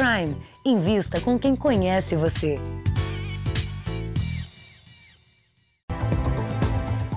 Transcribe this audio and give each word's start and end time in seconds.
Prime. 0.00 0.34
Invista 0.64 1.20
com 1.20 1.38
quem 1.38 1.54
conhece 1.54 2.16
você. 2.16 2.58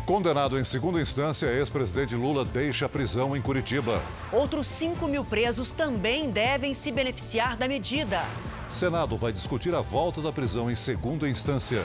Condenado 0.05 0.59
em 0.59 0.65
segunda 0.65 1.01
instância, 1.01 1.45
ex-presidente 1.45 2.13
Lula 2.13 2.43
deixa 2.43 2.85
a 2.85 2.89
prisão 2.89 3.37
em 3.37 3.41
Curitiba. 3.41 4.01
Outros 4.33 4.67
5 4.67 5.07
mil 5.07 5.23
presos 5.23 5.71
também 5.71 6.29
devem 6.29 6.73
se 6.73 6.91
beneficiar 6.91 7.55
da 7.55 7.69
medida. 7.69 8.21
Senado 8.67 9.15
vai 9.15 9.31
discutir 9.31 9.73
a 9.73 9.79
volta 9.79 10.21
da 10.21 10.33
prisão 10.33 10.69
em 10.69 10.75
segunda 10.75 11.29
instância. 11.29 11.81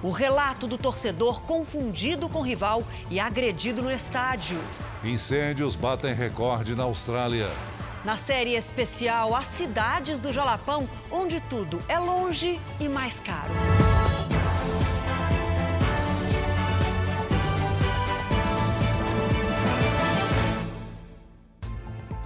O 0.00 0.10
relato 0.10 0.68
do 0.68 0.78
torcedor 0.78 1.42
confundido 1.42 2.28
com 2.28 2.40
rival 2.40 2.84
e 3.10 3.18
agredido 3.18 3.82
no 3.82 3.90
estádio. 3.90 4.60
Incêndios 5.02 5.74
batem 5.74 6.14
recorde 6.14 6.76
na 6.76 6.84
Austrália. 6.84 7.48
Na 8.06 8.16
série 8.16 8.54
especial 8.54 9.34
As 9.34 9.48
Cidades 9.48 10.20
do 10.20 10.32
Jalapão, 10.32 10.88
onde 11.10 11.40
tudo 11.40 11.80
é 11.88 11.98
longe 11.98 12.60
e 12.78 12.88
mais 12.88 13.18
caro. 13.18 13.50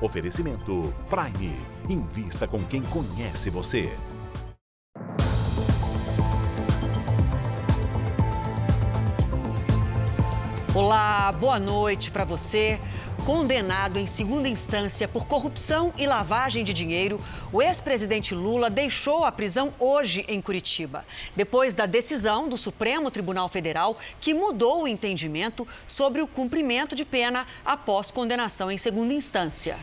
Oferecimento 0.03 0.93
Prime. 1.09 1.57
Invista 1.89 2.47
com 2.47 2.63
quem 2.63 2.83
conhece 2.83 3.49
você. 3.49 3.91
Olá, 10.75 11.33
boa 11.33 11.59
noite 11.59 12.11
para 12.11 12.25
você. 12.25 12.79
Condenado 13.27 13.99
em 13.99 14.07
segunda 14.07 14.49
instância 14.49 15.07
por 15.07 15.27
corrupção 15.27 15.93
e 15.99 16.07
lavagem 16.07 16.65
de 16.65 16.73
dinheiro, 16.73 17.21
o 17.53 17.61
ex-presidente 17.61 18.35
Lula 18.35 18.71
deixou 18.71 19.25
a 19.25 19.31
prisão 19.31 19.75
hoje 19.79 20.25
em 20.27 20.41
Curitiba, 20.41 21.05
depois 21.37 21.75
da 21.75 21.85
decisão 21.85 22.49
do 22.49 22.57
Supremo 22.57 23.11
Tribunal 23.11 23.49
Federal 23.49 23.99
que 24.21 24.33
mudou 24.33 24.83
o 24.83 24.89
entendimento 24.89 25.69
sobre 25.87 26.23
o 26.23 26.27
cumprimento 26.27 26.97
de 26.97 27.05
pena 27.05 27.47
após 27.65 28.11
condenação 28.11 28.71
em 28.71 28.79
segunda 28.79 29.13
instância. 29.13 29.77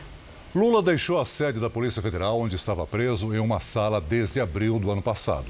Lula 0.54 0.82
deixou 0.82 1.20
a 1.20 1.24
sede 1.24 1.60
da 1.60 1.70
Polícia 1.70 2.02
Federal, 2.02 2.40
onde 2.40 2.56
estava 2.56 2.86
preso, 2.86 3.32
em 3.34 3.38
uma 3.38 3.60
sala 3.60 4.00
desde 4.00 4.40
abril 4.40 4.78
do 4.78 4.90
ano 4.90 5.02
passado. 5.02 5.46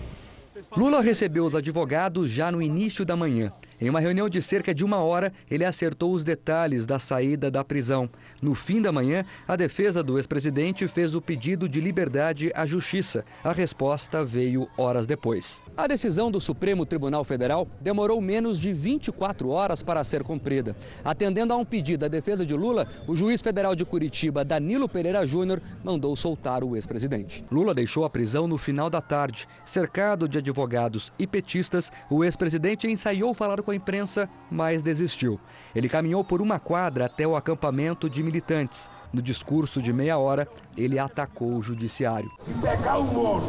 Lula 0.76 1.00
recebeu 1.00 1.46
os 1.46 1.54
advogados 1.54 2.28
já 2.28 2.52
no 2.52 2.60
início 2.60 3.04
da 3.04 3.16
manhã. 3.16 3.52
Em 3.80 3.88
uma 3.88 4.00
reunião 4.00 4.28
de 4.28 4.42
cerca 4.42 4.74
de 4.74 4.84
uma 4.84 4.96
hora, 4.96 5.32
ele 5.48 5.64
acertou 5.64 6.10
os 6.10 6.24
detalhes 6.24 6.84
da 6.84 6.98
saída 6.98 7.48
da 7.48 7.62
prisão. 7.62 8.10
No 8.42 8.52
fim 8.52 8.82
da 8.82 8.90
manhã, 8.90 9.24
a 9.46 9.54
defesa 9.54 10.02
do 10.02 10.18
ex-presidente 10.18 10.88
fez 10.88 11.14
o 11.14 11.20
pedido 11.20 11.68
de 11.68 11.80
liberdade 11.80 12.50
à 12.56 12.66
Justiça. 12.66 13.24
A 13.44 13.52
resposta 13.52 14.24
veio 14.24 14.68
horas 14.76 15.06
depois. 15.06 15.62
A 15.76 15.86
decisão 15.86 16.28
do 16.28 16.40
Supremo 16.40 16.84
Tribunal 16.84 17.22
Federal 17.22 17.68
demorou 17.80 18.20
menos 18.20 18.58
de 18.58 18.72
24 18.72 19.48
horas 19.50 19.80
para 19.80 20.02
ser 20.02 20.24
cumprida. 20.24 20.76
Atendendo 21.04 21.54
a 21.54 21.56
um 21.56 21.64
pedido 21.64 22.00
da 22.00 22.08
defesa 22.08 22.44
de 22.44 22.54
Lula, 22.54 22.88
o 23.06 23.14
juiz 23.14 23.40
federal 23.40 23.76
de 23.76 23.84
Curitiba, 23.84 24.44
Danilo 24.44 24.88
Pereira 24.88 25.24
Júnior, 25.24 25.62
mandou 25.84 26.16
soltar 26.16 26.64
o 26.64 26.74
ex-presidente. 26.74 27.44
Lula 27.48 27.72
deixou 27.72 28.04
a 28.04 28.10
prisão 28.10 28.48
no 28.48 28.58
final 28.58 28.90
da 28.90 29.00
tarde. 29.00 29.46
Cercado 29.64 30.28
de 30.28 30.38
advogados 30.38 31.12
e 31.16 31.28
petistas, 31.28 31.92
o 32.10 32.24
ex-presidente 32.24 32.88
ensaiou 32.88 33.32
falar 33.32 33.60
com 33.68 33.72
a 33.72 33.76
imprensa, 33.76 34.30
mas 34.50 34.80
desistiu. 34.80 35.38
Ele 35.76 35.90
caminhou 35.90 36.24
por 36.24 36.40
uma 36.40 36.58
quadra 36.58 37.04
até 37.04 37.26
o 37.26 37.36
acampamento 37.36 38.08
de 38.08 38.22
militantes. 38.22 38.88
No 39.12 39.20
discurso 39.20 39.82
de 39.82 39.92
meia 39.92 40.16
hora, 40.16 40.48
ele 40.74 40.98
atacou 40.98 41.54
o 41.54 41.62
judiciário. 41.62 42.30
Se 42.46 42.54
pegar 42.54 42.96
o 42.96 43.04
Moro, 43.04 43.44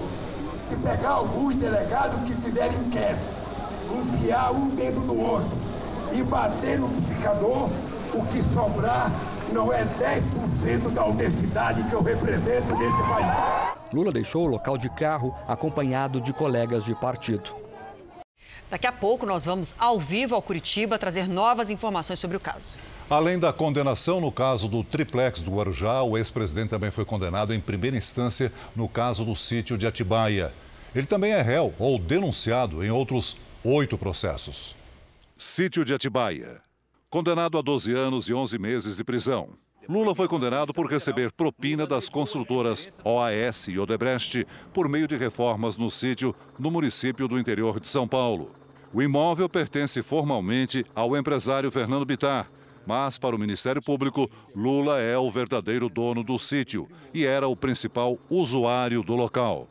se 0.67 0.75
pegar 0.75 1.11
alguns 1.11 1.55
delegados 1.55 2.21
que 2.27 2.33
fizerem 2.33 2.77
inquérito, 2.79 3.21
enfiar 3.97 4.51
um 4.51 4.67
dedo 4.75 4.99
no 4.99 5.17
outro 5.17 5.57
e 6.11 6.21
bater 6.21 6.77
no 6.77 6.87
liquidificador, 6.87 7.69
o 8.13 8.25
que 8.29 8.43
sobrar 8.53 9.09
não 9.53 9.71
é 9.71 9.85
10% 9.85 10.93
da 10.93 11.05
honestidade 11.05 11.81
que 11.83 11.93
eu 11.93 12.01
represento 12.01 12.75
nesse 12.75 13.03
país. 13.03 13.73
Lula 13.93 14.11
deixou 14.11 14.43
o 14.43 14.49
local 14.49 14.77
de 14.77 14.89
carro 14.89 15.33
acompanhado 15.47 16.19
de 16.19 16.33
colegas 16.33 16.83
de 16.83 16.93
partido. 16.93 17.68
Daqui 18.69 18.85
a 18.85 18.91
pouco 18.91 19.25
nós 19.25 19.45
vamos 19.45 19.73
ao 19.79 19.99
vivo 19.99 20.35
ao 20.35 20.41
Curitiba 20.41 20.99
trazer 20.99 21.27
novas 21.27 21.71
informações 21.71 22.19
sobre 22.19 22.37
o 22.37 22.39
caso. 22.39 22.77
Além 23.09 23.39
da 23.39 23.51
condenação 23.51 24.21
no 24.21 24.31
caso 24.31 24.67
do 24.67 24.83
triplex 24.83 25.41
do 25.41 25.51
Guarujá, 25.51 26.03
o 26.03 26.15
ex-presidente 26.15 26.69
também 26.69 26.91
foi 26.91 27.03
condenado 27.03 27.51
em 27.51 27.59
primeira 27.59 27.97
instância 27.97 28.53
no 28.75 28.87
caso 28.87 29.25
do 29.25 29.35
sítio 29.35 29.75
de 29.75 29.87
Atibaia. 29.87 30.53
Ele 30.93 31.07
também 31.07 31.31
é 31.31 31.41
réu 31.41 31.73
ou 31.79 31.97
denunciado 31.97 32.83
em 32.83 32.91
outros 32.91 33.35
oito 33.63 33.97
processos. 33.97 34.75
Sítio 35.35 35.83
de 35.83 35.93
Atibaia. 35.93 36.61
Condenado 37.09 37.57
a 37.57 37.61
12 37.61 37.91
anos 37.95 38.29
e 38.29 38.33
11 38.35 38.59
meses 38.59 38.97
de 38.97 39.03
prisão. 39.03 39.49
Lula 39.89 40.13
foi 40.13 40.27
condenado 40.27 40.71
por 40.71 40.85
receber 40.85 41.31
propina 41.31 41.87
das 41.87 42.07
construtoras 42.07 42.87
OAS 43.03 43.69
e 43.69 43.79
Odebrecht 43.79 44.45
por 44.71 44.87
meio 44.87 45.07
de 45.07 45.17
reformas 45.17 45.77
no 45.77 45.89
sítio 45.89 46.35
no 46.59 46.69
município 46.69 47.27
do 47.27 47.39
interior 47.39 47.79
de 47.79 47.87
São 47.87 48.07
Paulo. 48.07 48.51
O 48.93 49.01
imóvel 49.01 49.49
pertence 49.49 50.03
formalmente 50.03 50.85
ao 50.93 51.17
empresário 51.17 51.71
Fernando 51.71 52.05
Bittar, 52.05 52.47
mas 52.85 53.17
para 53.17 53.35
o 53.35 53.39
Ministério 53.39 53.81
Público, 53.81 54.29
Lula 54.55 55.01
é 55.01 55.17
o 55.17 55.31
verdadeiro 55.31 55.89
dono 55.89 56.23
do 56.23 56.37
sítio 56.37 56.87
e 57.11 57.25
era 57.25 57.47
o 57.47 57.55
principal 57.55 58.15
usuário 58.29 59.01
do 59.01 59.15
local. 59.15 59.67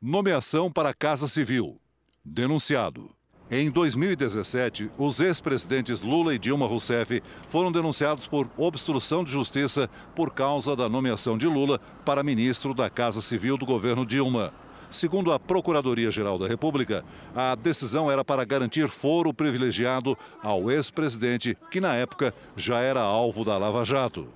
Nomeação 0.00 0.72
para 0.72 0.88
a 0.88 0.94
Casa 0.94 1.28
Civil. 1.28 1.78
Denunciado. 2.24 3.17
Em 3.50 3.70
2017, 3.70 4.90
os 4.98 5.20
ex-presidentes 5.20 6.02
Lula 6.02 6.34
e 6.34 6.38
Dilma 6.38 6.66
Rousseff 6.66 7.22
foram 7.46 7.72
denunciados 7.72 8.26
por 8.26 8.50
obstrução 8.58 9.24
de 9.24 9.30
justiça 9.30 9.88
por 10.14 10.34
causa 10.34 10.76
da 10.76 10.86
nomeação 10.86 11.38
de 11.38 11.46
Lula 11.46 11.80
para 12.04 12.22
ministro 12.22 12.74
da 12.74 12.90
Casa 12.90 13.22
Civil 13.22 13.56
do 13.56 13.64
governo 13.64 14.04
Dilma. 14.04 14.52
Segundo 14.90 15.32
a 15.32 15.40
Procuradoria-Geral 15.40 16.38
da 16.38 16.46
República, 16.46 17.02
a 17.34 17.54
decisão 17.54 18.10
era 18.10 18.22
para 18.22 18.44
garantir 18.44 18.88
foro 18.88 19.32
privilegiado 19.32 20.16
ao 20.42 20.70
ex-presidente, 20.70 21.56
que 21.70 21.80
na 21.80 21.94
época 21.94 22.34
já 22.54 22.80
era 22.80 23.00
alvo 23.00 23.46
da 23.46 23.56
Lava 23.56 23.82
Jato. 23.82 24.28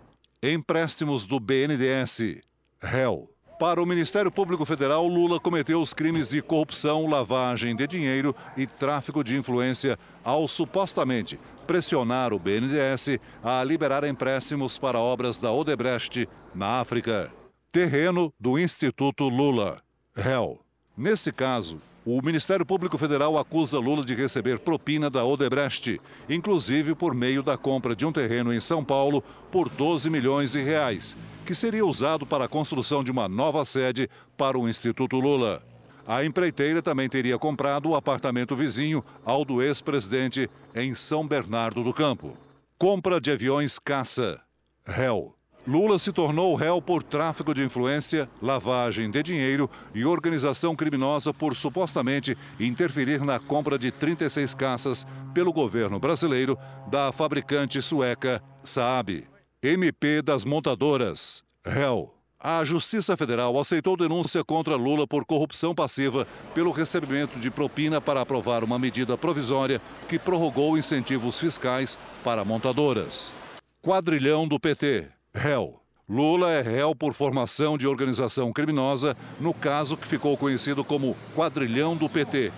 Empréstimos 0.43 1.27
do 1.27 1.39
BNDES. 1.39 2.41
Réu. 2.81 3.31
Para 3.62 3.81
o 3.81 3.87
Ministério 3.87 4.28
Público 4.28 4.65
Federal, 4.65 5.06
Lula 5.06 5.39
cometeu 5.39 5.81
os 5.81 5.95
crimes 5.95 6.31
de 6.31 6.43
corrupção, 6.43 7.06
lavagem 7.06 7.77
de 7.77 7.87
dinheiro 7.87 8.34
e 8.56 8.67
tráfico 8.67 9.23
de 9.23 9.37
influência 9.37 9.97
ao 10.25 10.49
supostamente 10.49 11.39
pressionar 11.65 12.33
o 12.33 12.41
BNDES 12.41 13.21
a 13.41 13.62
liberar 13.62 14.03
empréstimos 14.03 14.81
para 14.81 14.99
obras 14.99 15.39
da 15.39 15.53
Odebrecht 15.53 16.28
na 16.53 16.81
África. 16.81 17.33
Terreno 17.71 18.34
do 18.37 18.59
Instituto 18.59 19.28
Lula. 19.28 19.81
Réu. 20.12 20.59
Nesse 20.97 21.31
caso, 21.31 21.79
o 22.05 22.21
Ministério 22.21 22.67
Público 22.67 22.99
Federal 22.99 23.39
acusa 23.39 23.79
Lula 23.79 24.05
de 24.05 24.15
receber 24.15 24.59
propina 24.59 25.09
da 25.09 25.25
Odebrecht, 25.25 26.01
inclusive 26.29 26.95
por 26.95 27.15
meio 27.15 27.43
da 27.43 27.57
compra 27.57 27.95
de 27.95 28.05
um 28.05 28.13
terreno 28.13 28.53
em 28.53 28.59
São 28.59 28.85
Paulo 28.85 29.23
por 29.53 29.69
12 29.69 30.11
milhões 30.11 30.53
de 30.53 30.62
reais, 30.62 31.17
que 31.47 31.55
seria 31.55 31.87
usado 31.87 32.27
para 32.27 32.47
a 32.47 32.49
construção 32.49 33.05
de 33.05 33.12
uma 33.12 33.29
nova 33.29 33.65
sede 33.65 34.11
para 34.37 34.59
o 34.59 34.69
Instituto 34.69 35.21
Lula. 35.21 35.62
A 36.05 36.25
empreiteira 36.25 36.83
também 36.83 37.09
teria 37.09 37.39
comprado 37.39 37.91
o 37.91 37.95
apartamento 37.95 38.57
vizinho 38.57 39.05
ao 39.25 39.45
do 39.45 39.62
ex-presidente 39.62 40.51
em 40.75 40.97
São 40.97 41.27
Bernardo 41.27 41.85
do 41.85 41.93
Campo. 41.93 42.37
Compra 42.77 43.21
de 43.21 43.31
aviões 43.31 43.79
caça. 43.79 44.41
Réu. 44.85 45.37
Lula 45.67 45.97
se 45.97 46.12
tornou 46.12 46.56
réu 46.56 46.83
por 46.83 47.05
tráfico 47.05 47.55
de 47.55 47.62
influência, 47.62 48.28
lavagem 48.41 49.09
de 49.11 49.23
dinheiro 49.23 49.71
e 49.95 50.05
organização 50.05 50.75
criminosa 50.75 51.32
por 51.32 51.55
supostamente 51.55 52.37
interferir 52.59 53.25
na 53.25 53.38
compra 53.38 53.79
de 53.79 53.93
36 53.93 54.55
caças 54.56 55.06
pelo 55.32 55.53
governo 55.53 56.00
brasileiro 56.00 56.59
da 56.88 57.12
fabricante 57.12 57.81
sueca 57.81 58.43
Saab. 58.64 59.25
MP 59.62 60.20
das 60.20 60.44
montadoras. 60.44 61.44
Réu. 61.64 62.12
A 62.41 62.64
Justiça 62.64 63.17
Federal 63.17 63.56
aceitou 63.56 63.97
denúncia 63.97 64.43
contra 64.43 64.75
Lula 64.75 65.06
por 65.06 65.25
corrupção 65.25 65.73
passiva 65.73 66.26
pelo 66.53 66.73
recebimento 66.73 67.38
de 67.38 67.53
propina 67.53 68.00
para 68.00 68.20
aprovar 68.20 68.64
uma 68.64 68.81
medida 68.81 69.17
provisória 69.17 69.81
que 70.09 70.19
prorrogou 70.19 70.76
incentivos 70.76 71.38
fiscais 71.38 71.97
para 72.25 72.44
montadoras. 72.44 73.32
Quadrilhão 73.81 74.49
do 74.49 74.59
PT. 74.59 75.22
Réu. 75.34 75.81
Lula 76.08 76.50
é 76.50 76.61
réu 76.61 76.94
por 76.94 77.14
formação 77.14 77.79
de 77.79 77.87
organização 77.87 78.52
criminosa, 78.52 79.17
no 79.40 79.55
caso 79.55 79.96
que 79.96 80.06
ficou 80.06 80.37
conhecido 80.37 80.84
como 80.84 81.17
Quadrilhão 81.34 81.96
do 81.96 82.08
PT. 82.08 82.52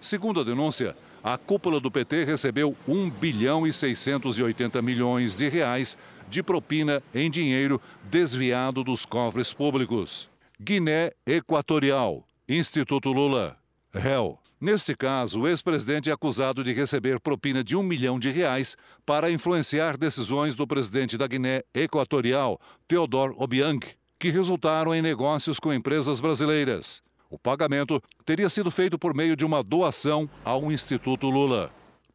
Segundo 0.00 0.40
a 0.40 0.44
denúncia, 0.44 0.94
a 1.22 1.38
cúpula 1.38 1.80
do 1.80 1.90
PT 1.90 2.24
recebeu 2.24 2.76
1 2.86 3.10
bilhão 3.10 3.66
e 3.66 3.72
680 3.72 4.82
milhões 4.82 5.34
de 5.34 5.48
reais 5.48 5.96
de 6.28 6.42
propina 6.42 7.02
em 7.14 7.30
dinheiro 7.30 7.80
desviado 8.04 8.84
dos 8.84 9.06
cofres 9.06 9.52
públicos. 9.54 10.28
Guiné 10.60 11.12
Equatorial, 11.26 12.26
Instituto 12.48 13.10
Lula, 13.10 13.56
réu. 13.92 14.38
Neste 14.60 14.96
caso, 14.96 15.42
o 15.42 15.48
ex-presidente 15.48 16.10
é 16.10 16.12
acusado 16.12 16.64
de 16.64 16.72
receber 16.72 17.20
propina 17.20 17.62
de 17.62 17.76
um 17.76 17.82
milhão 17.82 18.18
de 18.18 18.28
reais 18.30 18.76
para 19.06 19.30
influenciar 19.30 19.96
decisões 19.96 20.56
do 20.56 20.66
presidente 20.66 21.16
da 21.16 21.28
Guiné 21.28 21.62
Equatorial, 21.72 22.60
Theodore 22.88 23.34
Obiang, 23.36 23.78
que 24.18 24.30
resultaram 24.30 24.92
em 24.92 25.00
negócios 25.00 25.60
com 25.60 25.72
empresas 25.72 26.18
brasileiras. 26.18 27.00
O 27.30 27.38
pagamento 27.38 28.02
teria 28.24 28.48
sido 28.48 28.68
feito 28.68 28.98
por 28.98 29.14
meio 29.14 29.36
de 29.36 29.44
uma 29.44 29.62
doação 29.62 30.28
ao 30.44 30.72
Instituto 30.72 31.30
Lula. 31.30 31.70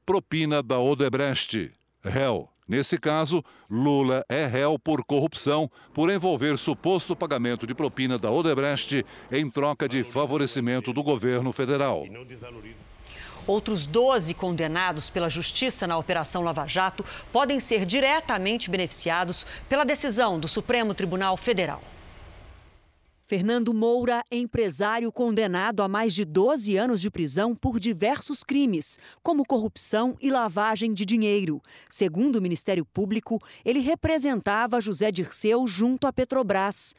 Propina 0.06 0.62
da 0.62 0.78
Odebrecht, 0.80 1.72
réu. 2.04 2.53
Nesse 2.68 2.98
caso, 2.98 3.44
Lula 3.70 4.26
é 4.30 4.46
réu 4.46 4.80
por 4.80 5.04
corrupção 5.04 5.70
por 5.94 6.10
envolver 6.10 6.58
suposto 6.58 7.16
pagamento 7.16 7.68
de 7.68 7.76
propina 7.76 8.18
da 8.18 8.32
Odebrecht 8.32 9.06
em 9.32 9.50
troca 9.50 9.88
de 9.88 10.04
favorecimento 10.04 10.94
do 10.94 11.04
governo 11.04 11.52
federal. 11.52 12.04
Outros 13.46 13.86
12 13.86 14.34
condenados 14.34 15.10
pela 15.10 15.30
Justiça 15.30 15.86
na 15.86 15.98
Operação 15.98 16.42
Lava 16.42 16.66
Jato 16.66 17.04
podem 17.32 17.60
ser 17.60 17.86
diretamente 17.86 18.70
beneficiados 18.70 19.46
pela 19.68 19.84
decisão 19.84 20.40
do 20.40 20.48
Supremo 20.48 20.94
Tribunal 20.94 21.36
Federal. 21.36 21.82
Fernando 23.34 23.74
Moura 23.74 24.22
empresário 24.30 25.12
condenado 25.12 25.82
a 25.82 25.88
mais 25.88 26.14
de 26.14 26.24
12 26.24 26.78
anos 26.78 27.02
de 27.02 27.10
prisão 27.10 27.56
por 27.56 27.80
diversos 27.80 28.44
crimes, 28.44 29.00
como 29.24 29.44
corrupção 29.44 30.16
e 30.22 30.30
lavagem 30.30 30.94
de 30.94 31.04
dinheiro. 31.04 31.60
Segundo 31.90 32.36
o 32.36 32.42
Ministério 32.44 32.86
Público, 32.86 33.42
ele 33.66 33.80
representava 33.80 34.80
José 34.80 35.12
Dirceu 35.12 35.68
junto 35.68 36.06
à 36.06 36.14
Petrobras. 36.14 36.94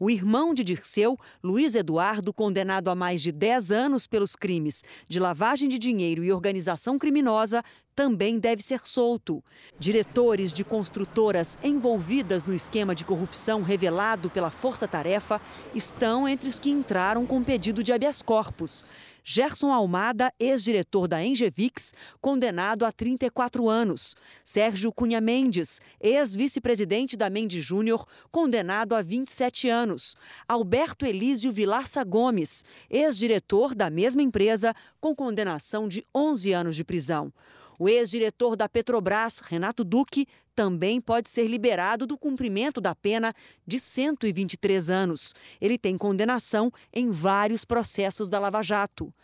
O 0.00 0.08
irmão 0.08 0.54
de 0.54 0.62
Dirceu, 0.62 1.18
Luiz 1.42 1.74
Eduardo, 1.74 2.32
condenado 2.32 2.88
a 2.88 2.94
mais 2.94 3.20
de 3.20 3.32
10 3.32 3.72
anos 3.72 4.06
pelos 4.06 4.36
crimes 4.36 4.84
de 5.08 5.18
lavagem 5.18 5.68
de 5.68 5.76
dinheiro 5.76 6.22
e 6.22 6.32
organização 6.32 6.96
criminosa, 6.96 7.64
também 7.96 8.38
deve 8.38 8.62
ser 8.62 8.86
solto. 8.86 9.42
Diretores 9.76 10.52
de 10.52 10.62
construtoras 10.62 11.58
envolvidas 11.64 12.46
no 12.46 12.54
esquema 12.54 12.94
de 12.94 13.04
corrupção 13.04 13.60
revelado 13.62 14.30
pela 14.30 14.52
Força 14.52 14.86
Tarefa 14.86 15.40
estão 15.74 16.28
entre 16.28 16.48
os 16.48 16.60
que 16.60 16.70
entraram 16.70 17.26
com 17.26 17.42
pedido 17.42 17.82
de 17.82 17.92
habeas 17.92 18.22
corpus. 18.22 18.84
Gerson 19.30 19.70
Almada, 19.70 20.32
ex-diretor 20.40 21.06
da 21.06 21.22
Engevix, 21.22 21.92
condenado 22.18 22.86
a 22.86 22.90
34 22.90 23.68
anos. 23.68 24.16
Sérgio 24.42 24.90
Cunha 24.90 25.20
Mendes, 25.20 25.82
ex-vice-presidente 26.00 27.14
da 27.14 27.28
Mendes 27.28 27.62
Júnior, 27.62 28.06
condenado 28.30 28.94
a 28.94 29.02
27 29.02 29.68
anos. 29.68 30.16
Alberto 30.48 31.04
Elísio 31.04 31.52
Vilarça 31.52 32.02
Gomes, 32.04 32.64
ex-diretor 32.88 33.74
da 33.74 33.90
mesma 33.90 34.22
empresa, 34.22 34.74
com 34.98 35.14
condenação 35.14 35.86
de 35.86 36.06
11 36.14 36.52
anos 36.54 36.74
de 36.74 36.82
prisão. 36.82 37.30
O 37.78 37.88
ex-diretor 37.88 38.56
da 38.56 38.68
Petrobras, 38.68 39.38
Renato 39.38 39.84
Duque, 39.84 40.26
também 40.54 41.00
pode 41.00 41.28
ser 41.28 41.46
liberado 41.46 42.06
do 42.06 42.18
cumprimento 42.18 42.80
da 42.80 42.94
pena 42.94 43.32
de 43.64 43.78
123 43.78 44.90
anos. 44.90 45.34
Ele 45.60 45.78
tem 45.78 45.96
condenação 45.96 46.72
em 46.92 47.10
vários 47.10 47.64
processos 47.64 48.28
da 48.28 48.40
Lava 48.40 48.62
Jato. 48.62 49.14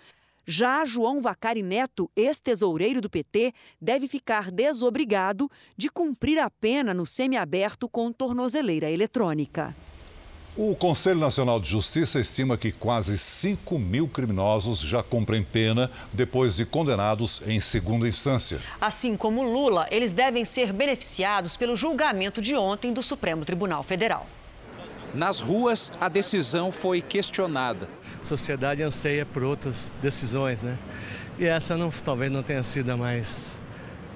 Já 0.47 0.85
João 0.85 1.21
Vacari 1.21 1.63
Neto, 1.63 2.11
ex-tesoureiro 2.15 3.01
do 3.01 3.11
PT, 3.11 3.53
deve 3.81 4.07
ficar 4.07 4.51
desobrigado 4.53 5.51
de 5.77 5.89
cumprir 5.89 6.39
a 6.39 6.51
pena 6.51 6.93
no 6.95 7.07
semiaberto 7.07 7.89
com 7.89 8.13
tornozeleira 8.13 8.91
eletrônica. 8.91 9.75
O 10.57 10.73
Conselho 10.77 11.19
Nacional 11.19 11.59
de 11.59 11.69
Justiça 11.69 12.21
estima 12.21 12.57
que 12.57 12.71
quase 12.71 13.19
5 13.19 13.77
mil 13.77 14.07
criminosos 14.07 14.79
já 14.79 15.03
cumprem 15.03 15.43
pena 15.43 15.91
depois 16.13 16.55
de 16.55 16.65
condenados 16.65 17.43
em 17.45 17.61
segunda 17.61 18.07
instância. 18.07 18.61
Assim 18.81 19.17
como 19.17 19.43
Lula, 19.43 19.89
eles 19.91 20.13
devem 20.13 20.45
ser 20.45 20.73
beneficiados 20.73 21.57
pelo 21.57 21.77
julgamento 21.77 22.41
de 22.41 22.55
ontem 22.55 22.93
do 22.93 23.03
Supremo 23.03 23.45
Tribunal 23.45 23.83
Federal. 23.83 24.29
Nas 25.13 25.41
ruas, 25.41 25.93
a 26.01 26.09
decisão 26.09 26.71
foi 26.71 27.03
questionada. 27.03 27.89
A 28.23 28.25
sociedade 28.25 28.81
anseia 28.81 29.27
por 29.27 29.43
outras 29.43 29.91
decisões, 30.01 30.63
né? 30.63 30.79
E 31.37 31.47
essa 31.47 31.77
não, 31.77 31.91
talvez 31.91 32.31
não 32.31 32.45
tenha 32.45 32.63
sido 32.63 32.91
a 32.91 32.97
mais 32.97 33.61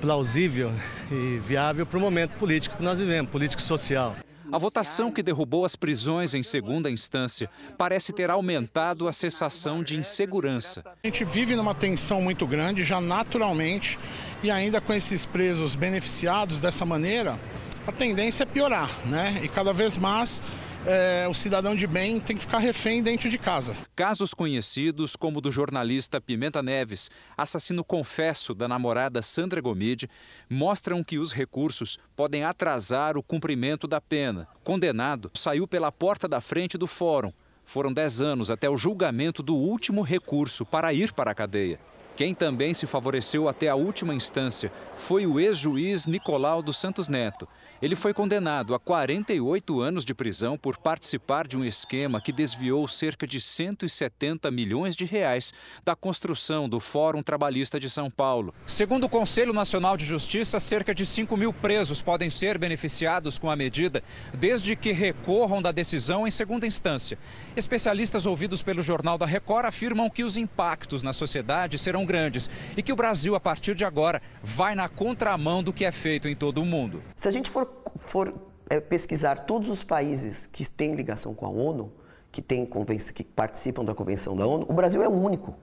plausível 0.01 0.73
e 1.11 1.41
viável 1.41 1.85
para 1.85 1.99
o 1.99 2.01
momento 2.01 2.37
político 2.37 2.77
que 2.77 2.83
nós 2.85 2.97
vivemos, 2.97 3.29
político 3.29 3.61
social. 3.61 4.15
A 4.51 4.57
votação 4.57 5.13
que 5.13 5.23
derrubou 5.23 5.65
as 5.65 5.77
prisões 5.77 6.33
em 6.33 6.43
segunda 6.43 6.91
instância 6.91 7.51
parece 7.77 8.15
ter 8.15 8.31
aumentado 8.31 9.07
a 9.07 9.13
sensação 9.13 9.83
de 9.83 9.99
insegurança. 9.99 10.83
A 10.87 11.07
gente 11.07 11.23
vive 11.23 11.55
numa 11.55 11.75
tensão 11.75 12.23
muito 12.23 12.47
grande, 12.47 12.83
já 12.83 12.99
naturalmente, 12.99 13.99
e 14.43 14.51
ainda 14.51 14.81
com 14.81 14.95
esses 14.95 15.27
presos 15.27 15.75
beneficiados 15.75 16.61
dessa 16.61 16.87
maneira, 16.87 17.39
a 17.87 17.93
tendência 17.93 18.45
é 18.45 18.47
piorar, 18.47 18.91
né? 19.07 19.39
E 19.43 19.49
cada 19.49 19.73
vez 19.73 19.99
mais 19.99 20.43
é, 20.89 21.29
o 21.29 21.35
cidadão 21.35 21.77
de 21.77 21.87
bem 21.87 22.19
tem 22.19 22.35
que 22.35 22.43
ficar 22.43 22.59
refém 22.59 23.03
dentro 23.03 23.29
de 23.29 23.37
casa. 23.37 23.77
Casos 23.95 24.33
conhecidos, 24.33 25.15
como 25.15 25.39
o 25.39 25.41
do 25.43 25.53
jornalista 25.53 26.19
Pimenta 26.19 26.63
Neves, 26.63 27.11
assassino 27.37 27.85
confesso 27.85 28.55
da 28.55 28.67
namorada 28.67 29.21
Sandra 29.21 29.61
Gomide, 29.61 30.09
mostram 30.49 31.05
que 31.05 31.19
os 31.19 31.31
recursos 31.31 31.99
podem 32.17 32.43
atrasar 32.43 33.19
o 33.19 33.23
cumprimento 33.23 33.87
da 33.87 34.01
pena. 34.01 34.49
Condenado 34.65 35.31
saiu 35.35 35.69
pela 35.69 35.93
porta 35.93 36.27
da 36.27 36.41
frente 36.41 36.79
do 36.79 36.87
fórum. 36.87 37.33
Foram 37.67 37.93
10 37.93 38.23
anos 38.23 38.51
até 38.51 38.71
o 38.71 38.79
julgamento 38.79 39.43
do 39.43 39.55
último 39.55 40.01
recurso 40.01 40.65
para 40.65 40.91
ir 40.95 41.13
para 41.13 41.33
a 41.33 41.35
cadeia. 41.35 41.79
Quem 42.17 42.35
também 42.35 42.75
se 42.75 42.87
favoreceu 42.87 43.47
até 43.47 43.69
a 43.69 43.77
última 43.77 44.15
instância 44.15 44.73
foi 44.97 45.27
o 45.27 45.39
ex-juiz 45.39 46.07
Nicolau 46.07 46.63
dos 46.63 46.77
Santos 46.77 47.09
Neto. 47.09 47.47
Ele 47.81 47.95
foi 47.95 48.13
condenado 48.13 48.75
a 48.75 48.79
48 48.81 49.81
anos 49.81 50.05
de 50.05 50.13
prisão 50.13 50.59
por 50.59 50.77
participar 50.77 51.47
de 51.47 51.57
um 51.57 51.65
esquema 51.65 52.21
que 52.21 52.33
desviou 52.33 52.89
cerca 52.89 53.25
de 53.25 53.41
170 53.41 54.51
milhões 54.51 54.97
de 54.97 55.05
reais 55.05 55.53
da 55.85 55.95
construção 55.95 56.69
do 56.69 56.81
Fórum 56.81 57.23
Trabalhista 57.23 57.79
de 57.79 57.89
São 57.89 58.11
Paulo. 58.11 58.53
Segundo 58.67 59.05
o 59.05 59.09
Conselho 59.09 59.53
Nacional 59.53 59.97
de 59.97 60.05
Justiça, 60.05 60.59
cerca 60.59 60.93
de 60.93 61.07
5 61.07 61.37
mil 61.37 61.53
presos 61.53 62.03
podem 62.03 62.29
ser 62.29 62.59
beneficiados 62.59 63.39
com 63.39 63.49
a 63.49 63.55
medida, 63.55 64.03
desde 64.35 64.75
que 64.75 64.91
recorram 64.91 65.63
da 65.63 65.71
decisão 65.71 66.27
em 66.27 66.33
segunda 66.33 66.67
instância. 66.67 67.17
Especialistas 67.57 68.27
ouvidos 68.27 68.61
pelo 68.61 68.83
Jornal 68.83 69.17
da 69.17 69.27
Record 69.27 69.67
afirmam 69.67 70.11
que 70.11 70.25
os 70.25 70.37
impactos 70.37 71.05
na 71.05 71.13
sociedade 71.13 71.79
serão 71.79 72.05
grandes 72.05 72.51
e 72.77 72.83
que 72.83 72.93
o 72.93 72.97
Brasil, 72.97 73.37
a 73.37 73.41
partir 73.41 73.77
de 73.77 73.85
agora, 73.85 74.21
vai 74.43 74.75
na 74.75 74.89
contramão 74.89 75.63
do 75.63 75.73
que 75.73 75.85
é 75.85 75.93
feito 75.93 76.27
em 76.27 76.35
todo 76.35 76.61
o 76.61 76.67
mundo. 76.67 77.05
Se 77.15 77.29
a 77.29 77.31
gente 77.31 77.49
for, 77.49 77.68
for 77.97 78.35
é, 78.71 78.81
pesquisar 78.81 79.41
todos 79.41 79.71
os 79.71 79.83
países 79.83 80.47
que 80.47 80.69
têm 80.69 80.95
ligação 80.95 81.35
com 81.35 81.47
a 81.47 81.49
ONU, 81.49 81.91
que, 82.31 82.43
tem 82.43 82.69
que 83.15 83.25
participam 83.25 83.85
da 83.85 83.95
Convenção 83.95 84.37
da 84.37 84.47
ONU, 84.47 84.67
o 84.69 84.73
Brasil 84.73 85.03
é 85.03 85.09
o 85.09 85.13
único. 85.13 85.55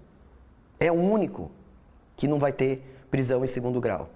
É 0.80 0.92
o 0.92 0.96
único 0.96 1.52
que 2.18 2.28
não 2.28 2.40
vai 2.40 2.52
ter 2.52 2.82
prisão 3.10 3.44
em 3.44 3.48
segundo 3.48 3.80
grau. 3.80 4.10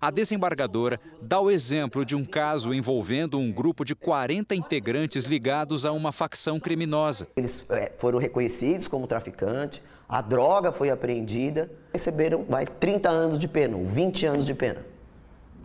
A 0.00 0.10
desembargadora 0.10 1.00
dá 1.20 1.40
o 1.40 1.50
exemplo 1.50 2.04
de 2.04 2.14
um 2.14 2.24
caso 2.24 2.74
envolvendo 2.74 3.38
um 3.38 3.52
grupo 3.52 3.84
de 3.84 3.94
40 3.94 4.54
integrantes 4.54 5.24
ligados 5.24 5.86
a 5.86 5.92
uma 5.92 6.12
facção 6.12 6.60
criminosa. 6.60 7.28
Eles 7.36 7.66
é, 7.70 7.92
foram 7.98 8.18
reconhecidos 8.18 8.88
como 8.88 9.06
traficantes, 9.06 9.80
a 10.08 10.20
droga 10.20 10.72
foi 10.72 10.90
apreendida, 10.90 11.70
receberam 11.92 12.44
vai, 12.44 12.66
30 12.66 13.08
anos 13.08 13.38
de 13.38 13.48
pena, 13.48 13.76
ou 13.76 13.84
20 13.84 14.26
anos 14.26 14.46
de 14.46 14.54
pena. 14.54 14.84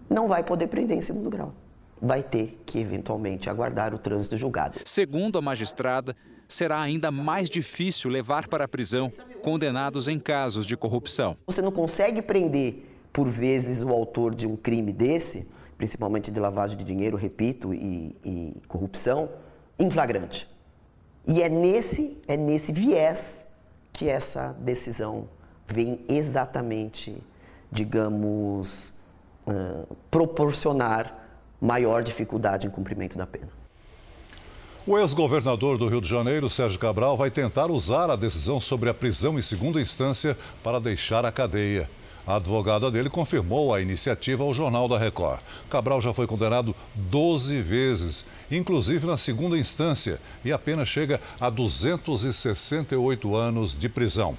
Não 0.10 0.28
vai 0.28 0.44
poder 0.44 0.68
prender 0.68 0.98
em 0.98 1.02
segundo 1.02 1.30
grau. 1.30 1.54
Vai 2.02 2.24
ter 2.24 2.62
que, 2.66 2.80
eventualmente, 2.80 3.50
aguardar 3.50 3.94
o 3.94 3.98
trânsito 3.98 4.38
julgado. 4.38 4.80
Segundo 4.86 5.38
a 5.38 5.42
magistrada, 5.42 6.16
será 6.48 6.82
ainda 6.82 7.12
mais 7.12 7.50
difícil 7.50 8.10
levar 8.10 8.48
para 8.48 8.66
a 8.66 8.68
prisão 8.68 9.12
condenados 9.44 10.08
em 10.08 10.20
casos 10.20 10.66
de 10.66 10.76
corrupção. 10.76 11.38
Você 11.46 11.62
não 11.62 11.72
consegue 11.72 12.22
prender, 12.22 12.86
por 13.14 13.28
vezes, 13.28 13.84
o 13.84 13.90
autor 13.90 14.34
de 14.34 14.48
um 14.48 14.56
crime 14.56 14.92
desse, 14.92 15.46
principalmente 15.78 16.32
de 16.32 16.40
lavagem 16.40 16.78
de 16.78 16.84
dinheiro, 16.84 17.16
repito, 17.16 17.74
e, 17.74 18.16
e 18.26 18.54
corrupção, 18.68 19.30
em 19.78 19.90
flagrante. 19.90 20.50
E 21.28 21.42
é 21.42 21.50
nesse, 21.50 22.18
é 22.28 22.36
nesse 22.36 22.72
viés 22.72 23.46
que 23.94 24.10
essa 24.10 24.56
decisão 24.60 25.28
vem 25.68 26.00
exatamente, 26.10 27.16
digamos, 27.72 28.94
uh, 29.46 29.96
proporcionar 30.10 31.19
maior 31.62 32.04
dificuldade 32.04 32.68
em 32.68 32.70
cumprimento 32.70 33.18
da 33.18 33.28
pena. 33.28 33.50
O 34.88 34.98
ex-governador 34.98 35.78
do 35.78 35.88
Rio 35.88 36.02
de 36.02 36.10
Janeiro, 36.10 36.50
Sérgio 36.50 36.80
Cabral, 36.80 37.16
vai 37.16 37.30
tentar 37.30 37.70
usar 37.70 38.10
a 38.10 38.16
decisão 38.16 38.60
sobre 38.60 38.90
a 38.90 38.94
prisão 38.94 39.38
em 39.38 39.42
segunda 39.42 39.80
instância 39.80 40.36
para 40.64 40.80
deixar 40.80 41.26
a 41.26 41.32
cadeia. 41.32 41.90
A 42.26 42.36
advogada 42.36 42.90
dele 42.90 43.10
confirmou 43.10 43.74
a 43.74 43.82
iniciativa 43.82 44.44
ao 44.44 44.54
Jornal 44.54 44.88
da 44.88 44.98
Record. 44.98 45.42
Cabral 45.70 46.00
já 46.00 46.14
foi 46.14 46.28
condenado 46.28 46.76
12 46.96 47.62
vezes, 47.62 48.26
inclusive 48.52 49.06
na 49.06 49.18
segunda 49.18 49.58
instância, 49.58 50.20
e 50.46 50.52
a 50.52 50.58
pena 50.60 50.86
chega 50.86 51.20
a 51.40 51.50
268 51.50 53.36
anos 53.36 53.78
de 53.78 53.90
prisão. 53.90 54.38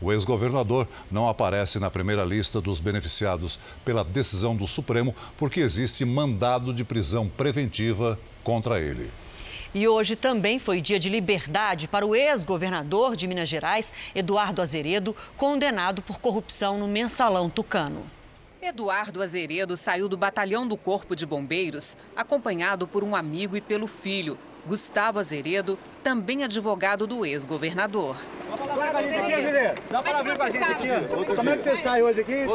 O 0.00 0.12
ex-governador 0.12 0.88
não 1.10 1.28
aparece 1.28 1.78
na 1.78 1.90
primeira 1.90 2.24
lista 2.24 2.60
dos 2.60 2.80
beneficiados 2.80 3.58
pela 3.84 4.02
decisão 4.02 4.56
do 4.56 4.66
Supremo 4.66 5.14
porque 5.36 5.60
existe 5.60 6.04
mandado 6.04 6.72
de 6.72 6.84
prisão 6.84 7.28
preventiva 7.28 8.18
contra 8.42 8.80
ele. 8.80 9.10
E 9.72 9.86
hoje 9.86 10.16
também 10.16 10.58
foi 10.58 10.80
dia 10.80 10.98
de 10.98 11.08
liberdade 11.08 11.86
para 11.86 12.04
o 12.04 12.16
ex-governador 12.16 13.14
de 13.14 13.26
Minas 13.28 13.48
Gerais, 13.48 13.94
Eduardo 14.14 14.60
Azeredo, 14.60 15.14
condenado 15.36 16.02
por 16.02 16.18
corrupção 16.18 16.78
no 16.78 16.88
mensalão 16.88 17.48
tucano. 17.48 18.02
Eduardo 18.60 19.22
Azeredo 19.22 19.76
saiu 19.76 20.08
do 20.08 20.16
batalhão 20.16 20.66
do 20.66 20.76
Corpo 20.76 21.14
de 21.14 21.24
Bombeiros, 21.24 21.96
acompanhado 22.16 22.86
por 22.86 23.04
um 23.04 23.14
amigo 23.14 23.56
e 23.56 23.60
pelo 23.60 23.86
filho, 23.86 24.36
Gustavo 24.66 25.18
Azeredo, 25.18 25.78
também 26.02 26.44
advogado 26.44 27.06
do 27.06 27.24
ex-governador. 27.24 28.16
Dá 29.90 30.02
para 30.02 30.18
abrir 30.18 30.36
com 30.36 30.42
a 30.42 30.50
gente 30.50 30.64
aqui. 30.64 30.88
Como 31.36 31.50
é 31.50 31.56
que 31.56 31.62
você 31.62 31.76
sai 31.76 32.02
hoje 32.02 32.20
aqui? 32.22 32.46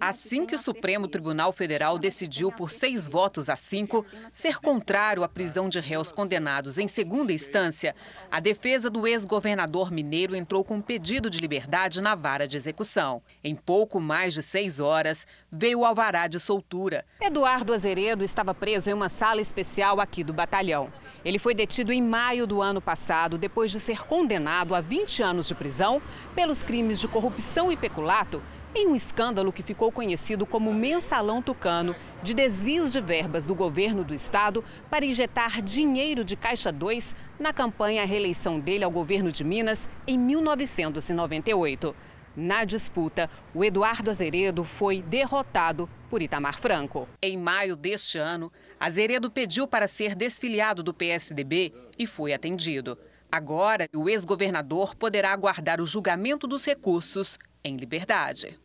Assim 0.00 0.46
que 0.46 0.54
o 0.54 0.58
Supremo 0.58 1.08
Tribunal 1.08 1.52
Federal 1.52 1.98
decidiu 1.98 2.52
por 2.52 2.70
seis 2.70 3.08
votos 3.08 3.48
a 3.48 3.56
cinco 3.56 4.06
ser 4.30 4.58
contrário 4.58 5.24
à 5.24 5.28
prisão 5.28 5.68
de 5.68 5.80
réus 5.80 6.12
condenados 6.12 6.78
em 6.78 6.86
segunda 6.86 7.32
instância, 7.32 7.96
a 8.30 8.38
defesa 8.38 8.88
do 8.88 9.06
ex-governador 9.06 9.90
mineiro 9.90 10.36
entrou 10.36 10.62
com 10.62 10.76
um 10.76 10.82
pedido 10.82 11.28
de 11.28 11.40
liberdade 11.40 12.00
na 12.00 12.14
vara 12.14 12.46
de 12.46 12.56
execução. 12.56 13.20
Em 13.42 13.56
pouco 13.56 14.00
mais 14.00 14.34
de 14.34 14.42
seis 14.42 14.78
horas, 14.78 15.26
veio 15.50 15.80
o 15.80 15.84
alvará 15.84 16.28
de 16.28 16.38
soltura. 16.38 17.04
Eduardo 17.20 17.74
Azeredo 17.74 18.22
estava 18.22 18.54
preso 18.54 18.90
em 18.90 18.92
uma 18.92 19.08
sala 19.08 19.40
especial 19.40 20.00
aqui 20.00 20.22
do 20.22 20.32
batalhão. 20.32 20.92
Ele 21.24 21.38
foi 21.38 21.54
detido 21.54 21.92
em 21.92 22.02
maio 22.02 22.46
do 22.46 22.62
ano 22.62 22.80
passado, 22.80 23.36
depois 23.36 23.70
de 23.70 23.80
ser 23.80 24.06
condenado 24.06 24.74
a 24.74 24.80
20 24.80 25.22
anos 25.22 25.48
de 25.48 25.54
prisão 25.54 26.00
pelos 26.34 26.62
crimes 26.62 27.00
de 27.00 27.08
corrupção 27.08 27.72
e 27.72 27.76
peculato 27.76 28.42
em 28.74 28.86
um 28.86 28.94
escândalo 28.94 29.52
que 29.52 29.62
ficou 29.62 29.90
conhecido 29.90 30.46
como 30.46 30.72
Mensalão 30.72 31.42
Tucano, 31.42 31.96
de 32.22 32.34
desvios 32.34 32.92
de 32.92 33.00
verbas 33.00 33.46
do 33.46 33.54
governo 33.54 34.04
do 34.04 34.14
estado 34.14 34.62
para 34.90 35.04
injetar 35.04 35.62
dinheiro 35.62 36.24
de 36.24 36.36
Caixa 36.36 36.70
2 36.70 37.16
na 37.40 37.52
campanha 37.52 38.02
à 38.02 38.04
reeleição 38.04 38.60
dele 38.60 38.84
ao 38.84 38.90
governo 38.90 39.32
de 39.32 39.42
Minas 39.42 39.88
em 40.06 40.18
1998. 40.18 41.96
Na 42.36 42.64
disputa, 42.64 43.28
o 43.52 43.64
Eduardo 43.64 44.10
Azeredo 44.10 44.62
foi 44.62 45.02
derrotado 45.02 45.88
por 46.08 46.22
Itamar 46.22 46.56
Franco. 46.56 47.08
Em 47.20 47.36
maio 47.36 47.74
deste 47.74 48.16
ano, 48.16 48.52
Azeredo 48.80 49.30
pediu 49.30 49.66
para 49.66 49.88
ser 49.88 50.14
desfiliado 50.14 50.82
do 50.82 50.94
PSDB 50.94 51.72
e 51.98 52.06
foi 52.06 52.32
atendido. 52.32 52.98
Agora, 53.30 53.88
o 53.94 54.08
ex-governador 54.08 54.94
poderá 54.94 55.32
aguardar 55.32 55.80
o 55.80 55.86
julgamento 55.86 56.46
dos 56.46 56.64
recursos 56.64 57.38
em 57.62 57.76
liberdade. 57.76 58.58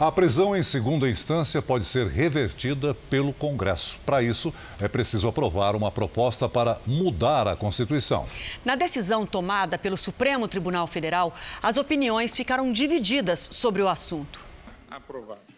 A 0.00 0.10
prisão 0.10 0.56
em 0.56 0.62
segunda 0.62 1.10
instância 1.10 1.60
pode 1.60 1.84
ser 1.84 2.06
revertida 2.06 2.94
pelo 3.10 3.34
Congresso. 3.34 3.98
Para 4.06 4.22
isso, 4.22 4.52
é 4.80 4.88
preciso 4.88 5.28
aprovar 5.28 5.76
uma 5.76 5.90
proposta 5.90 6.48
para 6.48 6.80
mudar 6.86 7.46
a 7.46 7.54
Constituição. 7.54 8.26
Na 8.64 8.76
decisão 8.76 9.26
tomada 9.26 9.76
pelo 9.76 9.98
Supremo 9.98 10.48
Tribunal 10.48 10.86
Federal, 10.86 11.34
as 11.62 11.76
opiniões 11.76 12.34
ficaram 12.34 12.72
divididas 12.72 13.46
sobre 13.52 13.82
o 13.82 13.88
assunto. 13.90 14.42
Aprovado. 14.90 15.49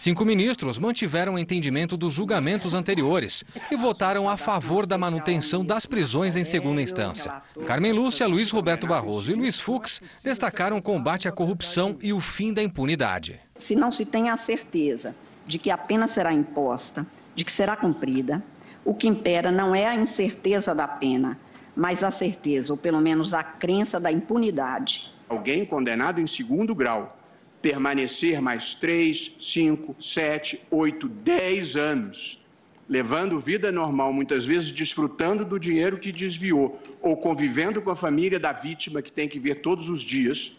Cinco 0.00 0.24
ministros 0.24 0.78
mantiveram 0.78 1.34
o 1.34 1.38
entendimento 1.38 1.94
dos 1.94 2.14
julgamentos 2.14 2.72
anteriores 2.72 3.44
e 3.70 3.76
votaram 3.76 4.30
a 4.30 4.38
favor 4.38 4.86
da 4.86 4.96
manutenção 4.96 5.62
das 5.62 5.84
prisões 5.84 6.36
em 6.36 6.42
segunda 6.42 6.80
instância. 6.80 7.42
Carmen 7.66 7.92
Lúcia, 7.92 8.26
Luiz 8.26 8.50
Roberto 8.50 8.86
Barroso 8.86 9.30
e 9.30 9.34
Luiz 9.34 9.60
Fux 9.60 10.00
destacaram 10.24 10.78
o 10.78 10.82
combate 10.82 11.28
à 11.28 11.32
corrupção 11.32 11.98
e 12.00 12.14
o 12.14 12.20
fim 12.22 12.50
da 12.50 12.62
impunidade. 12.62 13.38
Se 13.56 13.76
não 13.76 13.92
se 13.92 14.06
tem 14.06 14.30
a 14.30 14.38
certeza 14.38 15.14
de 15.46 15.58
que 15.58 15.70
a 15.70 15.76
pena 15.76 16.08
será 16.08 16.32
imposta, 16.32 17.06
de 17.34 17.44
que 17.44 17.52
será 17.52 17.76
cumprida, 17.76 18.42
o 18.82 18.94
que 18.94 19.06
impera 19.06 19.50
não 19.50 19.74
é 19.74 19.86
a 19.86 19.94
incerteza 19.94 20.74
da 20.74 20.88
pena, 20.88 21.38
mas 21.76 22.02
a 22.02 22.10
certeza, 22.10 22.72
ou 22.72 22.76
pelo 22.78 23.02
menos 23.02 23.34
a 23.34 23.42
crença 23.44 24.00
da 24.00 24.10
impunidade. 24.10 25.12
Alguém 25.28 25.66
condenado 25.66 26.22
em 26.22 26.26
segundo 26.26 26.74
grau 26.74 27.19
permanecer 27.60 28.40
mais 28.40 28.74
três, 28.74 29.36
cinco, 29.38 29.94
sete, 30.00 30.60
oito, 30.70 31.08
dez 31.08 31.76
anos, 31.76 32.42
levando 32.88 33.38
vida 33.38 33.70
normal, 33.70 34.12
muitas 34.12 34.44
vezes 34.44 34.72
desfrutando 34.72 35.44
do 35.44 35.58
dinheiro 35.58 35.98
que 35.98 36.10
desviou 36.10 36.80
ou 37.00 37.16
convivendo 37.16 37.80
com 37.80 37.90
a 37.90 37.96
família 37.96 38.40
da 38.40 38.52
vítima 38.52 39.02
que 39.02 39.12
tem 39.12 39.28
que 39.28 39.38
ver 39.38 39.56
todos 39.56 39.88
os 39.88 40.00
dias, 40.00 40.56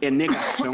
é 0.00 0.10
negação 0.10 0.72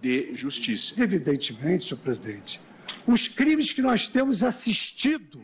de 0.00 0.32
justiça. 0.32 1.02
Evidentemente, 1.02 1.84
senhor 1.84 2.00
presidente, 2.00 2.60
os 3.06 3.28
crimes 3.28 3.72
que 3.72 3.82
nós 3.82 4.08
temos 4.08 4.42
assistido 4.42 5.42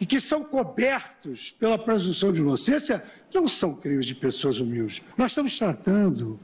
e 0.00 0.06
que 0.06 0.20
são 0.20 0.42
cobertos 0.42 1.50
pela 1.50 1.76
presunção 1.76 2.32
de 2.32 2.40
inocência 2.40 3.04
não 3.34 3.46
são 3.46 3.74
crimes 3.74 4.06
de 4.06 4.14
pessoas 4.14 4.58
humildes. 4.58 5.02
Nós 5.16 5.32
estamos 5.32 5.58
tratando 5.58 6.40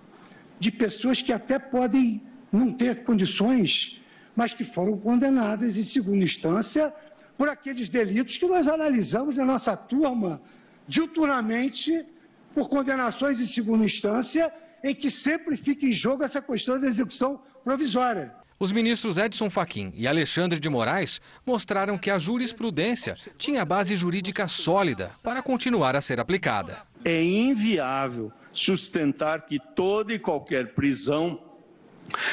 de 0.65 0.71
pessoas 0.71 1.21
que 1.21 1.31
até 1.31 1.59
podem 1.59 2.23
não 2.51 2.73
ter 2.73 3.05
condições, 3.05 4.01
mas 4.35 4.55
que 4.55 4.65
foram 4.65 4.97
condenadas 4.97 5.77
em 5.77 5.83
segunda 5.83 6.25
instância 6.25 6.91
por 7.37 7.51
aqueles 7.51 7.91
delitos 7.91 8.39
que 8.39 8.47
nós 8.47 8.67
analisamos 8.67 9.37
na 9.37 9.45
nossa 9.45 9.77
turma 9.77 10.41
diuturnamente 10.89 12.07
por 12.55 12.71
condenações 12.71 13.39
em 13.41 13.47
segunda 13.47 13.85
instância, 13.85 14.51
em 14.83 14.95
que 14.95 15.11
sempre 15.11 15.55
fica 15.55 15.85
em 15.85 15.93
jogo 15.93 16.25
essa 16.25 16.41
questão 16.41 16.81
da 16.81 16.87
execução 16.87 17.43
provisória. 17.63 18.35
Os 18.59 18.73
ministros 18.73 19.19
Edson 19.19 19.51
Fachin 19.51 19.93
e 19.95 20.09
Alexandre 20.09 20.59
de 20.59 20.71
Moraes 20.71 21.21
mostraram 21.45 21.99
que 21.99 22.11
a 22.11 22.17
jurisprudência 22.17 23.17
tinha 23.37 23.67
base 23.67 23.99
jurídica 23.99 24.49
sólida 24.49 25.11
para 25.23 25.43
continuar 25.43 25.95
a 25.95 26.01
ser 26.01 26.19
aplicada. 26.19 26.79
É 27.05 27.23
inviável 27.23 28.33
sustentar 28.55 29.45
que 29.45 29.59
toda 29.75 30.15
e 30.15 30.19
qualquer 30.19 30.75
prisão 30.75 31.41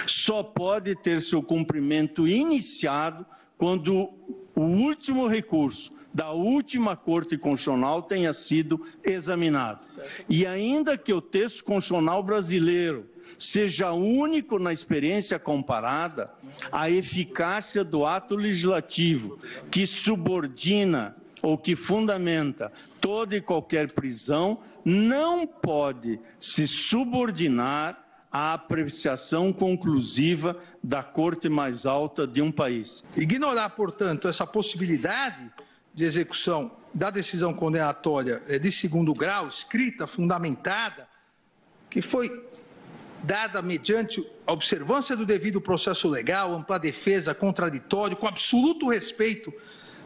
só 0.06 0.44
pode 0.44 0.96
ter 0.96 1.20
seu 1.20 1.42
cumprimento 1.42 2.28
iniciado 2.28 3.26
quando 3.58 4.10
o 4.56 4.62
último 4.62 5.28
recurso 5.28 5.92
da 6.14 6.32
última 6.32 6.96
Corte 6.96 7.38
Constitucional 7.38 8.04
tenha 8.04 8.34
sido 8.34 8.86
examinado. 9.04 9.80
E 10.28 10.46
ainda 10.46 10.98
que 10.98 11.14
o 11.14 11.22
texto 11.22 11.64
constitucional 11.64 12.22
brasileiro 12.22 13.10
seja 13.38 13.92
único 13.94 14.60
na 14.60 14.74
experiência 14.74 15.40
comparada, 15.40 16.32
a 16.72 16.90
eficácia 16.90 17.84
do 17.84 18.06
ato 18.06 18.36
legislativo 18.36 19.40
que 19.72 19.88
subordina 19.88 21.16
ou 21.42 21.58
que 21.58 21.76
fundamenta 21.76 22.72
toda 23.02 23.36
e 23.36 23.42
qualquer 23.42 23.92
prisão 23.92 24.60
não 24.86 25.46
pode 25.46 26.20
se 26.40 26.68
subordinar 26.68 28.08
à 28.32 28.54
apreciação 28.54 29.52
conclusiva 29.52 30.58
da 30.82 31.04
corte 31.04 31.50
mais 31.50 31.86
alta 31.86 32.26
de 32.26 32.42
um 32.42 32.52
país. 32.52 33.04
Ignorar, 33.18 33.72
portanto, 33.72 34.28
essa 34.28 34.48
possibilidade 34.48 35.52
de 35.94 36.06
execução 36.06 36.72
da 36.94 37.10
decisão 37.10 37.54
condenatória 37.54 38.42
eh, 38.48 38.58
de 38.58 38.72
segundo 38.72 39.14
grau, 39.14 39.48
escrita, 39.48 40.08
fundamentada, 40.08 41.08
que 41.90 42.02
foi 42.02 42.50
dada 43.24 43.62
mediante 43.62 44.26
a 44.48 44.54
observância 44.54 45.16
do 45.16 45.26
devido 45.26 45.60
processo 45.60 46.10
legal, 46.10 46.54
ampla 46.54 46.80
defesa, 46.80 47.36
contraditório, 47.36 48.16
com 48.16 48.28
absoluto 48.28 48.90
respeito 48.90 49.54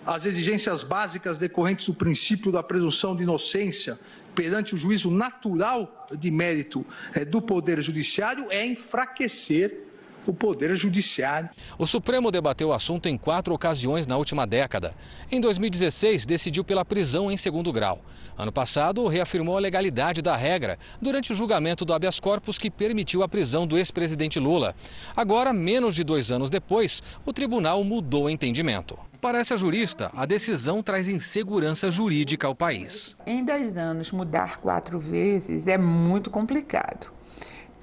às 0.05 0.25
exigências 0.25 0.83
básicas 0.83 1.39
decorrentes 1.39 1.87
do 1.87 1.93
princípio 1.93 2.51
da 2.51 2.61
presunção 2.61 3.15
de 3.15 3.23
inocência 3.23 3.99
perante 4.35 4.75
o 4.75 4.77
juízo 4.77 5.09
natural 5.09 6.07
de 6.11 6.29
mérito 6.29 6.85
é, 7.13 7.23
do 7.23 7.41
Poder 7.41 7.81
Judiciário 7.81 8.47
é 8.49 8.65
enfraquecer 8.65 9.85
o 10.27 10.33
Poder 10.33 10.75
Judiciário. 10.75 11.49
O 11.77 11.85
Supremo 11.85 12.31
debateu 12.31 12.69
o 12.69 12.73
assunto 12.73 13.07
em 13.07 13.17
quatro 13.17 13.53
ocasiões 13.53 14.07
na 14.07 14.17
última 14.17 14.45
década. 14.45 14.93
Em 15.31 15.39
2016, 15.39 16.25
decidiu 16.25 16.63
pela 16.63 16.83
prisão 16.83 17.31
em 17.31 17.37
segundo 17.37 17.71
grau. 17.71 18.01
Ano 18.37 18.51
passado, 18.51 19.07
reafirmou 19.07 19.55
a 19.55 19.59
legalidade 19.59 20.21
da 20.21 20.35
regra 20.35 20.77
durante 21.01 21.31
o 21.31 21.35
julgamento 21.35 21.85
do 21.85 21.93
habeas 21.93 22.19
corpus 22.19 22.57
que 22.57 22.71
permitiu 22.71 23.23
a 23.23 23.29
prisão 23.29 23.65
do 23.65 23.77
ex-presidente 23.77 24.39
Lula. 24.39 24.75
Agora, 25.15 25.53
menos 25.53 25.95
de 25.95 26.03
dois 26.03 26.31
anos 26.31 26.49
depois, 26.49 27.01
o 27.25 27.31
tribunal 27.31 27.83
mudou 27.83 28.25
o 28.25 28.29
entendimento. 28.29 28.97
Para 29.25 29.39
essa 29.39 29.57
jurista, 29.57 30.11
a 30.15 30.23
decisão 30.23 30.83
traz 30.83 31.07
insegurança 31.07 31.89
jurídica 31.89 32.45
ao 32.45 32.53
país. 32.53 33.17
Em 33.25 33.43
dois 33.43 33.75
anos, 33.75 34.11
mudar 34.11 34.57
quatro 34.59 34.99
vezes 34.99 35.65
é 35.65 35.79
muito 35.79 36.29
complicado. 36.29 37.07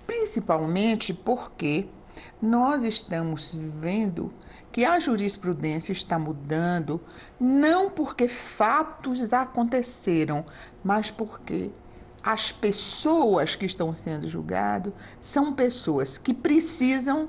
principalmente 0.07 1.13
porque 1.13 1.89
nós 2.41 2.85
estamos 2.85 3.59
vendo 3.81 4.33
que 4.71 4.85
a 4.85 5.01
jurisprudência 5.01 5.91
está 5.91 6.17
mudando, 6.17 7.01
não 7.41 7.91
porque 7.91 8.29
fatos 8.29 9.33
aconteceram, 9.33 10.45
mas 10.85 11.11
porque 11.11 11.73
as 12.23 12.53
pessoas 12.53 13.57
que 13.57 13.67
estão 13.67 13.93
sendo 13.97 14.29
julgadas 14.29 14.93
são 15.21 15.53
pessoas 15.53 16.17
que 16.17 16.33
precisam 16.33 17.29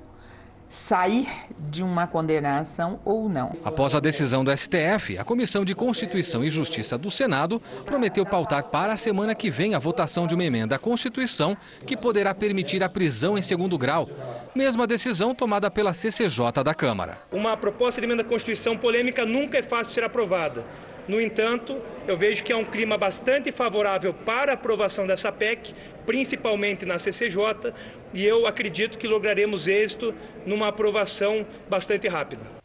sair 0.74 1.28
de 1.70 1.84
uma 1.84 2.08
condenação 2.08 3.00
ou 3.06 3.30
não. 3.30 3.56
Após 3.64 3.94
a 3.94 4.00
decisão 4.00 4.44
do 4.44 4.52
STF, 4.58 5.20
a 5.20 5.24
Comissão 5.24 5.64
de 5.64 5.76
Constituição 5.76 6.44
e 6.44 6.50
Justiça 6.50 6.98
do 6.98 7.12
Senado 7.12 7.62
prometeu 7.86 8.26
pautar 8.26 8.64
para 8.64 8.94
a 8.94 8.98
semana 8.98 9.36
que 9.36 9.52
vem 9.52 9.76
a 9.76 9.80
votação 9.80 10.26
de 10.26 10.34
uma 10.34 10.44
emenda 10.44 10.76
à 10.76 10.80
Constituição 10.80 11.56
que 11.86 11.96
poderá 11.96 12.34
permitir 12.34 12.84
a 12.84 12.90
prisão 12.90 13.38
em 13.38 13.42
segundo 13.44 13.78
grau. 13.78 14.10
Mesma 14.56 14.88
decisão 14.88 15.36
tomada 15.36 15.70
pela 15.70 15.94
CCJ 15.94 16.64
da 16.66 16.74
Câmara. 16.74 17.20
Uma 17.32 17.56
proposta 17.56 18.02
de 18.02 18.08
emenda 18.08 18.24
à 18.24 18.26
Constituição 18.26 18.76
polêmica 18.76 19.28
nunca 19.28 19.60
é 19.60 19.62
fácil 19.62 19.94
ser 19.94 20.04
aprovada. 20.04 20.66
No 21.08 21.22
entanto, 21.22 21.78
eu 22.08 22.18
vejo 22.18 22.44
que 22.44 22.52
há 22.52 22.58
um 22.58 22.66
clima 22.66 22.98
bastante 22.98 23.52
favorável 23.52 24.14
para 24.14 24.54
a 24.54 24.56
aprovação 24.56 25.06
dessa 25.06 25.32
PEC, 25.32 25.76
principalmente 26.06 26.86
na 26.86 26.98
CCJ, 26.98 27.74
e 28.14 28.26
eu 28.26 28.46
acredito 28.46 28.98
que 28.98 29.08
lograremos 29.08 29.68
êxito 29.68 30.14
numa 30.46 30.68
aprovação 30.68 31.46
bastante 31.70 32.08
rápida. 32.08 32.64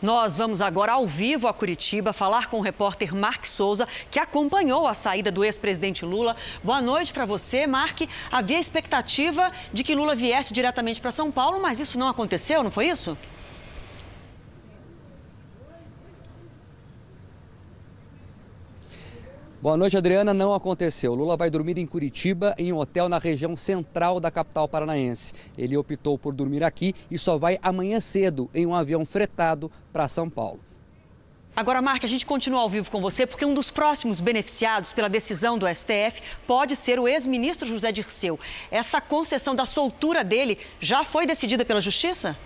Nós 0.00 0.36
vamos 0.36 0.60
agora 0.60 0.92
ao 0.92 1.08
vivo 1.08 1.48
a 1.48 1.52
Curitiba 1.52 2.12
falar 2.12 2.48
com 2.48 2.58
o 2.58 2.62
repórter 2.62 3.12
Mark 3.16 3.44
Souza, 3.46 3.88
que 4.10 4.20
acompanhou 4.20 4.86
a 4.86 4.94
saída 4.94 5.28
do 5.32 5.44
ex-presidente 5.44 6.04
Lula. 6.04 6.36
Boa 6.62 6.80
noite 6.80 7.12
para 7.12 7.26
você, 7.26 7.66
Mark. 7.66 8.02
Havia 8.30 8.60
expectativa 8.60 9.50
de 9.72 9.82
que 9.82 9.96
Lula 9.96 10.14
viesse 10.14 10.52
diretamente 10.52 11.00
para 11.00 11.10
São 11.10 11.32
Paulo, 11.32 11.60
mas 11.60 11.80
isso 11.80 11.98
não 11.98 12.06
aconteceu, 12.06 12.62
não 12.62 12.70
foi 12.70 12.86
isso? 12.86 13.18
Boa 19.60 19.76
noite, 19.76 19.96
Adriana. 19.96 20.32
Não 20.32 20.54
aconteceu. 20.54 21.16
Lula 21.16 21.36
vai 21.36 21.50
dormir 21.50 21.78
em 21.78 21.86
Curitiba, 21.86 22.54
em 22.56 22.72
um 22.72 22.78
hotel 22.78 23.08
na 23.08 23.18
região 23.18 23.56
central 23.56 24.20
da 24.20 24.30
capital 24.30 24.68
paranaense. 24.68 25.32
Ele 25.58 25.76
optou 25.76 26.16
por 26.16 26.32
dormir 26.32 26.62
aqui 26.62 26.94
e 27.10 27.18
só 27.18 27.36
vai 27.36 27.58
amanhã 27.60 28.00
cedo 28.00 28.48
em 28.54 28.64
um 28.64 28.72
avião 28.72 29.04
fretado 29.04 29.68
para 29.92 30.06
São 30.06 30.30
Paulo. 30.30 30.60
Agora, 31.56 31.82
Marca, 31.82 32.06
a 32.06 32.08
gente 32.08 32.24
continua 32.24 32.60
ao 32.60 32.70
vivo 32.70 32.88
com 32.88 33.00
você 33.00 33.26
porque 33.26 33.44
um 33.44 33.52
dos 33.52 33.68
próximos 33.68 34.20
beneficiados 34.20 34.92
pela 34.92 35.08
decisão 35.08 35.58
do 35.58 35.66
STF 35.66 36.22
pode 36.46 36.76
ser 36.76 37.00
o 37.00 37.08
ex-ministro 37.08 37.66
José 37.66 37.90
Dirceu. 37.90 38.38
Essa 38.70 39.00
concessão 39.00 39.56
da 39.56 39.66
soltura 39.66 40.22
dele 40.22 40.56
já 40.80 41.04
foi 41.04 41.26
decidida 41.26 41.64
pela 41.64 41.80
Justiça? 41.80 42.38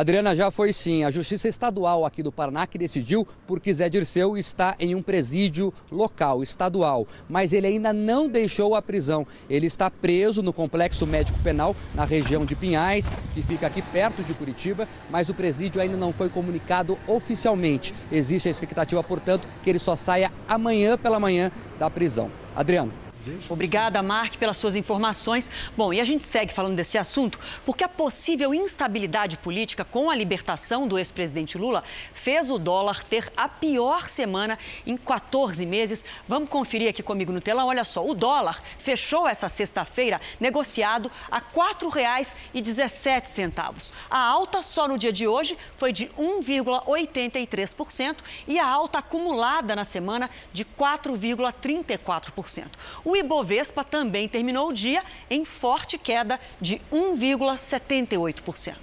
Adriana, 0.00 0.34
já 0.34 0.50
foi 0.50 0.72
sim. 0.72 1.04
A 1.04 1.10
Justiça 1.10 1.46
Estadual 1.46 2.06
aqui 2.06 2.22
do 2.22 2.32
Paraná 2.32 2.66
que 2.66 2.78
decidiu 2.78 3.28
porque 3.46 3.70
Zé 3.74 3.86
Dirceu 3.86 4.34
está 4.34 4.74
em 4.80 4.94
um 4.94 5.02
presídio 5.02 5.74
local, 5.92 6.42
estadual. 6.42 7.06
Mas 7.28 7.52
ele 7.52 7.66
ainda 7.66 7.92
não 7.92 8.26
deixou 8.26 8.74
a 8.74 8.80
prisão. 8.80 9.26
Ele 9.46 9.66
está 9.66 9.90
preso 9.90 10.42
no 10.42 10.54
Complexo 10.54 11.06
Médico 11.06 11.38
Penal, 11.40 11.76
na 11.94 12.06
região 12.06 12.46
de 12.46 12.56
Pinhais, 12.56 13.06
que 13.34 13.42
fica 13.42 13.66
aqui 13.66 13.82
perto 13.82 14.22
de 14.22 14.32
Curitiba, 14.32 14.88
mas 15.10 15.28
o 15.28 15.34
presídio 15.34 15.82
ainda 15.82 15.98
não 15.98 16.14
foi 16.14 16.30
comunicado 16.30 16.96
oficialmente. 17.06 17.92
Existe 18.10 18.48
a 18.48 18.50
expectativa, 18.50 19.02
portanto, 19.02 19.46
que 19.62 19.68
ele 19.68 19.78
só 19.78 19.94
saia 19.94 20.32
amanhã 20.48 20.96
pela 20.96 21.20
manhã 21.20 21.52
da 21.78 21.90
prisão. 21.90 22.30
Adriano. 22.56 23.09
Obrigada, 23.48 24.02
Mark, 24.02 24.36
pelas 24.36 24.56
suas 24.56 24.74
informações. 24.74 25.48
Bom, 25.76 25.92
e 25.92 26.00
a 26.00 26.04
gente 26.04 26.24
segue 26.24 26.52
falando 26.52 26.74
desse 26.76 26.96
assunto 26.96 27.38
porque 27.66 27.84
a 27.84 27.88
possível 27.88 28.54
instabilidade 28.54 29.36
política 29.36 29.84
com 29.84 30.08
a 30.10 30.16
libertação 30.16 30.88
do 30.88 30.98
ex-presidente 30.98 31.58
Lula 31.58 31.84
fez 32.14 32.50
o 32.50 32.58
dólar 32.58 33.04
ter 33.04 33.30
a 33.36 33.48
pior 33.48 34.08
semana 34.08 34.58
em 34.86 34.96
14 34.96 35.66
meses. 35.66 36.04
Vamos 36.26 36.48
conferir 36.48 36.88
aqui 36.88 37.02
comigo 37.02 37.32
no 37.32 37.40
telão. 37.40 37.68
Olha 37.68 37.84
só, 37.84 38.06
o 38.06 38.14
dólar 38.14 38.62
fechou 38.78 39.26
essa 39.28 39.48
sexta-feira 39.48 40.20
negociado 40.38 41.10
a 41.30 41.38
R$ 41.38 41.44
4,17. 41.54 43.92
A 44.08 44.18
alta 44.18 44.62
só 44.62 44.86
no 44.88 44.96
dia 44.96 45.12
de 45.12 45.26
hoje 45.26 45.58
foi 45.76 45.92
de 45.92 46.06
1,83% 46.18 48.16
e 48.48 48.58
a 48.58 48.66
alta 48.66 49.00
acumulada 49.00 49.76
na 49.76 49.84
semana 49.84 50.30
de 50.52 50.64
4,34%. 50.64 52.70
O 53.10 53.16
Ibovespa 53.16 53.82
também 53.82 54.28
terminou 54.28 54.68
o 54.68 54.72
dia 54.72 55.02
em 55.28 55.44
forte 55.44 55.98
queda 55.98 56.38
de 56.60 56.80
1,78%. 56.92 58.76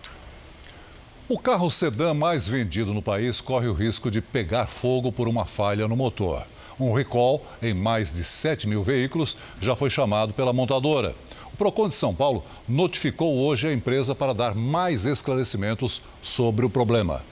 O 1.29 1.39
carro 1.39 1.71
sedã 1.71 2.13
mais 2.13 2.45
vendido 2.45 2.93
no 2.93 3.01
país 3.01 3.39
corre 3.39 3.69
o 3.69 3.73
risco 3.73 4.11
de 4.11 4.21
pegar 4.21 4.67
fogo 4.67 5.13
por 5.13 5.29
uma 5.29 5.45
falha 5.45 5.87
no 5.87 5.95
motor. 5.95 6.45
Um 6.77 6.91
recall 6.91 7.41
em 7.61 7.73
mais 7.73 8.11
de 8.11 8.21
7 8.21 8.67
mil 8.67 8.83
veículos 8.83 9.37
já 9.61 9.77
foi 9.77 9.89
chamado 9.89 10.33
pela 10.33 10.51
montadora. 10.51 11.15
O 11.53 11.55
Procon 11.55 11.87
de 11.87 11.93
São 11.93 12.13
Paulo 12.13 12.43
notificou 12.67 13.33
hoje 13.37 13.69
a 13.69 13.71
empresa 13.71 14.13
para 14.13 14.33
dar 14.33 14.53
mais 14.53 15.05
esclarecimentos 15.05 16.01
sobre 16.21 16.65
o 16.65 16.69
problema. 16.69 17.23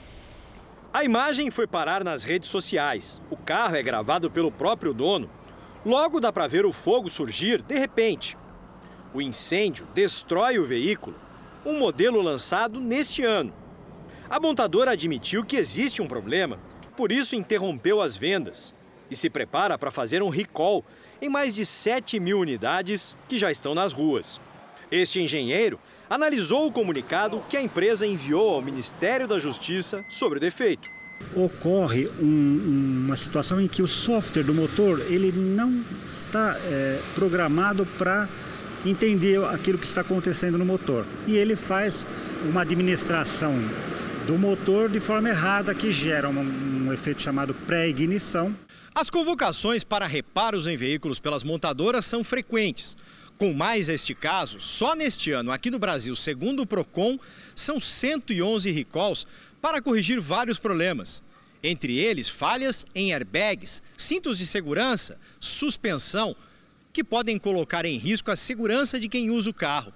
A 0.93 1.03
imagem 1.03 1.51
foi 1.51 1.67
parar 1.67 2.05
nas 2.05 2.23
redes 2.23 2.47
sociais. 2.47 3.21
O 3.29 3.35
carro 3.35 3.75
é 3.75 3.83
gravado 3.83 4.31
pelo 4.31 4.49
próprio 4.49 4.93
dono 4.93 5.29
Logo 5.85 6.19
dá 6.19 6.33
para 6.33 6.47
ver 6.47 6.65
o 6.65 6.71
fogo 6.71 7.11
surgir 7.11 7.61
de 7.61 7.77
repente. 7.77 8.35
O 9.13 9.21
incêndio 9.21 9.87
destrói 9.93 10.57
o 10.57 10.65
veículo, 10.65 11.15
um 11.63 11.77
modelo 11.77 12.23
lançado 12.23 12.79
neste 12.79 13.23
ano. 13.23 13.53
A 14.27 14.39
montadora 14.39 14.91
admitiu 14.91 15.45
que 15.45 15.55
existe 15.55 16.01
um 16.01 16.07
problema, 16.07 16.59
por 16.97 17.11
isso 17.11 17.35
interrompeu 17.35 18.01
as 18.01 18.17
vendas 18.17 18.73
e 19.11 19.15
se 19.15 19.29
prepara 19.29 19.77
para 19.77 19.91
fazer 19.91 20.23
um 20.23 20.29
recall 20.29 20.83
em 21.21 21.29
mais 21.29 21.53
de 21.53 21.63
7 21.63 22.19
mil 22.19 22.39
unidades 22.39 23.15
que 23.29 23.37
já 23.37 23.51
estão 23.51 23.75
nas 23.75 23.93
ruas. 23.93 24.41
Este 24.89 25.21
engenheiro 25.21 25.79
analisou 26.09 26.65
o 26.65 26.71
comunicado 26.71 27.43
que 27.47 27.57
a 27.57 27.61
empresa 27.61 28.07
enviou 28.07 28.55
ao 28.55 28.61
Ministério 28.61 29.27
da 29.27 29.37
Justiça 29.37 30.03
sobre 30.09 30.39
o 30.39 30.41
defeito 30.41 30.94
ocorre 31.35 32.07
um, 32.19 33.03
uma 33.05 33.15
situação 33.15 33.59
em 33.59 33.67
que 33.67 33.81
o 33.81 33.87
software 33.87 34.43
do 34.43 34.53
motor 34.53 35.01
ele 35.09 35.31
não 35.31 35.83
está 36.09 36.57
é, 36.65 36.99
programado 37.13 37.85
para 37.97 38.29
entender 38.85 39.43
aquilo 39.45 39.77
que 39.77 39.85
está 39.85 40.01
acontecendo 40.01 40.57
no 40.57 40.65
motor 40.65 41.05
e 41.27 41.35
ele 41.35 41.55
faz 41.55 42.05
uma 42.43 42.61
administração 42.61 43.55
do 44.25 44.37
motor 44.37 44.89
de 44.89 44.99
forma 44.99 45.29
errada 45.29 45.73
que 45.73 45.91
gera 45.91 46.29
um, 46.29 46.87
um 46.87 46.93
efeito 46.93 47.21
chamado 47.21 47.53
pré-ignição. 47.53 48.55
As 48.93 49.09
convocações 49.09 49.83
para 49.83 50.07
reparos 50.07 50.67
em 50.67 50.77
veículos 50.77 51.19
pelas 51.19 51.43
montadoras 51.43 52.05
são 52.05 52.23
frequentes. 52.23 52.95
Com 53.37 53.53
mais 53.53 53.89
este 53.89 54.15
caso, 54.15 54.61
só 54.61 54.95
neste 54.95 55.31
ano 55.31 55.51
aqui 55.51 55.69
no 55.69 55.77
Brasil, 55.77 56.15
segundo 56.15 56.61
o 56.61 56.65
Procon, 56.65 57.19
são 57.53 57.77
111 57.77 58.71
recalls 58.71 59.27
para 59.65 59.81
corrigir 59.81 60.21
vários 60.21 60.59
problemas. 60.59 61.23
Entre 61.63 61.97
eles, 61.97 62.29
falhas 62.29 62.85
em 62.93 63.11
airbags, 63.11 63.81
cintos 63.97 64.37
de 64.37 64.45
segurança, 64.45 65.17
suspensão, 65.39 66.35
que 66.93 67.03
podem 67.03 67.39
colocar 67.39 67.83
em 67.83 67.97
risco 67.97 68.29
a 68.29 68.35
segurança 68.35 68.99
de 68.99 69.09
quem 69.09 69.31
usa 69.31 69.49
o 69.49 69.53
carro. 69.53 69.91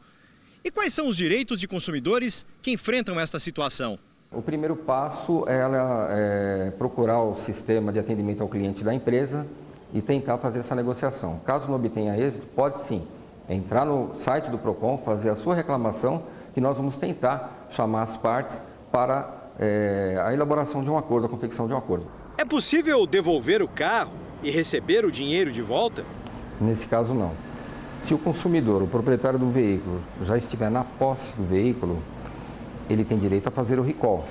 E 0.64 0.72
quais 0.72 0.92
são 0.92 1.08
os 1.08 1.16
direitos 1.16 1.60
de 1.60 1.68
consumidores 1.68 2.48
que 2.64 2.72
enfrentam 2.72 3.20
esta 3.20 3.38
situação? 3.38 4.00
O 4.32 4.42
primeiro 4.42 4.76
passo 4.76 5.46
é, 5.48 5.60
é 5.60 6.72
procurar 6.72 7.22
o 7.22 7.36
sistema 7.36 7.94
de 7.94 8.00
atendimento 8.00 8.42
ao 8.42 8.50
cliente 8.50 8.84
da 8.84 8.92
empresa 8.92 9.46
e 9.94 10.02
tentar 10.02 10.40
fazer 10.40 10.62
essa 10.62 10.74
negociação. 10.74 11.42
Caso 11.46 11.68
não 11.68 11.76
obtenha 11.76 12.18
êxito, 12.18 12.48
pode 12.56 12.82
sim 12.86 13.06
entrar 13.48 13.86
no 13.86 14.16
site 14.16 14.50
do 14.50 14.58
PROCON, 14.58 14.98
fazer 14.98 15.30
a 15.30 15.36
sua 15.36 15.54
reclamação 15.54 16.24
e 16.58 16.60
nós 16.60 16.78
vamos 16.78 16.98
tentar 16.98 17.68
chamar 17.70 18.02
as 18.02 18.18
partes 18.18 18.60
para 18.92 19.39
é, 19.60 20.22
a 20.26 20.34
elaboração 20.34 20.84
de 20.84 20.90
um 20.90 20.98
acordo, 20.98 21.26
a 21.26 21.30
confecção 21.30 21.68
de 21.68 21.74
um 21.74 21.78
acordo. 21.78 22.06
É 22.38 22.46
possível 22.46 23.06
devolver 23.06 23.62
o 23.62 23.68
carro 23.68 24.14
e 24.42 24.50
receber 24.50 25.04
o 25.04 25.12
dinheiro 25.12 25.52
de 25.52 25.62
volta? 25.62 26.06
Nesse 26.60 26.88
caso, 26.88 27.14
não. 27.14 27.34
Se 28.02 28.14
o 28.14 28.18
consumidor, 28.18 28.82
o 28.82 28.88
proprietário 28.88 29.38
do 29.38 29.50
veículo, 29.50 30.02
já 30.24 30.38
estiver 30.38 30.72
na 30.72 30.86
posse 30.86 31.36
do 31.36 31.44
veículo, 31.44 32.02
ele 32.90 33.04
tem 33.04 33.18
direito 33.20 33.48
a 33.48 33.52
fazer 33.52 33.78
o 33.78 33.84
recall 33.84 34.26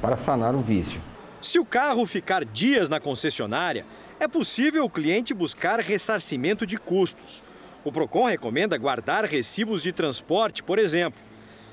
para 0.00 0.16
sanar 0.16 0.54
o 0.54 0.60
vício. 0.60 1.00
Se 1.40 1.58
o 1.58 1.64
carro 1.64 2.06
ficar 2.06 2.44
dias 2.44 2.88
na 2.88 2.98
concessionária, 2.98 3.84
é 4.18 4.26
possível 4.26 4.84
o 4.84 4.90
cliente 4.90 5.34
buscar 5.34 5.80
ressarcimento 5.80 6.64
de 6.64 6.78
custos. 6.78 7.42
O 7.84 7.92
Procon 7.92 8.26
recomenda 8.26 8.78
guardar 8.78 9.24
recibos 9.24 9.82
de 9.82 9.92
transporte, 9.92 10.62
por 10.62 10.78
exemplo. 10.78 11.20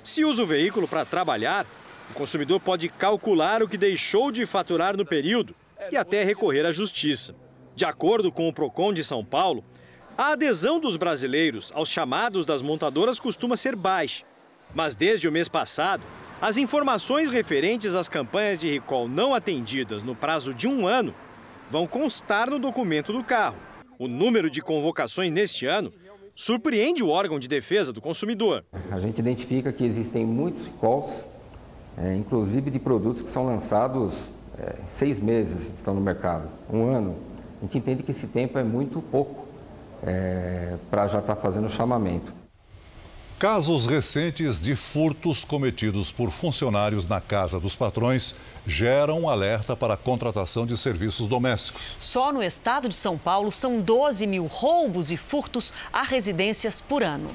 Se 0.04 0.26
usa 0.26 0.44
o 0.44 0.46
veículo 0.46 0.88
para 0.88 1.06
trabalhar, 1.06 1.66
o 2.10 2.14
consumidor 2.14 2.60
pode 2.60 2.90
calcular 2.90 3.62
o 3.62 3.68
que 3.68 3.78
deixou 3.78 4.32
de 4.32 4.46
faturar 4.46 4.98
no 4.98 5.06
período 5.06 5.56
e 5.92 5.98
até 5.98 6.24
recorrer 6.24 6.66
à 6.66 6.72
justiça. 6.72 7.36
De 7.76 7.86
acordo 7.86 8.32
com 8.32 8.48
o 8.48 8.54
Procon 8.54 8.92
de 8.92 9.04
São 9.04 9.24
Paulo, 9.24 9.64
a 10.18 10.34
adesão 10.34 10.80
dos 10.80 10.98
brasileiros 10.98 11.72
aos 11.74 11.90
chamados 11.90 12.46
das 12.46 12.62
montadoras 12.62 13.20
costuma 13.20 13.56
ser 13.56 13.76
baixa. 13.76 14.26
Mas 14.76 14.96
desde 14.96 15.28
o 15.28 15.32
mês 15.32 15.48
passado, 15.48 16.04
as 16.42 16.58
informações 16.58 17.30
referentes 17.30 17.96
às 17.96 18.10
campanhas 18.10 18.60
de 18.60 18.70
recall 18.70 19.08
não 19.08 19.34
atendidas 19.34 20.04
no 20.04 20.16
prazo 20.16 20.54
de 20.54 20.68
um 20.68 20.86
ano 20.86 21.16
vão 21.70 21.88
constar 21.88 22.50
no 22.50 22.60
documento 22.60 23.14
do 23.14 23.24
carro. 23.24 23.58
O 23.98 24.08
número 24.08 24.50
de 24.50 24.62
convocações 24.62 25.32
neste 25.32 25.66
ano 25.66 25.94
surpreende 26.36 27.04
o 27.04 27.10
órgão 27.10 27.38
de 27.38 27.48
defesa 27.48 27.92
do 27.92 28.02
consumidor. 28.02 28.66
A 28.90 29.00
gente 29.00 29.20
identifica 29.20 29.72
que 29.72 29.84
existem 29.84 30.26
muitos 30.26 30.66
recalls, 30.66 31.26
é, 31.98 32.16
inclusive 32.16 32.72
de 32.72 32.80
produtos 32.80 33.22
que 33.22 33.30
são 33.30 33.46
lançados 33.46 34.30
é, 34.58 34.76
seis 34.90 35.20
meses 35.20 35.72
estão 35.76 35.94
no 35.94 36.02
mercado, 36.02 36.50
um 36.70 36.86
ano. 36.86 37.16
A 37.60 37.66
gente 37.66 37.78
entende 37.78 38.04
que 38.04 38.12
esse 38.12 38.28
tempo 38.28 38.58
é 38.58 38.64
muito 38.64 39.02
pouco 39.02 39.48
é, 40.04 40.76
para 40.90 41.08
já 41.08 41.20
estar 41.20 41.36
tá 41.36 41.42
fazendo 41.42 41.68
o 41.68 41.70
chamamento. 41.70 42.40
Casos 43.40 43.86
recentes 43.86 44.60
de 44.60 44.76
furtos 44.76 45.46
cometidos 45.46 46.12
por 46.12 46.30
funcionários 46.30 47.06
na 47.06 47.22
casa 47.22 47.58
dos 47.58 47.74
patrões 47.74 48.36
geram 48.68 49.22
um 49.22 49.30
alerta 49.30 49.78
para 49.78 49.94
a 49.94 49.98
contratação 49.98 50.66
de 50.66 50.76
serviços 50.76 51.26
domésticos. 51.26 51.96
Só 52.00 52.34
no 52.34 52.44
estado 52.44 52.90
de 52.90 52.96
São 52.96 53.18
Paulo 53.18 53.50
são 53.50 53.80
12 53.80 54.28
mil 54.28 54.46
roubos 54.46 55.10
e 55.10 55.16
furtos 55.16 55.74
a 55.94 56.04
residências 56.04 56.82
por 56.82 57.02
ano. 57.02 57.32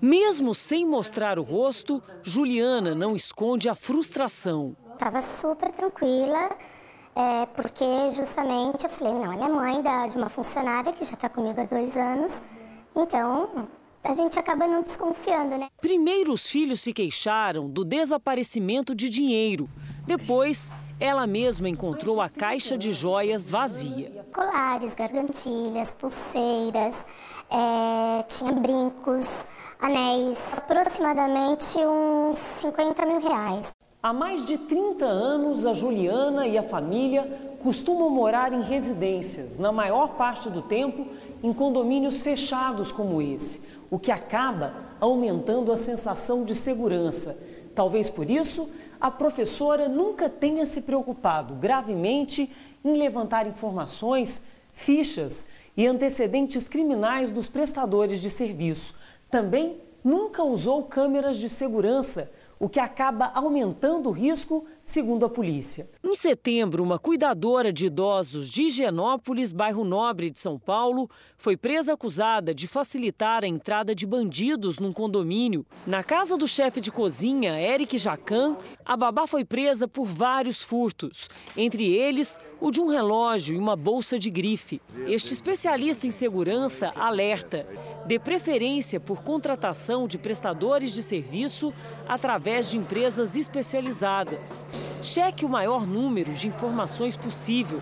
Mesmo 0.00 0.54
sem 0.54 0.86
mostrar 0.86 1.38
o 1.38 1.42
rosto, 1.42 2.02
Juliana 2.22 2.94
não 2.94 3.14
esconde 3.16 3.68
a 3.68 3.74
frustração. 3.74 4.76
Estava 4.92 5.20
super 5.20 5.72
tranquila, 5.72 6.50
é, 7.14 7.46
porque 7.46 7.84
justamente 8.10 8.84
eu 8.84 8.90
falei: 8.90 9.12
não, 9.12 9.32
ela 9.32 9.46
é 9.46 9.48
mãe 9.48 9.82
da, 9.82 10.06
de 10.06 10.16
uma 10.16 10.28
funcionária 10.28 10.92
que 10.92 11.04
já 11.04 11.14
está 11.14 11.28
comigo 11.28 11.60
há 11.60 11.64
dois 11.64 11.96
anos, 11.96 12.40
então 12.94 13.68
a 14.02 14.12
gente 14.12 14.38
acaba 14.38 14.66
não 14.66 14.82
desconfiando, 14.82 15.56
né? 15.56 15.68
Primeiro 15.80 16.32
os 16.32 16.46
filhos 16.46 16.80
se 16.80 16.92
queixaram 16.92 17.68
do 17.68 17.84
desaparecimento 17.84 18.94
de 18.94 19.08
dinheiro. 19.08 19.68
Depois, 20.06 20.70
ela 21.00 21.26
mesma 21.26 21.68
encontrou 21.68 22.20
a 22.20 22.28
caixa 22.28 22.76
de 22.76 22.92
joias 22.92 23.50
vazia. 23.50 24.26
Colares, 24.32 24.94
gargantilhas, 24.94 25.90
pulseiras, 25.92 26.94
é, 27.50 28.22
tinha 28.24 28.52
brincos, 28.52 29.46
anéis, 29.84 30.38
aproximadamente 30.56 31.78
uns 31.78 32.38
50 32.60 33.04
mil 33.04 33.20
reais. 33.20 33.66
Há 34.02 34.14
mais 34.14 34.46
de 34.46 34.56
30 34.56 35.04
anos, 35.04 35.66
a 35.66 35.74
Juliana 35.74 36.46
e 36.46 36.56
a 36.56 36.62
família 36.62 37.56
costumam 37.62 38.08
morar 38.08 38.52
em 38.54 38.62
residências, 38.62 39.58
na 39.58 39.70
maior 39.70 40.14
parte 40.16 40.48
do 40.48 40.62
tempo 40.62 41.06
em 41.42 41.52
condomínios 41.52 42.22
fechados 42.22 42.90
como 42.90 43.20
esse 43.20 43.74
o 43.90 43.98
que 43.98 44.10
acaba 44.10 44.72
aumentando 44.98 45.70
a 45.70 45.76
sensação 45.76 46.44
de 46.44 46.54
segurança. 46.54 47.38
Talvez 47.74 48.08
por 48.08 48.30
isso 48.30 48.68
a 48.98 49.10
professora 49.10 49.86
nunca 49.86 50.30
tenha 50.30 50.64
se 50.64 50.80
preocupado 50.80 51.54
gravemente 51.54 52.50
em 52.82 52.96
levantar 52.96 53.46
informações, 53.46 54.40
fichas 54.72 55.46
e 55.76 55.86
antecedentes 55.86 56.66
criminais 56.66 57.30
dos 57.30 57.46
prestadores 57.46 58.20
de 58.20 58.30
serviço. 58.30 58.94
Também 59.34 59.80
nunca 60.04 60.44
usou 60.44 60.84
câmeras 60.84 61.38
de 61.38 61.50
segurança, 61.50 62.30
o 62.56 62.68
que 62.68 62.78
acaba 62.78 63.32
aumentando 63.34 64.08
o 64.08 64.12
risco 64.12 64.64
segundo 64.84 65.24
a 65.24 65.28
polícia. 65.30 65.88
Em 66.02 66.14
setembro, 66.14 66.82
uma 66.82 66.98
cuidadora 66.98 67.72
de 67.72 67.86
idosos 67.86 68.48
de 68.48 68.64
Higienópolis, 68.64 69.52
bairro 69.52 69.84
Nobre 69.84 70.30
de 70.30 70.38
São 70.38 70.58
Paulo, 70.58 71.08
foi 71.36 71.56
presa 71.56 71.94
acusada 71.94 72.54
de 72.54 72.68
facilitar 72.68 73.42
a 73.42 73.48
entrada 73.48 73.94
de 73.94 74.06
bandidos 74.06 74.78
num 74.78 74.92
condomínio. 74.92 75.66
Na 75.86 76.04
casa 76.04 76.36
do 76.36 76.46
chefe 76.46 76.80
de 76.80 76.92
cozinha, 76.92 77.60
Eric 77.60 77.98
Jacan, 77.98 78.56
a 78.84 78.96
babá 78.96 79.26
foi 79.26 79.44
presa 79.44 79.88
por 79.88 80.04
vários 80.04 80.62
furtos, 80.62 81.28
entre 81.56 81.92
eles 81.92 82.38
o 82.60 82.70
de 82.70 82.80
um 82.80 82.86
relógio 82.86 83.54
e 83.54 83.58
uma 83.58 83.76
bolsa 83.76 84.18
de 84.18 84.30
grife. 84.30 84.80
Este 85.06 85.32
especialista 85.32 86.06
em 86.06 86.10
segurança 86.10 86.92
alerta: 86.94 87.66
dê 88.06 88.18
preferência 88.18 89.00
por 89.00 89.22
contratação 89.22 90.06
de 90.06 90.16
prestadores 90.16 90.92
de 90.92 91.02
serviço 91.02 91.74
através 92.08 92.70
de 92.70 92.78
empresas 92.78 93.36
especializadas. 93.36 94.64
Cheque 95.02 95.44
o 95.44 95.48
maior 95.48 95.86
número 95.86 96.32
de 96.32 96.48
informações 96.48 97.16
possível. 97.16 97.80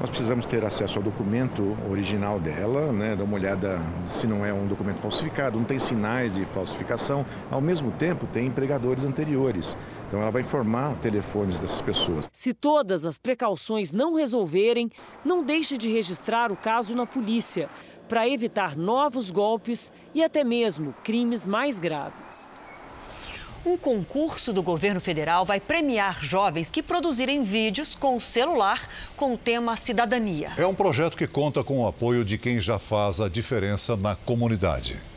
Nós 0.00 0.08
precisamos 0.08 0.46
ter 0.46 0.64
acesso 0.64 0.98
ao 0.98 1.04
documento 1.04 1.76
original 1.90 2.40
dela, 2.40 2.90
né, 2.90 3.14
dar 3.14 3.24
uma 3.24 3.34
olhada 3.34 3.78
se 4.08 4.26
não 4.26 4.46
é 4.46 4.50
um 4.50 4.66
documento 4.66 4.98
falsificado, 4.98 5.58
não 5.58 5.64
tem 5.64 5.78
sinais 5.78 6.32
de 6.32 6.42
falsificação. 6.46 7.26
Ao 7.50 7.60
mesmo 7.60 7.90
tempo, 7.90 8.26
tem 8.26 8.46
empregadores 8.46 9.04
anteriores. 9.04 9.76
Então, 10.08 10.22
ela 10.22 10.30
vai 10.30 10.40
informar 10.40 10.96
telefones 11.02 11.58
dessas 11.58 11.82
pessoas. 11.82 12.30
Se 12.32 12.54
todas 12.54 13.04
as 13.04 13.18
precauções 13.18 13.92
não 13.92 14.14
resolverem, 14.14 14.90
não 15.22 15.44
deixe 15.44 15.76
de 15.76 15.92
registrar 15.92 16.50
o 16.50 16.56
caso 16.56 16.96
na 16.96 17.04
polícia, 17.04 17.68
para 18.08 18.26
evitar 18.26 18.78
novos 18.78 19.30
golpes 19.30 19.92
e 20.14 20.24
até 20.24 20.42
mesmo 20.42 20.94
crimes 21.04 21.46
mais 21.46 21.78
graves. 21.78 22.58
Um 23.64 23.76
concurso 23.76 24.54
do 24.54 24.62
governo 24.62 25.00
federal 25.00 25.44
vai 25.44 25.60
premiar 25.60 26.24
jovens 26.24 26.70
que 26.70 26.82
produzirem 26.82 27.44
vídeos 27.44 27.94
com 27.94 28.16
o 28.16 28.20
celular 28.20 28.88
com 29.16 29.34
o 29.34 29.38
tema 29.38 29.76
cidadania. 29.76 30.52
É 30.56 30.66
um 30.66 30.74
projeto 30.74 31.16
que 31.16 31.26
conta 31.26 31.62
com 31.62 31.82
o 31.82 31.86
apoio 31.86 32.24
de 32.24 32.38
quem 32.38 32.58
já 32.58 32.78
faz 32.78 33.20
a 33.20 33.28
diferença 33.28 33.96
na 33.96 34.16
comunidade. 34.16 35.09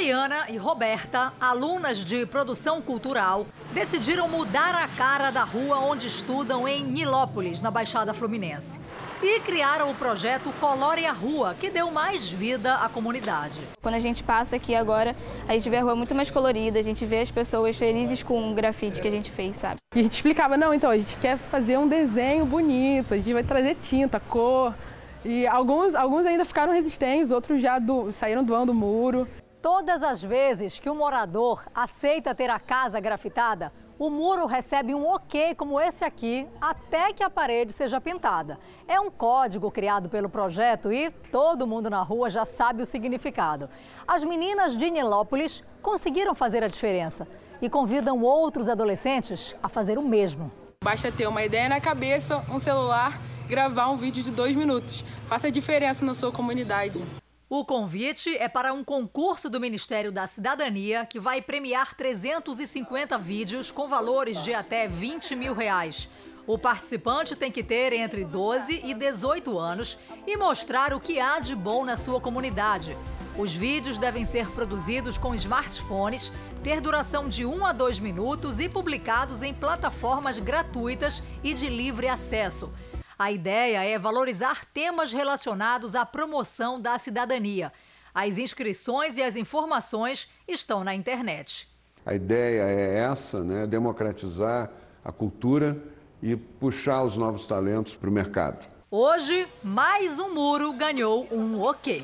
Mariana 0.00 0.46
e 0.48 0.56
Roberta, 0.56 1.30
alunas 1.38 2.02
de 2.02 2.24
produção 2.24 2.80
cultural, 2.80 3.44
decidiram 3.74 4.26
mudar 4.26 4.74
a 4.74 4.88
cara 4.88 5.30
da 5.30 5.44
rua 5.44 5.76
onde 5.80 6.06
estudam 6.06 6.66
em 6.66 6.82
Nilópolis, 6.82 7.60
na 7.60 7.70
Baixada 7.70 8.14
Fluminense 8.14 8.80
e 9.22 9.40
criaram 9.40 9.90
o 9.90 9.94
projeto 9.94 10.50
Colore 10.58 11.04
a 11.04 11.12
Rua, 11.12 11.54
que 11.60 11.68
deu 11.68 11.90
mais 11.90 12.32
vida 12.32 12.76
à 12.76 12.88
comunidade. 12.88 13.60
Quando 13.82 13.96
a 13.96 14.00
gente 14.00 14.22
passa 14.22 14.56
aqui 14.56 14.74
agora, 14.74 15.14
a 15.46 15.52
gente 15.52 15.68
vê 15.68 15.76
a 15.76 15.82
rua 15.82 15.94
muito 15.94 16.14
mais 16.14 16.30
colorida, 16.30 16.78
a 16.78 16.82
gente 16.82 17.04
vê 17.04 17.20
as 17.20 17.30
pessoas 17.30 17.76
felizes 17.76 18.22
com 18.22 18.50
o 18.50 18.54
grafite 18.54 19.02
que 19.02 19.08
a 19.08 19.10
gente 19.10 19.30
fez, 19.30 19.56
sabe? 19.56 19.76
E 19.94 20.00
a 20.00 20.02
gente 20.02 20.12
explicava, 20.12 20.56
não, 20.56 20.72
então 20.72 20.88
a 20.90 20.96
gente 20.96 21.14
quer 21.16 21.36
fazer 21.36 21.78
um 21.78 21.86
desenho 21.86 22.46
bonito, 22.46 23.12
a 23.12 23.18
gente 23.18 23.34
vai 23.34 23.44
trazer 23.44 23.76
tinta, 23.82 24.18
cor. 24.18 24.74
E 25.22 25.46
alguns, 25.46 25.94
alguns 25.94 26.24
ainda 26.24 26.46
ficaram 26.46 26.72
resistentes, 26.72 27.30
outros 27.30 27.60
já 27.60 27.78
do, 27.78 28.10
saíram 28.10 28.42
doando 28.42 28.72
o 28.72 28.74
muro. 28.74 29.28
Todas 29.62 30.02
as 30.02 30.22
vezes 30.22 30.78
que 30.78 30.88
um 30.88 30.94
morador 30.94 31.62
aceita 31.74 32.34
ter 32.34 32.48
a 32.48 32.58
casa 32.58 32.98
grafitada, 32.98 33.70
o 33.98 34.08
muro 34.08 34.46
recebe 34.46 34.94
um 34.94 35.06
ok 35.06 35.54
como 35.54 35.78
esse 35.78 36.02
aqui 36.02 36.46
até 36.58 37.12
que 37.12 37.22
a 37.22 37.28
parede 37.28 37.70
seja 37.70 38.00
pintada. 38.00 38.58
É 38.88 38.98
um 38.98 39.10
código 39.10 39.70
criado 39.70 40.08
pelo 40.08 40.30
projeto 40.30 40.90
e 40.90 41.10
todo 41.10 41.66
mundo 41.66 41.90
na 41.90 42.02
rua 42.02 42.30
já 42.30 42.46
sabe 42.46 42.82
o 42.82 42.86
significado. 42.86 43.68
As 44.08 44.24
meninas 44.24 44.74
de 44.74 44.90
Nilópolis 44.90 45.62
conseguiram 45.82 46.34
fazer 46.34 46.64
a 46.64 46.68
diferença 46.68 47.28
e 47.60 47.68
convidam 47.68 48.22
outros 48.22 48.66
adolescentes 48.66 49.54
a 49.62 49.68
fazer 49.68 49.98
o 49.98 50.02
mesmo. 50.02 50.50
Basta 50.82 51.12
ter 51.12 51.28
uma 51.28 51.44
ideia 51.44 51.68
na 51.68 51.82
cabeça, 51.82 52.42
um 52.50 52.58
celular, 52.58 53.20
gravar 53.46 53.90
um 53.90 53.98
vídeo 53.98 54.22
de 54.22 54.30
dois 54.30 54.56
minutos. 54.56 55.04
Faça 55.26 55.48
a 55.48 55.50
diferença 55.50 56.02
na 56.02 56.14
sua 56.14 56.32
comunidade. 56.32 57.19
O 57.52 57.64
convite 57.64 58.36
é 58.36 58.48
para 58.48 58.72
um 58.72 58.84
concurso 58.84 59.50
do 59.50 59.58
Ministério 59.58 60.12
da 60.12 60.24
Cidadania 60.28 61.04
que 61.04 61.18
vai 61.18 61.42
premiar 61.42 61.96
350 61.96 63.18
vídeos 63.18 63.72
com 63.72 63.88
valores 63.88 64.44
de 64.44 64.54
até 64.54 64.86
20 64.86 65.34
mil 65.34 65.52
reais. 65.52 66.08
O 66.46 66.56
participante 66.56 67.34
tem 67.34 67.50
que 67.50 67.64
ter 67.64 67.92
entre 67.92 68.24
12 68.24 68.82
e 68.84 68.94
18 68.94 69.58
anos 69.58 69.98
e 70.28 70.36
mostrar 70.36 70.94
o 70.94 71.00
que 71.00 71.18
há 71.18 71.40
de 71.40 71.56
bom 71.56 71.84
na 71.84 71.96
sua 71.96 72.20
comunidade. 72.20 72.96
Os 73.36 73.52
vídeos 73.52 73.98
devem 73.98 74.24
ser 74.24 74.48
produzidos 74.52 75.18
com 75.18 75.34
smartphones, 75.34 76.32
ter 76.62 76.80
duração 76.80 77.28
de 77.28 77.44
1 77.44 77.66
a 77.66 77.72
2 77.72 77.98
minutos 77.98 78.60
e 78.60 78.68
publicados 78.68 79.42
em 79.42 79.52
plataformas 79.52 80.38
gratuitas 80.38 81.20
e 81.42 81.52
de 81.52 81.68
livre 81.68 82.06
acesso. 82.06 82.72
A 83.20 83.30
ideia 83.30 83.84
é 83.84 83.98
valorizar 83.98 84.64
temas 84.64 85.12
relacionados 85.12 85.94
à 85.94 86.06
promoção 86.06 86.80
da 86.80 86.96
cidadania. 86.96 87.70
As 88.14 88.38
inscrições 88.38 89.18
e 89.18 89.22
as 89.22 89.36
informações 89.36 90.26
estão 90.48 90.82
na 90.82 90.94
internet. 90.94 91.68
A 92.06 92.14
ideia 92.14 92.62
é 92.62 93.00
essa, 93.00 93.44
né? 93.44 93.66
democratizar 93.66 94.70
a 95.04 95.12
cultura 95.12 95.76
e 96.22 96.34
puxar 96.34 97.02
os 97.02 97.14
novos 97.14 97.44
talentos 97.44 97.94
para 97.94 98.08
o 98.08 98.12
mercado. 98.12 98.66
Hoje, 98.90 99.46
mais 99.62 100.18
um 100.18 100.32
muro 100.32 100.72
ganhou 100.72 101.28
um 101.30 101.60
ok. 101.60 102.02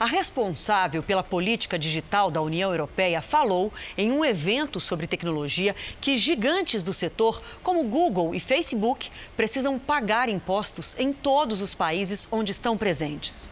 A 0.00 0.06
responsável 0.06 1.02
pela 1.02 1.24
política 1.24 1.76
digital 1.76 2.30
da 2.30 2.40
União 2.40 2.70
Europeia 2.70 3.20
falou 3.20 3.72
em 3.96 4.12
um 4.12 4.24
evento 4.24 4.78
sobre 4.78 5.08
tecnologia 5.08 5.74
que 6.00 6.16
gigantes 6.16 6.84
do 6.84 6.94
setor, 6.94 7.42
como 7.64 7.82
Google 7.82 8.32
e 8.32 8.38
Facebook, 8.38 9.10
precisam 9.36 9.76
pagar 9.76 10.28
impostos 10.28 10.94
em 11.00 11.12
todos 11.12 11.60
os 11.60 11.74
países 11.74 12.28
onde 12.30 12.52
estão 12.52 12.78
presentes. 12.78 13.50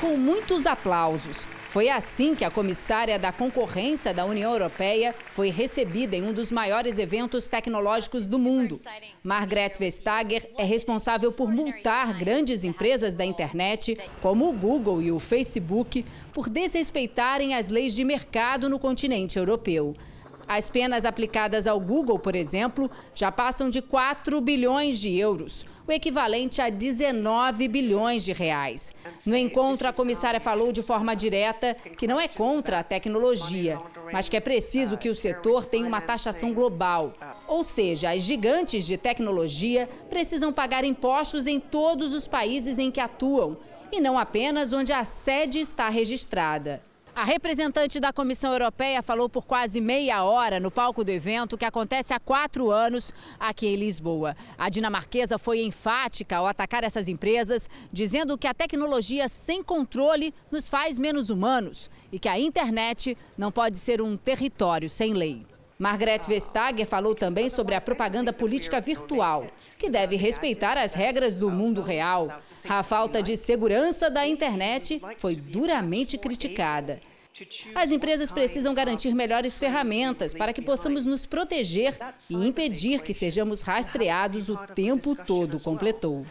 Com 0.00 0.16
muitos 0.16 0.64
aplausos, 0.64 1.46
foi 1.70 1.88
assim 1.88 2.34
que 2.34 2.44
a 2.44 2.50
comissária 2.50 3.16
da 3.16 3.30
concorrência 3.30 4.12
da 4.12 4.24
União 4.24 4.50
Europeia 4.50 5.14
foi 5.28 5.50
recebida 5.50 6.16
em 6.16 6.22
um 6.24 6.32
dos 6.32 6.50
maiores 6.50 6.98
eventos 6.98 7.46
tecnológicos 7.46 8.26
do 8.26 8.40
mundo. 8.40 8.80
Margrethe 9.22 9.78
Vestager 9.78 10.50
é 10.58 10.64
responsável 10.64 11.30
por 11.30 11.48
multar 11.48 12.18
grandes 12.18 12.64
empresas 12.64 13.14
da 13.14 13.24
internet, 13.24 13.96
como 14.20 14.48
o 14.48 14.52
Google 14.52 15.00
e 15.00 15.12
o 15.12 15.20
Facebook, 15.20 16.04
por 16.32 16.50
desrespeitarem 16.50 17.54
as 17.54 17.68
leis 17.68 17.94
de 17.94 18.02
mercado 18.02 18.68
no 18.68 18.76
continente 18.76 19.38
europeu. 19.38 19.94
As 20.52 20.68
penas 20.68 21.04
aplicadas 21.04 21.64
ao 21.68 21.78
Google, 21.78 22.18
por 22.18 22.34
exemplo, 22.34 22.90
já 23.14 23.30
passam 23.30 23.70
de 23.70 23.80
4 23.80 24.40
bilhões 24.40 24.98
de 24.98 25.16
euros, 25.16 25.64
o 25.86 25.92
equivalente 25.92 26.60
a 26.60 26.68
19 26.68 27.68
bilhões 27.68 28.24
de 28.24 28.32
reais. 28.32 28.92
No 29.24 29.36
encontro, 29.36 29.86
a 29.86 29.92
comissária 29.92 30.40
falou 30.40 30.72
de 30.72 30.82
forma 30.82 31.14
direta 31.14 31.76
que 31.96 32.08
não 32.08 32.20
é 32.20 32.26
contra 32.26 32.80
a 32.80 32.82
tecnologia, 32.82 33.80
mas 34.12 34.28
que 34.28 34.36
é 34.36 34.40
preciso 34.40 34.98
que 34.98 35.08
o 35.08 35.14
setor 35.14 35.66
tenha 35.66 35.86
uma 35.86 36.00
taxação 36.00 36.52
global. 36.52 37.12
Ou 37.46 37.62
seja, 37.62 38.10
as 38.10 38.22
gigantes 38.22 38.84
de 38.84 38.96
tecnologia 38.96 39.88
precisam 40.08 40.52
pagar 40.52 40.82
impostos 40.82 41.46
em 41.46 41.60
todos 41.60 42.12
os 42.12 42.26
países 42.26 42.76
em 42.76 42.90
que 42.90 42.98
atuam 42.98 43.56
e 43.92 44.00
não 44.00 44.18
apenas 44.18 44.72
onde 44.72 44.92
a 44.92 45.04
sede 45.04 45.60
está 45.60 45.88
registrada. 45.88 46.89
A 47.14 47.24
representante 47.24 47.98
da 47.98 48.12
Comissão 48.12 48.52
Europeia 48.52 49.02
falou 49.02 49.28
por 49.28 49.44
quase 49.44 49.80
meia 49.80 50.22
hora 50.22 50.60
no 50.60 50.70
palco 50.70 51.04
do 51.04 51.10
evento 51.10 51.58
que 51.58 51.64
acontece 51.64 52.14
há 52.14 52.20
quatro 52.20 52.70
anos 52.70 53.12
aqui 53.38 53.66
em 53.66 53.76
Lisboa. 53.76 54.36
A 54.56 54.68
dinamarquesa 54.68 55.36
foi 55.36 55.62
enfática 55.62 56.36
ao 56.36 56.46
atacar 56.46 56.84
essas 56.84 57.08
empresas, 57.08 57.68
dizendo 57.92 58.38
que 58.38 58.46
a 58.46 58.54
tecnologia 58.54 59.28
sem 59.28 59.62
controle 59.62 60.32
nos 60.50 60.68
faz 60.68 60.98
menos 60.98 61.30
humanos 61.30 61.90
e 62.12 62.18
que 62.18 62.28
a 62.28 62.38
internet 62.38 63.18
não 63.36 63.50
pode 63.50 63.76
ser 63.76 64.00
um 64.00 64.16
território 64.16 64.88
sem 64.88 65.12
lei. 65.12 65.49
Margrethe 65.80 66.28
Vestager 66.28 66.86
falou 66.86 67.14
também 67.14 67.48
sobre 67.48 67.74
a 67.74 67.80
propaganda 67.80 68.34
política 68.34 68.82
virtual, 68.82 69.46
que 69.78 69.88
deve 69.88 70.14
respeitar 70.14 70.76
as 70.76 70.92
regras 70.92 71.38
do 71.38 71.50
mundo 71.50 71.80
real. 71.80 72.42
A 72.68 72.82
falta 72.82 73.22
de 73.22 73.34
segurança 73.34 74.10
da 74.10 74.26
internet 74.26 75.00
foi 75.16 75.34
duramente 75.34 76.18
criticada. 76.18 77.00
As 77.74 77.90
empresas 77.90 78.30
precisam 78.30 78.74
garantir 78.74 79.14
melhores 79.14 79.58
ferramentas 79.58 80.34
para 80.34 80.52
que 80.52 80.60
possamos 80.60 81.06
nos 81.06 81.24
proteger 81.24 81.96
e 82.28 82.34
impedir 82.34 83.00
que 83.00 83.14
sejamos 83.14 83.62
rastreados 83.62 84.50
o 84.50 84.58
tempo 84.74 85.16
todo, 85.16 85.58
completou. 85.58 86.26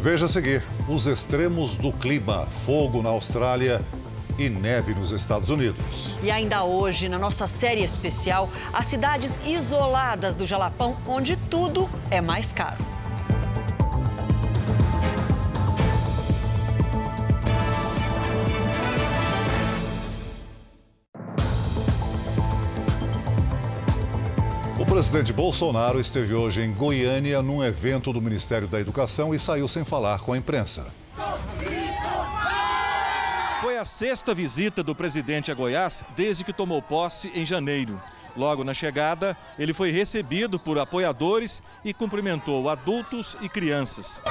Veja 0.00 0.26
a 0.26 0.28
seguir: 0.28 0.64
os 0.88 1.06
extremos 1.06 1.76
do 1.76 1.92
clima, 1.92 2.46
fogo 2.46 3.00
na 3.00 3.10
Austrália 3.10 3.80
e 4.38 4.48
neve 4.48 4.94
nos 4.94 5.10
Estados 5.10 5.50
Unidos. 5.50 6.16
E 6.22 6.30
ainda 6.30 6.64
hoje, 6.64 7.08
na 7.08 7.18
nossa 7.18 7.46
série 7.46 7.82
especial, 7.82 8.48
as 8.72 8.86
cidades 8.86 9.40
isoladas 9.44 10.36
do 10.36 10.46
Jalapão, 10.46 10.96
onde 11.06 11.36
tudo 11.36 11.88
é 12.10 12.20
mais 12.20 12.52
caro. 12.52 12.84
O 24.78 24.86
presidente 24.86 25.32
Bolsonaro 25.32 26.00
esteve 26.00 26.34
hoje 26.34 26.60
em 26.62 26.72
Goiânia 26.72 27.42
num 27.42 27.64
evento 27.64 28.12
do 28.12 28.20
Ministério 28.20 28.68
da 28.68 28.80
Educação 28.80 29.34
e 29.34 29.38
saiu 29.38 29.66
sem 29.66 29.84
falar 29.84 30.20
com 30.20 30.32
a 30.32 30.38
imprensa. 30.38 31.03
A 33.84 33.86
sexta 33.86 34.32
visita 34.32 34.82
do 34.82 34.94
presidente 34.94 35.52
a 35.52 35.54
Goiás 35.54 36.02
desde 36.16 36.42
que 36.42 36.54
tomou 36.54 36.80
posse 36.80 37.30
em 37.34 37.44
janeiro. 37.44 38.00
Logo 38.34 38.64
na 38.64 38.72
chegada, 38.72 39.36
ele 39.58 39.74
foi 39.74 39.90
recebido 39.90 40.58
por 40.58 40.78
apoiadores 40.78 41.62
e 41.84 41.92
cumprimentou 41.92 42.70
adultos 42.70 43.36
e 43.42 43.48
crianças. 43.50 44.22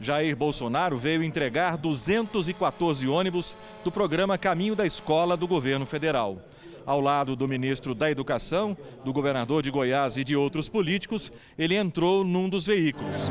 Jair 0.00 0.34
Bolsonaro 0.34 0.96
veio 0.96 1.22
entregar 1.22 1.76
214 1.76 3.06
ônibus 3.06 3.54
do 3.84 3.92
programa 3.92 4.38
Caminho 4.38 4.74
da 4.74 4.86
Escola 4.86 5.36
do 5.36 5.46
governo 5.46 5.84
federal. 5.84 6.38
Ao 6.86 7.02
lado 7.02 7.36
do 7.36 7.46
ministro 7.46 7.94
da 7.94 8.10
Educação, 8.10 8.74
do 9.04 9.12
governador 9.12 9.62
de 9.62 9.70
Goiás 9.70 10.16
e 10.16 10.24
de 10.24 10.34
outros 10.34 10.70
políticos, 10.70 11.30
ele 11.58 11.76
entrou 11.76 12.24
num 12.24 12.48
dos 12.48 12.64
veículos. 12.64 13.30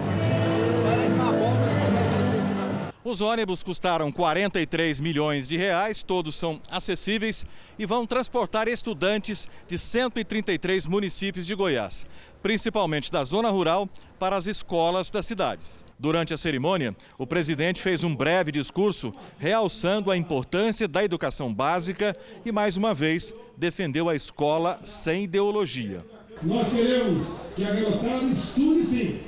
Os 3.05 3.19
ônibus 3.19 3.61
custaram 3.61 4.09
43 4.13 5.01
milhões 5.01 5.45
de 5.45 5.57
reais, 5.57 6.01
todos 6.01 6.35
são 6.35 6.61
acessíveis 6.71 7.45
e 7.77 7.85
vão 7.85 8.07
transportar 8.07 8.69
estudantes 8.69 9.45
de 9.67 9.77
133 9.77 10.87
municípios 10.87 11.45
de 11.45 11.53
Goiás, 11.53 12.05
principalmente 12.41 13.11
da 13.11 13.25
zona 13.25 13.49
rural, 13.49 13.89
para 14.17 14.37
as 14.37 14.47
escolas 14.47 15.11
das 15.11 15.25
cidades. 15.25 15.83
Durante 15.99 16.33
a 16.33 16.37
cerimônia, 16.37 16.95
o 17.17 17.27
presidente 17.27 17.81
fez 17.81 18.05
um 18.05 18.15
breve 18.15 18.53
discurso 18.53 19.13
realçando 19.37 20.09
a 20.09 20.15
importância 20.15 20.87
da 20.87 21.03
educação 21.03 21.53
básica 21.53 22.15
e, 22.45 22.53
mais 22.53 22.77
uma 22.77 22.93
vez, 22.93 23.33
defendeu 23.57 24.07
a 24.07 24.15
escola 24.15 24.79
sem 24.81 25.25
ideologia. 25.25 26.05
Nós 26.41 26.71
queremos 26.71 27.27
que 27.53 27.65
a 27.65 27.71
garotada 27.71 28.25
estude 28.27 28.85
sim, 28.85 29.19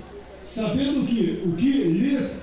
sabendo 0.41 1.05
que 1.05 1.43
o 1.45 1.57
que 1.57 1.83
lhes 1.83 2.39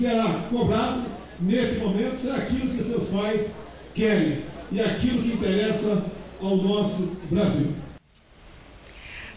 será 0.00 0.46
cobrado 0.48 1.02
nesse 1.38 1.80
momento 1.80 2.18
será 2.18 2.36
aquilo 2.36 2.74
que 2.74 2.84
seus 2.84 3.08
pais 3.08 3.50
querem 3.94 4.42
e 4.72 4.80
aquilo 4.80 5.22
que 5.22 5.32
interessa 5.32 6.02
ao 6.40 6.56
nosso 6.56 7.16
Brasil. 7.30 7.68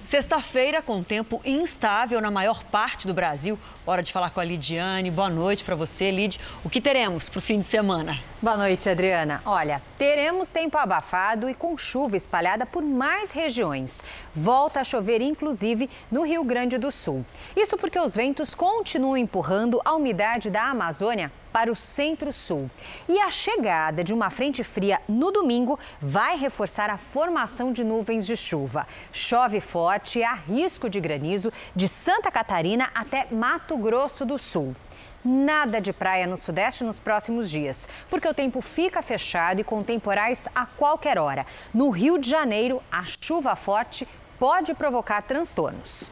Sexta-feira, 0.03 0.81
com 0.81 1.01
tempo 1.01 1.41
instável 1.45 2.19
na 2.19 2.29
maior 2.29 2.61
parte 2.65 3.07
do 3.07 3.13
Brasil. 3.13 3.57
Hora 3.85 4.03
de 4.03 4.11
falar 4.11 4.31
com 4.31 4.39
a 4.41 4.43
Lidiane. 4.43 5.09
Boa 5.09 5.29
noite 5.29 5.63
para 5.63 5.75
você, 5.75 6.11
Lid. 6.11 6.39
O 6.61 6.69
que 6.69 6.81
teremos 6.81 7.29
para 7.29 7.39
o 7.39 7.41
fim 7.41 7.59
de 7.59 7.65
semana? 7.65 8.19
Boa 8.41 8.57
noite, 8.57 8.89
Adriana. 8.89 9.41
Olha, 9.45 9.81
teremos 9.97 10.51
tempo 10.51 10.77
abafado 10.77 11.49
e 11.49 11.53
com 11.53 11.77
chuva 11.77 12.17
espalhada 12.17 12.65
por 12.65 12.83
mais 12.83 13.31
regiões. 13.31 14.03
Volta 14.35 14.81
a 14.81 14.83
chover, 14.83 15.21
inclusive, 15.21 15.89
no 16.11 16.23
Rio 16.23 16.43
Grande 16.43 16.77
do 16.77 16.91
Sul. 16.91 17.25
Isso 17.55 17.77
porque 17.77 17.97
os 17.97 18.13
ventos 18.13 18.53
continuam 18.53 19.15
empurrando 19.15 19.79
a 19.85 19.95
umidade 19.95 20.49
da 20.49 20.63
Amazônia 20.63 21.31
para 21.53 21.71
o 21.71 21.75
centro-sul. 21.75 22.69
E 23.07 23.19
a 23.19 23.29
chegada 23.29 24.03
de 24.03 24.13
uma 24.13 24.31
frente 24.31 24.63
fria 24.63 24.99
no 25.07 25.31
domingo 25.31 25.79
vai 26.01 26.35
reforçar 26.35 26.89
a 26.89 26.97
formação 26.97 27.71
de 27.71 27.83
nuvens 27.83 28.25
de 28.25 28.35
chuva. 28.35 28.87
Chove 29.11 29.61
forte 29.61 30.19
e 30.19 30.23
há 30.23 30.33
risco 30.33 30.89
de 30.89 30.99
granizo 30.99 31.53
de 31.75 31.87
Santa 31.87 32.31
Catarina 32.31 32.89
até 32.95 33.27
Mato 33.31 33.77
Grosso 33.77 34.25
do 34.25 34.39
Sul. 34.39 34.75
Nada 35.23 35.79
de 35.79 35.93
praia 35.93 36.27
no 36.27 36.35
Sudeste 36.35 36.83
nos 36.83 36.99
próximos 36.99 37.49
dias, 37.49 37.87
porque 38.09 38.27
o 38.27 38.33
tempo 38.33 38.59
fica 38.59 39.01
fechado 39.01 39.61
e 39.61 39.63
com 39.63 39.81
temporais 39.81 40.49
a 40.53 40.65
qualquer 40.65 41.17
hora. 41.17 41.45
No 41.73 41.91
Rio 41.91 42.17
de 42.17 42.29
Janeiro, 42.29 42.83
a 42.91 43.05
chuva 43.05 43.55
forte 43.55 44.05
pode 44.37 44.73
provocar 44.73 45.21
transtornos. 45.21 46.11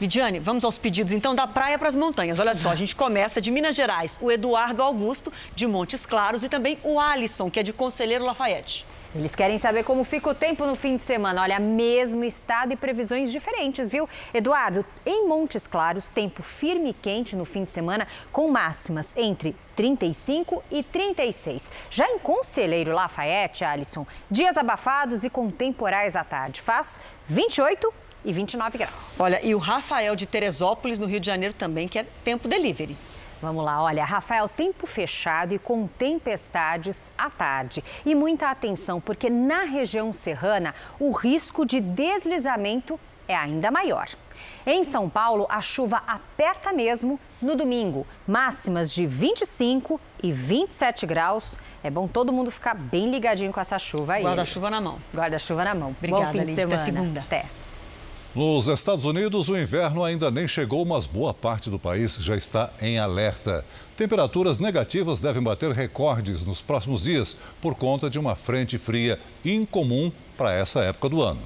Lidiane, 0.00 0.38
vamos 0.38 0.64
aos 0.64 0.78
pedidos 0.78 1.12
então 1.12 1.34
da 1.34 1.46
praia 1.46 1.78
para 1.78 1.88
as 1.88 1.96
montanhas. 1.96 2.38
Olha 2.38 2.54
só, 2.54 2.70
a 2.70 2.74
gente 2.74 2.94
começa 2.94 3.40
de 3.40 3.50
Minas 3.50 3.76
Gerais, 3.76 4.18
o 4.20 4.30
Eduardo 4.30 4.82
Augusto, 4.82 5.32
de 5.54 5.66
Montes 5.66 6.06
Claros, 6.06 6.44
e 6.44 6.48
também 6.48 6.78
o 6.82 6.98
Alisson, 6.98 7.50
que 7.50 7.60
é 7.60 7.62
de 7.62 7.72
Conselheiro 7.72 8.24
Lafayette. 8.24 8.84
Eles 9.14 9.32
querem 9.32 9.58
saber 9.58 9.84
como 9.84 10.02
fica 10.02 10.28
o 10.28 10.34
tempo 10.34 10.66
no 10.66 10.74
fim 10.74 10.96
de 10.96 11.02
semana. 11.04 11.42
Olha, 11.42 11.60
mesmo 11.60 12.24
estado 12.24 12.72
e 12.72 12.76
previsões 12.76 13.30
diferentes, 13.30 13.88
viu? 13.88 14.08
Eduardo, 14.32 14.84
em 15.06 15.28
Montes 15.28 15.68
Claros, 15.68 16.10
tempo 16.10 16.42
firme 16.42 16.90
e 16.90 16.92
quente 16.92 17.36
no 17.36 17.44
fim 17.44 17.62
de 17.62 17.70
semana, 17.70 18.08
com 18.32 18.50
máximas 18.50 19.14
entre 19.16 19.54
35 19.76 20.64
e 20.68 20.82
36. 20.82 21.70
Já 21.88 22.10
em 22.10 22.18
Conselheiro 22.18 22.92
Lafayette, 22.92 23.64
Alisson, 23.64 24.04
dias 24.28 24.56
abafados 24.56 25.22
e 25.22 25.30
com 25.30 25.48
temporais 25.48 26.16
à 26.16 26.24
tarde. 26.24 26.60
Faz 26.60 26.98
28 27.28 27.94
e 28.24 28.32
29 28.32 28.78
graus. 28.78 29.20
Olha, 29.20 29.44
e 29.44 29.54
o 29.54 29.58
Rafael 29.58 30.16
de 30.16 30.26
Teresópolis, 30.26 30.98
no 30.98 31.06
Rio 31.06 31.20
de 31.20 31.26
Janeiro, 31.26 31.54
também 31.54 31.86
quer 31.88 32.06
tempo 32.24 32.48
delivery. 32.48 32.96
Vamos 33.42 33.62
lá, 33.62 33.82
olha, 33.82 34.04
Rafael, 34.04 34.48
tempo 34.48 34.86
fechado 34.86 35.52
e 35.52 35.58
com 35.58 35.86
tempestades 35.86 37.12
à 37.18 37.28
tarde. 37.28 37.84
E 38.06 38.14
muita 38.14 38.48
atenção, 38.48 39.00
porque 39.00 39.28
na 39.28 39.64
região 39.64 40.12
serrana 40.14 40.74
o 40.98 41.12
risco 41.12 41.66
de 41.66 41.78
deslizamento 41.78 42.98
é 43.28 43.36
ainda 43.36 43.70
maior. 43.70 44.06
Em 44.66 44.82
São 44.82 45.10
Paulo, 45.10 45.46
a 45.50 45.60
chuva 45.60 46.02
aperta 46.06 46.72
mesmo 46.72 47.20
no 47.40 47.54
domingo. 47.54 48.06
Máximas 48.26 48.92
de 48.92 49.06
25 49.06 50.00
e 50.22 50.32
27 50.32 51.06
graus. 51.06 51.58
É 51.82 51.90
bom 51.90 52.08
todo 52.08 52.32
mundo 52.32 52.50
ficar 52.50 52.74
bem 52.74 53.10
ligadinho 53.10 53.52
com 53.52 53.60
essa 53.60 53.78
chuva 53.78 54.14
aí. 54.14 54.22
Guarda-chuva 54.22 54.70
na 54.70 54.80
mão. 54.80 54.98
Guarda-chuva 55.14 55.64
na 55.64 55.74
mão. 55.74 55.94
Obrigada, 55.96 56.24
bom 56.24 56.32
fim 56.32 56.46
de 56.46 56.54
semana. 56.54 56.74
Até 56.74 56.84
segunda. 56.84 57.20
Até. 57.20 57.63
Nos 58.34 58.66
Estados 58.66 59.04
Unidos, 59.04 59.48
o 59.48 59.56
inverno 59.56 60.02
ainda 60.02 60.28
nem 60.28 60.48
chegou, 60.48 60.84
mas 60.84 61.06
boa 61.06 61.32
parte 61.32 61.70
do 61.70 61.78
país 61.78 62.16
já 62.16 62.36
está 62.36 62.72
em 62.82 62.98
alerta. 62.98 63.64
Temperaturas 63.96 64.58
negativas 64.58 65.20
devem 65.20 65.40
bater 65.40 65.70
recordes 65.70 66.44
nos 66.44 66.60
próximos 66.60 67.04
dias 67.04 67.36
por 67.60 67.76
conta 67.76 68.10
de 68.10 68.18
uma 68.18 68.34
frente 68.34 68.76
fria 68.76 69.20
incomum 69.44 70.10
para 70.36 70.52
essa 70.52 70.80
época 70.80 71.08
do 71.08 71.22
ano. 71.22 71.40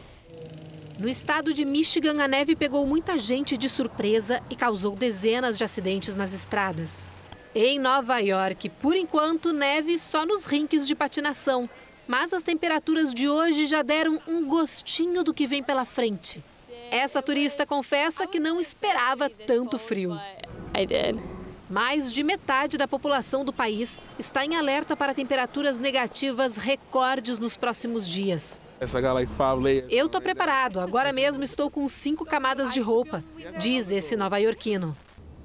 No 0.98 1.06
estado 1.06 1.52
de 1.52 1.62
Michigan, 1.62 2.22
a 2.22 2.26
neve 2.26 2.56
pegou 2.56 2.86
muita 2.86 3.18
gente 3.18 3.58
de 3.58 3.68
surpresa 3.68 4.40
e 4.48 4.56
causou 4.56 4.96
dezenas 4.96 5.58
de 5.58 5.64
acidentes 5.64 6.16
nas 6.16 6.32
estradas. 6.32 7.06
Em 7.54 7.78
Nova 7.78 8.18
York, 8.18 8.70
por 8.80 8.96
enquanto, 8.96 9.52
neve 9.52 9.98
só 9.98 10.24
nos 10.24 10.46
rinques 10.46 10.86
de 10.86 10.94
patinação. 10.94 11.68
Mas 12.06 12.32
as 12.32 12.42
temperaturas 12.42 13.12
de 13.12 13.28
hoje 13.28 13.66
já 13.66 13.82
deram 13.82 14.18
um 14.26 14.46
gostinho 14.48 15.22
do 15.22 15.34
que 15.34 15.46
vem 15.46 15.62
pela 15.62 15.84
frente. 15.84 16.42
Essa 16.90 17.22
turista 17.22 17.66
confessa 17.66 18.26
que 18.26 18.40
não 18.40 18.60
esperava 18.60 19.28
tanto 19.28 19.78
frio. 19.78 20.18
Mais 21.68 22.12
de 22.12 22.22
metade 22.22 22.78
da 22.78 22.88
população 22.88 23.44
do 23.44 23.52
país 23.52 24.02
está 24.18 24.44
em 24.44 24.56
alerta 24.56 24.96
para 24.96 25.14
temperaturas 25.14 25.78
negativas 25.78 26.56
recordes 26.56 27.38
nos 27.38 27.56
próximos 27.56 28.08
dias. 28.08 28.60
Eu 29.90 30.06
estou 30.06 30.20
preparado, 30.20 30.80
agora 30.80 31.12
mesmo 31.12 31.42
estou 31.42 31.70
com 31.70 31.86
cinco 31.88 32.24
camadas 32.24 32.72
de 32.72 32.80
roupa, 32.80 33.22
diz 33.58 33.90
esse 33.90 34.16
nova-iorquino. 34.16 34.96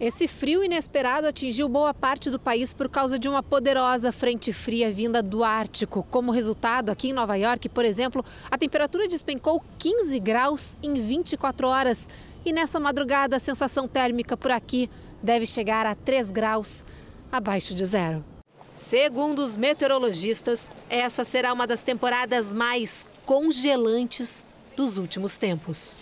Esse 0.04 0.28
frio 0.28 0.62
inesperado 0.62 1.28
atingiu 1.28 1.70
boa 1.70 1.94
parte 1.94 2.30
do 2.30 2.38
país 2.38 2.74
por 2.74 2.90
causa 2.90 3.18
de 3.18 3.30
uma 3.30 3.42
poderosa 3.42 4.12
frente 4.12 4.52
fria 4.52 4.92
vinda 4.92 5.24
do 5.24 5.46
Ártico. 5.46 6.06
Como 6.12 6.30
resultado, 6.30 6.90
aqui 6.90 7.12
em 7.12 7.14
Nova 7.14 7.38
York, 7.38 7.70
por 7.70 7.86
exemplo, 7.86 8.22
a 8.52 8.58
temperatura 8.58 9.08
despencou 9.08 9.64
15 9.80 10.20
graus 10.20 10.76
em 10.84 10.96
24 10.96 11.70
horas. 11.70 12.10
E 12.44 12.52
nessa 12.52 12.82
madrugada, 12.82 13.38
a 13.38 13.40
sensação 13.40 13.88
térmica 13.88 14.36
por 14.36 14.52
aqui 14.52 14.90
deve 15.22 15.46
chegar 15.46 15.86
a 15.86 15.96
3 15.96 16.32
graus 16.32 16.84
abaixo 17.32 17.74
de 17.74 17.86
zero. 17.86 18.26
Segundo 18.74 19.40
os 19.40 19.56
meteorologistas, 19.56 20.70
essa 20.90 21.24
será 21.24 21.54
uma 21.54 21.66
das 21.66 21.82
temporadas 21.82 22.52
mais 22.52 23.08
congelantes 23.26 24.46
dos 24.76 24.98
últimos 24.98 25.38
tempos. 25.38 25.98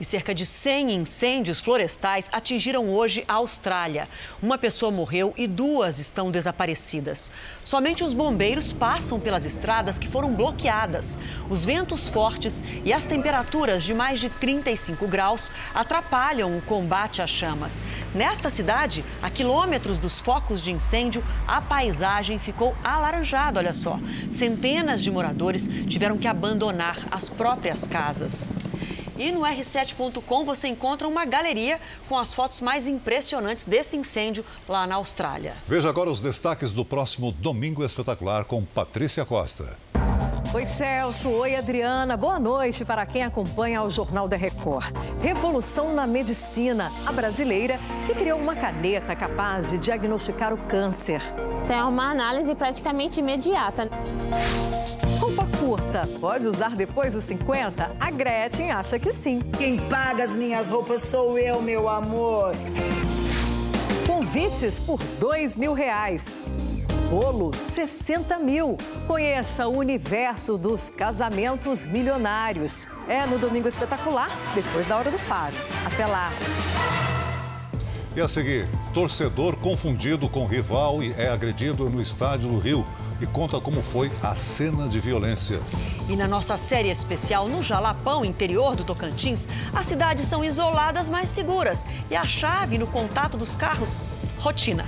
E 0.00 0.04
cerca 0.04 0.32
de 0.32 0.46
100 0.46 0.94
incêndios 0.94 1.60
florestais 1.60 2.28
atingiram 2.32 2.88
hoje 2.88 3.24
a 3.26 3.34
Austrália. 3.34 4.08
Uma 4.40 4.56
pessoa 4.56 4.92
morreu 4.92 5.34
e 5.36 5.48
duas 5.48 5.98
estão 5.98 6.30
desaparecidas. 6.30 7.32
Somente 7.64 8.04
os 8.04 8.12
bombeiros 8.12 8.72
passam 8.72 9.18
pelas 9.18 9.44
estradas 9.44 9.98
que 9.98 10.08
foram 10.08 10.32
bloqueadas. 10.32 11.18
Os 11.50 11.64
ventos 11.64 12.08
fortes 12.08 12.62
e 12.84 12.92
as 12.92 13.02
temperaturas 13.02 13.82
de 13.82 13.92
mais 13.92 14.20
de 14.20 14.30
35 14.30 15.08
graus 15.08 15.50
atrapalham 15.74 16.56
o 16.56 16.62
combate 16.62 17.20
às 17.20 17.30
chamas. 17.30 17.82
Nesta 18.14 18.50
cidade, 18.50 19.04
a 19.20 19.28
quilômetros 19.28 19.98
dos 19.98 20.20
focos 20.20 20.62
de 20.62 20.70
incêndio, 20.70 21.24
a 21.46 21.60
paisagem 21.60 22.38
ficou 22.38 22.76
alaranjada, 22.84 23.58
olha 23.58 23.74
só. 23.74 23.98
Centenas 24.30 25.02
de 25.02 25.10
moradores 25.10 25.68
tiveram 25.88 26.16
que 26.16 26.28
abandonar 26.28 26.98
as 27.10 27.28
próprias 27.28 27.84
casas. 27.84 28.48
E 29.18 29.32
no 29.32 29.40
r7.com 29.40 30.44
você 30.44 30.68
encontra 30.68 31.08
uma 31.08 31.24
galeria 31.24 31.80
com 32.08 32.16
as 32.16 32.32
fotos 32.32 32.60
mais 32.60 32.86
impressionantes 32.86 33.64
desse 33.66 33.96
incêndio 33.96 34.44
lá 34.68 34.86
na 34.86 34.94
Austrália. 34.94 35.56
Veja 35.66 35.88
agora 35.88 36.08
os 36.08 36.20
destaques 36.20 36.70
do 36.70 36.84
próximo 36.84 37.32
Domingo 37.32 37.84
Espetacular 37.84 38.44
com 38.44 38.64
Patrícia 38.64 39.24
Costa. 39.24 39.76
Oi, 40.54 40.64
Celso. 40.64 41.28
Oi, 41.28 41.56
Adriana. 41.56 42.16
Boa 42.16 42.38
noite 42.38 42.82
para 42.82 43.04
quem 43.04 43.22
acompanha 43.22 43.82
o 43.82 43.90
Jornal 43.90 44.26
da 44.26 44.36
Record. 44.36 44.96
Revolução 45.20 45.92
na 45.92 46.06
medicina. 46.06 46.90
A 47.04 47.12
brasileira 47.12 47.78
que 48.06 48.14
criou 48.14 48.38
uma 48.38 48.56
caneta 48.56 49.14
capaz 49.14 49.70
de 49.70 49.78
diagnosticar 49.78 50.54
o 50.54 50.56
câncer. 50.56 51.20
Tem 51.66 51.82
uma 51.82 52.10
análise 52.10 52.54
praticamente 52.54 53.20
imediata. 53.20 53.90
Curta, 55.68 56.08
pode 56.18 56.46
usar 56.46 56.74
depois 56.74 57.12
dos 57.12 57.24
50? 57.24 57.90
A 58.00 58.10
Gretchen 58.10 58.70
acha 58.70 58.98
que 58.98 59.12
sim. 59.12 59.38
Quem 59.58 59.76
paga 59.76 60.24
as 60.24 60.34
minhas 60.34 60.70
roupas 60.70 61.02
sou 61.02 61.38
eu, 61.38 61.60
meu 61.60 61.90
amor. 61.90 62.54
Convites 64.06 64.80
por 64.80 64.98
dois 65.20 65.58
mil 65.58 65.74
reais. 65.74 66.24
Bolo, 67.10 67.50
60 67.74 68.38
mil. 68.38 68.78
Conheça 69.06 69.68
o 69.68 69.76
universo 69.76 70.56
dos 70.56 70.88
casamentos 70.88 71.84
milionários. 71.84 72.88
É 73.06 73.26
no 73.26 73.38
Domingo 73.38 73.68
Espetacular, 73.68 74.30
depois 74.54 74.86
da 74.86 74.96
Hora 74.96 75.10
do 75.10 75.18
Faro. 75.18 75.54
Até 75.84 76.06
lá. 76.06 76.30
E 78.16 78.22
a 78.22 78.26
seguir, 78.26 78.66
torcedor 78.94 79.54
confundido 79.58 80.30
com 80.30 80.46
rival 80.46 81.02
e 81.02 81.12
é 81.12 81.28
agredido 81.28 81.90
no 81.90 82.00
estádio 82.00 82.48
do 82.48 82.58
Rio 82.58 82.86
e 83.20 83.26
conta 83.26 83.60
como 83.60 83.82
foi 83.82 84.10
a 84.22 84.34
cena 84.36 84.88
de 84.88 85.00
violência. 85.00 85.60
E 86.08 86.16
na 86.16 86.26
nossa 86.26 86.56
série 86.56 86.90
especial 86.90 87.48
no 87.48 87.62
Jalapão, 87.62 88.24
interior 88.24 88.76
do 88.76 88.84
Tocantins, 88.84 89.46
as 89.74 89.86
cidades 89.86 90.26
são 90.26 90.44
isoladas, 90.44 91.08
mas 91.08 91.28
seguras. 91.28 91.84
E 92.10 92.16
a 92.16 92.26
chave 92.26 92.78
no 92.78 92.86
contato 92.86 93.36
dos 93.36 93.54
carros, 93.54 94.00
rotina. 94.38 94.84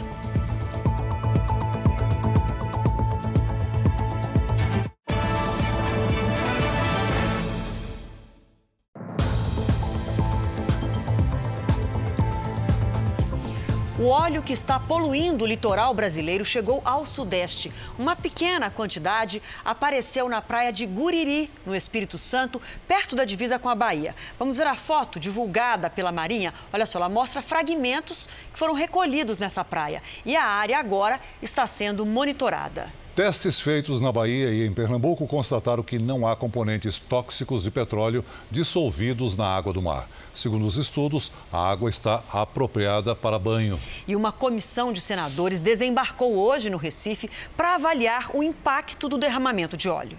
O 14.00 14.08
óleo 14.08 14.42
que 14.42 14.54
está 14.54 14.80
poluindo 14.80 15.44
o 15.44 15.46
litoral 15.46 15.92
brasileiro 15.92 16.42
chegou 16.42 16.80
ao 16.86 17.04
Sudeste. 17.04 17.70
Uma 17.98 18.16
pequena 18.16 18.70
quantidade 18.70 19.42
apareceu 19.62 20.26
na 20.26 20.40
praia 20.40 20.72
de 20.72 20.86
Guriri, 20.86 21.50
no 21.66 21.76
Espírito 21.76 22.16
Santo, 22.16 22.62
perto 22.88 23.14
da 23.14 23.26
divisa 23.26 23.58
com 23.58 23.68
a 23.68 23.74
Bahia. 23.74 24.16
Vamos 24.38 24.56
ver 24.56 24.66
a 24.66 24.74
foto 24.74 25.20
divulgada 25.20 25.90
pela 25.90 26.10
Marinha. 26.10 26.54
Olha 26.72 26.86
só, 26.86 26.98
ela 26.98 27.10
mostra 27.10 27.42
fragmentos 27.42 28.26
que 28.50 28.58
foram 28.58 28.72
recolhidos 28.72 29.38
nessa 29.38 29.62
praia. 29.62 30.02
E 30.24 30.34
a 30.34 30.46
área 30.46 30.78
agora 30.78 31.20
está 31.42 31.66
sendo 31.66 32.06
monitorada. 32.06 32.90
Testes 33.14 33.59
feitos 33.59 34.01
na 34.01 34.12
Bahia 34.12 34.51
e 34.51 34.64
em 34.64 34.73
Pernambuco 34.73 35.27
constataram 35.27 35.83
que 35.83 35.99
não 35.99 36.27
há 36.27 36.37
componentes 36.37 36.99
tóxicos 36.99 37.64
de 37.64 37.70
petróleo 37.70 38.25
dissolvidos 38.51 39.37
na 39.37 39.46
água 39.46 39.73
do 39.73 39.83
mar. 39.83 40.09
Segundo 40.33 40.64
os 40.64 40.77
estudos, 40.77 41.33
a 41.53 41.59
água 41.59 41.90
está 41.90 42.23
apropriada 42.33 43.14
para 43.16 43.37
banho. 43.37 43.81
E 44.07 44.14
uma 44.14 44.31
comissão 44.31 44.92
de 44.92 45.01
senadores 45.01 45.61
desembarcou 45.61 46.37
hoje 46.37 46.70
no 46.70 46.79
Recife 46.79 47.29
para 47.57 47.75
avaliar 47.75 48.31
o 48.33 48.44
impacto 48.44 49.09
do 49.09 49.18
derramamento 49.18 49.77
de 49.77 49.88
óleo. 49.88 50.16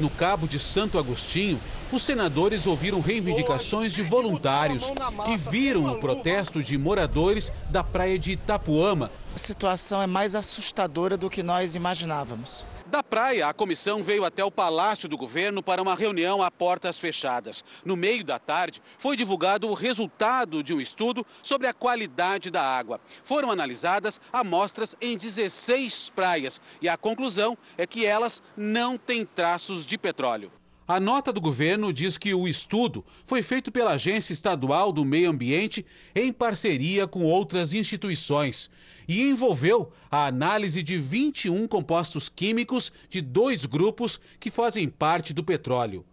No 0.00 0.08
Cabo 0.08 0.46
de 0.46 0.58
Santo 0.58 0.98
Agostinho, 0.98 1.60
os 1.92 2.02
senadores 2.02 2.66
ouviram 2.66 3.00
reivindicações 3.00 3.92
de 3.92 4.02
voluntários 4.02 4.90
que 5.26 5.36
viram 5.36 5.92
o 5.92 6.00
protesto 6.00 6.62
de 6.62 6.78
moradores 6.78 7.52
da 7.68 7.84
praia 7.84 8.18
de 8.18 8.32
Itapuama. 8.32 9.10
A 9.32 9.38
situação 9.38 10.02
é 10.02 10.08
mais 10.08 10.34
assustadora 10.34 11.16
do 11.16 11.30
que 11.30 11.40
nós 11.40 11.76
imaginávamos. 11.76 12.66
Da 12.86 13.00
praia, 13.00 13.46
a 13.46 13.54
comissão 13.54 14.02
veio 14.02 14.24
até 14.24 14.44
o 14.44 14.50
Palácio 14.50 15.08
do 15.08 15.16
Governo 15.16 15.62
para 15.62 15.80
uma 15.80 15.94
reunião 15.94 16.42
a 16.42 16.50
portas 16.50 16.98
fechadas. 16.98 17.62
No 17.84 17.96
meio 17.96 18.24
da 18.24 18.40
tarde, 18.40 18.82
foi 18.98 19.16
divulgado 19.16 19.68
o 19.68 19.74
resultado 19.74 20.64
de 20.64 20.74
um 20.74 20.80
estudo 20.80 21.24
sobre 21.44 21.68
a 21.68 21.72
qualidade 21.72 22.50
da 22.50 22.60
água. 22.60 23.00
Foram 23.22 23.52
analisadas 23.52 24.20
amostras 24.32 24.96
em 25.00 25.16
16 25.16 26.10
praias 26.10 26.60
e 26.82 26.88
a 26.88 26.96
conclusão 26.96 27.56
é 27.78 27.86
que 27.86 28.04
elas 28.04 28.42
não 28.56 28.98
têm 28.98 29.24
traços 29.24 29.86
de 29.86 29.96
petróleo. 29.96 30.50
A 30.90 30.98
nota 30.98 31.32
do 31.32 31.40
governo 31.40 31.92
diz 31.92 32.18
que 32.18 32.34
o 32.34 32.48
estudo 32.48 33.04
foi 33.24 33.44
feito 33.44 33.70
pela 33.70 33.92
Agência 33.92 34.32
Estadual 34.32 34.90
do 34.90 35.04
Meio 35.04 35.30
Ambiente 35.30 35.86
em 36.12 36.32
parceria 36.32 37.06
com 37.06 37.22
outras 37.22 37.72
instituições 37.72 38.68
e 39.06 39.22
envolveu 39.22 39.92
a 40.10 40.26
análise 40.26 40.82
de 40.82 40.98
21 40.98 41.68
compostos 41.68 42.28
químicos 42.28 42.90
de 43.08 43.20
dois 43.20 43.66
grupos 43.66 44.20
que 44.40 44.50
fazem 44.50 44.88
parte 44.88 45.32
do 45.32 45.44
petróleo. 45.44 46.04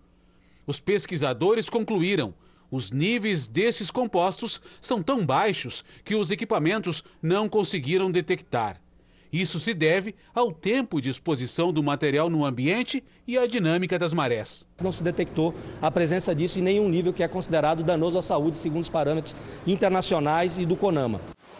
Os 0.67 0.79
pesquisadores 0.79 1.71
concluíram 1.71 2.31
os 2.69 2.91
níveis 2.91 3.47
desses 3.47 3.89
compostos 3.89 4.61
são 4.79 5.01
tão 5.01 5.25
baixos 5.25 5.83
que 6.05 6.13
os 6.13 6.29
equipamentos 6.29 7.03
não 7.19 7.49
conseguiram 7.49 8.11
detectar. 8.11 8.79
Isso 9.31 9.59
se 9.59 9.73
deve 9.73 10.15
ao 10.33 10.51
tempo 10.51 11.01
de 11.01 11.09
exposição 11.09 11.73
do 11.73 11.83
material 11.83 12.29
no 12.29 12.45
ambiente 12.45 13.03
e 13.27 13.37
à 13.37 13.45
dinâmica 13.45 13.99
das 13.99 14.13
marés. 14.13 14.65
Não 14.81 14.91
se 14.91 15.03
detectou 15.03 15.53
a 15.81 15.91
presença 15.91 16.33
disso 16.33 16.59
em 16.59 16.61
nenhum 16.61 16.87
nível 16.87 17.11
que 17.11 17.23
é 17.23 17.27
considerado 17.27 17.83
danoso 17.83 18.17
à 18.17 18.21
saúde, 18.21 18.57
segundo 18.57 18.83
os 18.83 18.89
parâmetros 18.89 19.35
internacionais 19.65 20.57
e 20.57 20.65
do 20.65 20.75
CONAMA. 20.75 21.19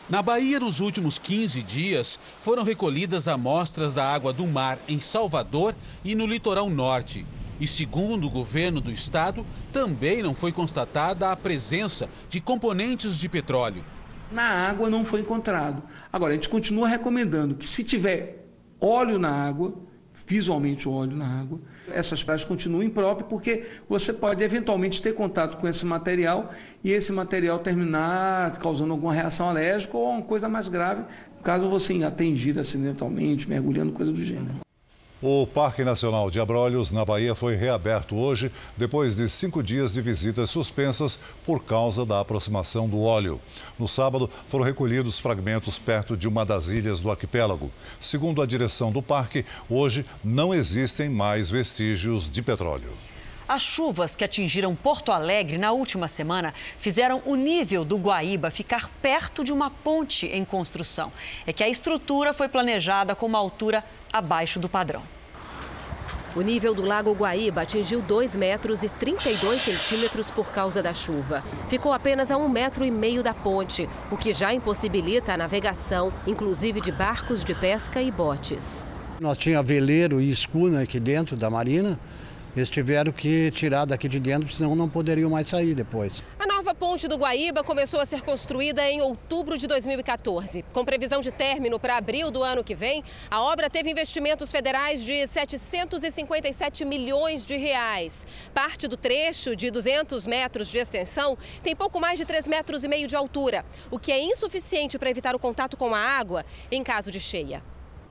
Na 0.10 0.22
Bahia, 0.22 0.58
nos 0.58 0.80
últimos 0.80 1.20
15 1.20 1.62
dias, 1.62 2.18
foram 2.40 2.64
recolhidas 2.64 3.28
amostras 3.28 3.96
da 3.96 4.06
água 4.10 4.32
do 4.32 4.48
mar 4.48 4.80
em 4.88 5.02
Salvador 5.02 5.76
e 6.06 6.16
no 6.16 6.26
litoral 6.26 6.70
norte. 6.70 7.26
E 7.60 7.68
segundo 7.68 8.28
o 8.28 8.30
governo 8.30 8.80
do 8.80 8.92
estado, 8.92 9.46
também 9.74 10.24
não 10.24 10.34
foi 10.34 10.54
constatada 10.54 11.30
a 11.30 11.36
presença 11.36 12.08
de 12.30 12.40
componentes 12.40 13.18
de 13.18 13.28
petróleo. 13.28 13.84
Na 14.32 14.70
água 14.70 14.90
não 14.90 15.04
foi 15.04 15.22
encontrado. 15.22 15.82
Agora, 16.12 16.32
a 16.32 16.36
gente 16.36 16.50
continua 16.50 16.88
recomendando 16.88 17.56
que 17.56 17.68
se 17.68 17.84
tiver 17.84 18.46
óleo 18.80 19.18
na 19.18 19.30
água, 19.30 19.74
visualmente 20.26 20.88
óleo 20.90 21.16
na 21.16 21.40
água, 21.40 21.60
essas 21.92 22.22
praias 22.22 22.44
continuam 22.44 22.84
impróprias 22.84 23.30
porque 23.30 23.66
você 23.88 24.12
pode 24.12 24.44
eventualmente 24.44 25.02
ter 25.02 25.14
contato 25.14 25.58
com 25.58 25.68
esse 25.68 25.86
material 25.86 26.52
e 26.84 26.92
esse 26.92 27.14
material 27.14 27.60
terminar 27.60 28.58
causando 28.58 28.92
alguma 28.92 29.14
reação 29.14 29.50
alérgica 29.50 29.96
ou 29.98 30.10
uma 30.10 30.22
coisa 30.22 30.50
mais 30.50 30.68
grave, 30.68 31.04
caso 31.44 31.70
você 31.70 32.04
atingir 32.04 32.60
acidentalmente, 32.60 33.48
mergulhando, 33.48 33.94
coisa 33.94 34.12
do 34.12 34.22
gênero. 34.22 34.67
O 35.20 35.48
Parque 35.48 35.84
Nacional 35.84 36.30
de 36.30 36.40
Abrolhos, 36.40 36.92
na 36.92 37.04
Bahia, 37.04 37.34
foi 37.34 37.56
reaberto 37.56 38.16
hoje, 38.16 38.52
depois 38.78 39.16
de 39.16 39.28
cinco 39.28 39.64
dias 39.64 39.92
de 39.92 40.00
visitas 40.00 40.52
suspensas 40.52 41.20
por 41.44 41.64
causa 41.64 42.06
da 42.06 42.20
aproximação 42.20 42.88
do 42.88 43.02
óleo. 43.02 43.42
No 43.80 43.88
sábado, 43.88 44.30
foram 44.48 44.64
recolhidos 44.64 45.18
fragmentos 45.18 45.80
perto 45.80 46.16
de 46.16 46.28
uma 46.28 46.46
das 46.46 46.68
ilhas 46.68 47.00
do 47.00 47.10
arquipélago. 47.10 47.72
Segundo 48.00 48.44
a 48.44 48.46
direção 48.46 48.92
do 48.92 49.02
parque, 49.02 49.44
hoje 49.68 50.06
não 50.24 50.54
existem 50.54 51.10
mais 51.10 51.50
vestígios 51.50 52.30
de 52.30 52.44
petróleo. 52.44 53.07
As 53.48 53.62
chuvas 53.62 54.14
que 54.14 54.26
atingiram 54.26 54.76
Porto 54.76 55.10
Alegre 55.10 55.58
na 55.58 55.72
última 55.72 56.10
semana 56.10 56.54
fizeram 56.80 57.22
o 57.26 57.36
nível 57.36 57.86
do 57.86 57.96
Guaíba 57.96 58.52
ficar 58.52 58.90
perto 59.02 59.42
de 59.42 59.54
uma 59.54 59.70
ponte 59.72 60.26
em 60.26 60.44
construção. 60.44 61.14
É 61.46 61.54
que 61.54 61.64
a 61.64 61.70
estrutura 61.70 62.34
foi 62.34 62.50
planejada 62.50 63.16
com 63.16 63.26
uma 63.26 63.38
altura 63.38 63.86
abaixo 64.12 64.60
do 64.60 64.68
padrão. 64.68 65.02
O 66.36 66.42
nível 66.42 66.76
do 66.76 66.82
Lago 66.84 67.14
Guaíba 67.14 67.62
atingiu 67.62 68.02
2 68.02 68.36
metros 68.36 68.84
e 68.84 68.90
32 68.90 69.62
centímetros 69.62 70.30
por 70.30 70.52
causa 70.52 70.84
da 70.84 70.94
chuva. 70.94 71.42
Ficou 71.70 71.94
apenas 71.94 72.30
a 72.30 72.38
um 72.38 72.50
metro 72.50 72.84
e 72.84 72.92
meio 72.92 73.24
da 73.24 73.34
ponte, 73.34 73.88
o 74.12 74.18
que 74.18 74.34
já 74.34 74.54
impossibilita 74.54 75.34
a 75.34 75.38
navegação, 75.38 76.12
inclusive 76.28 76.82
de 76.82 76.92
barcos 76.92 77.46
de 77.46 77.56
pesca 77.56 78.02
e 78.02 78.12
botes. 78.12 78.88
Nós 79.22 79.38
tinha 79.38 79.64
veleiro 79.64 80.22
e 80.22 80.30
escuna 80.30 80.82
aqui 80.82 81.00
dentro 81.00 81.36
da 81.36 81.50
marina, 81.50 81.98
eles 82.60 82.70
tiveram 82.70 83.12
que 83.12 83.52
tirar 83.52 83.86
daqui 83.86 84.08
de 84.08 84.20
dentro, 84.20 84.52
senão 84.54 84.76
não 84.76 84.90
poderiam 84.90 85.30
mais 85.30 85.48
sair 85.48 85.76
depois. 85.76 86.24
A 86.40 86.48
nova 86.48 86.74
ponte 86.74 87.08
do 87.08 87.16
Guaíba 87.16 87.64
começou 87.64 88.00
a 88.00 88.06
ser 88.06 88.22
construída 88.22 88.88
em 88.90 89.02
outubro 89.02 89.58
de 89.58 89.68
2014. 89.68 90.64
Com 90.74 90.84
previsão 90.84 91.22
de 91.22 91.32
término 91.32 91.80
para 91.80 91.98
abril 91.98 92.32
do 92.32 92.44
ano 92.44 92.64
que 92.64 92.74
vem, 92.74 93.04
a 93.30 93.42
obra 93.42 93.70
teve 93.70 93.92
investimentos 93.92 94.52
federais 94.52 95.04
de 95.04 95.28
757 95.28 96.84
milhões 96.84 97.46
de 97.46 97.56
reais. 97.58 98.26
Parte 98.54 98.88
do 98.88 98.98
trecho, 98.98 99.56
de 99.56 99.70
200 99.70 100.26
metros 100.26 100.68
de 100.68 100.80
extensão, 100.80 101.38
tem 101.62 101.76
pouco 101.76 102.00
mais 102.00 102.18
de 102.18 102.26
3 102.26 102.48
metros 102.48 102.84
e 102.84 102.88
meio 102.88 103.08
de 103.08 103.16
altura, 103.16 103.64
o 103.92 104.00
que 104.00 104.12
é 104.12 104.20
insuficiente 104.22 104.98
para 104.98 105.10
evitar 105.10 105.36
o 105.36 105.40
contato 105.40 105.78
com 105.78 105.94
a 105.94 106.00
água 106.00 106.44
em 106.72 106.84
caso 106.84 107.12
de 107.12 107.20
cheia. 107.20 107.62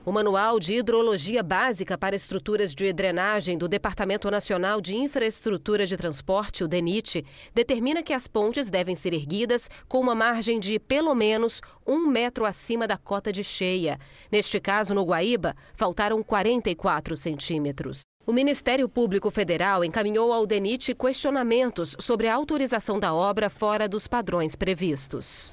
O 0.07 0.11
Manual 0.13 0.57
de 0.57 0.73
Hidrologia 0.73 1.43
Básica 1.43 1.97
para 1.97 2.15
Estruturas 2.15 2.73
de 2.73 2.93
Drenagem 2.93 3.57
do 3.57 3.67
Departamento 3.67 4.31
Nacional 4.31 4.79
de 4.79 4.95
Infraestrutura 4.95 5.85
de 5.85 5.97
Transporte, 5.97 6.63
o 6.63 6.67
DENIT, 6.67 7.25
determina 7.53 8.01
que 8.01 8.13
as 8.13 8.25
pontes 8.25 8.69
devem 8.69 8.95
ser 8.95 9.11
erguidas 9.11 9.69
com 9.85 9.99
uma 9.99 10.15
margem 10.15 10.61
de 10.61 10.79
pelo 10.79 11.13
menos 11.13 11.61
um 11.85 12.07
metro 12.07 12.45
acima 12.45 12.87
da 12.87 12.95
cota 12.95 13.33
de 13.33 13.43
cheia. 13.43 13.99
Neste 14.31 14.61
caso, 14.61 14.93
no 14.93 15.03
Guaíba, 15.03 15.53
faltaram 15.75 16.23
44 16.23 17.17
centímetros. 17.17 18.03
O 18.25 18.31
Ministério 18.31 18.87
Público 18.87 19.29
Federal 19.29 19.83
encaminhou 19.83 20.31
ao 20.31 20.47
DENIT 20.47 20.95
questionamentos 20.95 21.97
sobre 21.99 22.29
a 22.29 22.33
autorização 22.33 22.97
da 22.97 23.13
obra 23.13 23.49
fora 23.49 23.89
dos 23.89 24.07
padrões 24.07 24.55
previstos. 24.55 25.51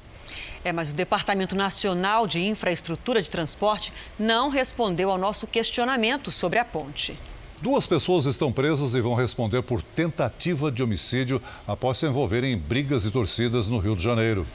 É, 0.65 0.73
mas 0.73 0.91
o 0.91 0.95
Departamento 0.95 1.55
Nacional 1.55 2.27
de 2.27 2.41
Infraestrutura 2.41 3.21
de 3.21 3.31
Transporte 3.31 3.93
não 4.19 4.49
respondeu 4.49 5.11
ao 5.11 5.19
nosso 5.19 5.47
questionamento 5.47 6.33
sobre 6.33 6.59
a 6.59 6.65
ponte. 6.65 7.17
Duas 7.61 7.87
pessoas 7.87 8.25
estão 8.25 8.51
presas 8.51 8.95
e 8.95 9.01
vão 9.01 9.15
responder 9.15 9.63
por 9.63 9.83
tentativa 9.83 10.73
de 10.73 10.83
homicídio 10.83 11.41
após 11.67 11.99
se 11.99 12.07
envolverem 12.07 12.53
em 12.53 12.59
brigas 12.59 13.05
e 13.05 13.11
torcidas 13.11 13.69
no 13.69 13.79
Rio 13.79 13.95
de 13.95 14.03
Janeiro. 14.03 14.47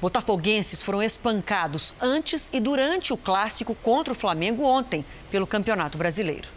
Botafoguenses 0.00 0.82
foram 0.82 1.02
espancados 1.02 1.94
antes 2.00 2.50
e 2.52 2.60
durante 2.60 3.12
o 3.12 3.16
clássico 3.16 3.74
contra 3.74 4.12
o 4.12 4.16
Flamengo 4.16 4.62
ontem, 4.62 5.04
pelo 5.30 5.46
Campeonato 5.46 5.96
Brasileiro. 5.96 6.48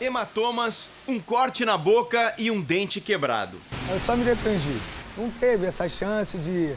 Hematomas, 0.00 0.90
um 1.06 1.20
corte 1.20 1.64
na 1.64 1.78
boca 1.78 2.34
e 2.38 2.50
um 2.50 2.60
dente 2.60 3.00
quebrado. 3.00 3.60
Eu 3.90 4.00
só 4.00 4.16
me 4.16 4.24
defendi. 4.24 4.76
Não 5.16 5.30
teve 5.30 5.66
essa 5.66 5.88
chance 5.88 6.36
de 6.38 6.74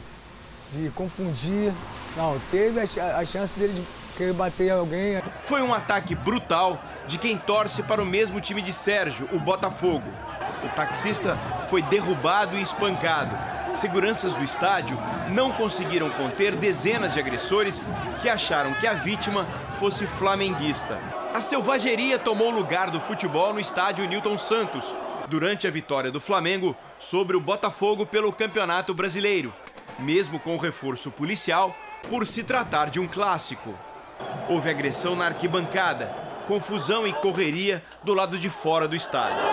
de 0.72 0.90
confundir. 0.90 1.72
Não, 2.16 2.40
teve 2.50 2.80
a, 2.80 3.24
chance 3.24 3.58
dele 3.58 3.74
de 3.74 3.82
querer 4.16 4.32
bater 4.32 4.70
alguém. 4.70 5.20
Foi 5.44 5.60
um 5.62 5.72
ataque 5.72 6.14
brutal 6.14 6.80
de 7.06 7.18
quem 7.18 7.36
torce 7.36 7.82
para 7.82 8.02
o 8.02 8.06
mesmo 8.06 8.40
time 8.40 8.62
de 8.62 8.72
Sérgio, 8.72 9.28
o 9.32 9.38
Botafogo. 9.38 10.08
O 10.64 10.68
taxista 10.74 11.38
foi 11.68 11.82
derrubado 11.82 12.56
e 12.56 12.62
espancado. 12.62 13.36
Seguranças 13.74 14.34
do 14.34 14.42
estádio 14.42 14.98
não 15.30 15.52
conseguiram 15.52 16.08
conter 16.10 16.56
dezenas 16.56 17.12
de 17.12 17.18
agressores 17.18 17.84
que 18.22 18.28
acharam 18.28 18.72
que 18.74 18.86
a 18.86 18.94
vítima 18.94 19.44
fosse 19.78 20.06
flamenguista. 20.06 20.98
A 21.34 21.40
selvageria 21.40 22.18
tomou 22.18 22.50
lugar 22.50 22.90
do 22.90 23.00
futebol 23.00 23.52
no 23.52 23.60
estádio 23.60 24.08
Newton 24.08 24.38
Santos, 24.38 24.94
durante 25.28 25.66
a 25.66 25.70
vitória 25.70 26.10
do 26.10 26.20
Flamengo 26.20 26.74
sobre 26.98 27.36
o 27.36 27.40
Botafogo 27.40 28.06
pelo 28.06 28.32
Campeonato 28.32 28.94
Brasileiro 28.94 29.52
mesmo 29.98 30.38
com 30.38 30.56
reforço 30.56 31.10
policial, 31.10 31.76
por 32.08 32.26
se 32.26 32.44
tratar 32.44 32.90
de 32.90 33.00
um 33.00 33.06
clássico. 33.06 33.74
Houve 34.48 34.70
agressão 34.70 35.16
na 35.16 35.26
arquibancada, 35.26 36.14
confusão 36.46 37.06
e 37.06 37.12
correria 37.12 37.82
do 38.04 38.14
lado 38.14 38.38
de 38.38 38.48
fora 38.48 38.86
do 38.86 38.94
estádio. 38.94 39.44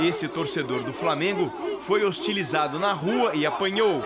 Esse 0.00 0.26
torcedor 0.26 0.82
do 0.82 0.92
Flamengo 0.92 1.52
foi 1.80 2.04
hostilizado 2.04 2.78
na 2.78 2.92
rua 2.92 3.34
e 3.34 3.46
apanhou. 3.46 4.02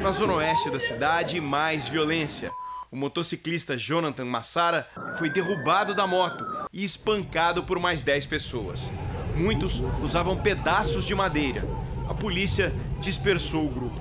Na 0.00 0.10
zona 0.10 0.34
oeste 0.34 0.70
da 0.70 0.78
cidade, 0.78 1.40
mais 1.40 1.88
violência. 1.88 2.52
O 2.92 2.96
motociclista 2.96 3.76
Jonathan 3.76 4.26
Massara 4.26 4.88
foi 5.18 5.28
derrubado 5.28 5.94
da 5.94 6.06
moto 6.06 6.46
e 6.72 6.84
espancado 6.84 7.64
por 7.64 7.80
mais 7.80 8.04
10 8.04 8.26
pessoas. 8.26 8.88
Muitos 9.34 9.82
usavam 10.02 10.36
pedaços 10.36 11.04
de 11.04 11.14
madeira. 11.14 11.66
A 12.08 12.14
polícia 12.14 12.72
dispersou 13.00 13.66
o 13.66 13.70
grupo. 13.70 14.00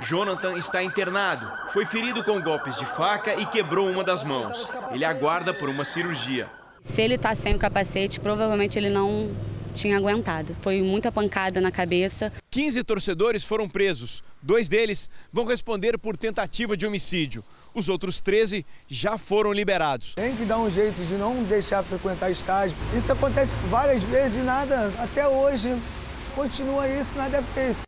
Jonathan 0.00 0.56
está 0.56 0.82
internado. 0.82 1.50
Foi 1.68 1.84
ferido 1.84 2.22
com 2.22 2.40
golpes 2.40 2.78
de 2.78 2.86
faca 2.86 3.34
e 3.34 3.44
quebrou 3.46 3.90
uma 3.90 4.04
das 4.04 4.22
mãos. 4.22 4.68
Ele 4.92 5.04
aguarda 5.04 5.52
por 5.52 5.68
uma 5.68 5.84
cirurgia. 5.84 6.48
Se 6.80 7.02
ele 7.02 7.16
está 7.16 7.34
sem 7.34 7.54
o 7.54 7.58
capacete, 7.58 8.20
provavelmente 8.20 8.78
ele 8.78 8.88
não 8.88 9.28
tinha 9.74 9.96
aguentado. 9.96 10.56
Foi 10.62 10.80
muita 10.82 11.10
pancada 11.10 11.60
na 11.60 11.70
cabeça. 11.70 12.32
15 12.50 12.82
torcedores 12.84 13.44
foram 13.44 13.68
presos. 13.68 14.22
Dois 14.40 14.68
deles 14.68 15.10
vão 15.32 15.44
responder 15.44 15.98
por 15.98 16.16
tentativa 16.16 16.76
de 16.76 16.86
homicídio. 16.86 17.44
Os 17.78 17.88
outros 17.88 18.20
13 18.20 18.66
já 18.88 19.16
foram 19.16 19.52
liberados. 19.52 20.14
Tem 20.16 20.34
que 20.34 20.44
dar 20.44 20.58
um 20.58 20.68
jeito 20.68 21.00
de 21.06 21.14
não 21.14 21.44
deixar 21.44 21.84
frequentar 21.84 22.28
estágio. 22.28 22.76
Isso 22.92 23.12
acontece 23.12 23.56
várias 23.70 24.02
vezes 24.02 24.34
e 24.34 24.40
nada, 24.40 24.92
até 24.98 25.28
hoje, 25.28 25.80
continua 26.34 26.88
isso, 26.88 27.16
nada 27.16 27.36
é 27.36 27.42
feito. 27.42 27.78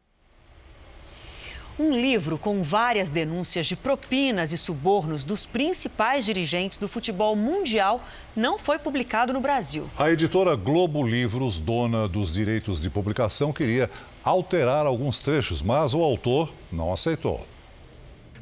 Um 1.77 1.91
livro 1.91 2.39
com 2.39 2.63
várias 2.63 3.09
denúncias 3.09 3.67
de 3.67 3.75
propinas 3.75 4.53
e 4.53 4.59
subornos 4.59 5.25
dos 5.25 5.45
principais 5.45 6.25
dirigentes 6.25 6.79
do 6.79 6.87
futebol 6.87 7.35
mundial 7.35 8.05
não 8.37 8.61
foi 8.61 8.79
publicado 8.79 9.33
no 9.33 9.41
Brasil. 9.41 9.91
A 9.99 10.09
editora 10.09 10.55
Globo 10.55 11.03
Livros, 11.03 11.59
dona 11.59 12.07
dos 12.07 12.33
direitos 12.33 12.81
de 12.81 12.89
publicação, 12.89 13.53
queria 13.53 13.91
alterar 14.23 14.87
alguns 14.87 15.19
trechos, 15.19 15.63
mas 15.63 15.95
o 15.95 16.01
autor 16.01 16.53
não 16.71 16.93
aceitou. 16.93 17.45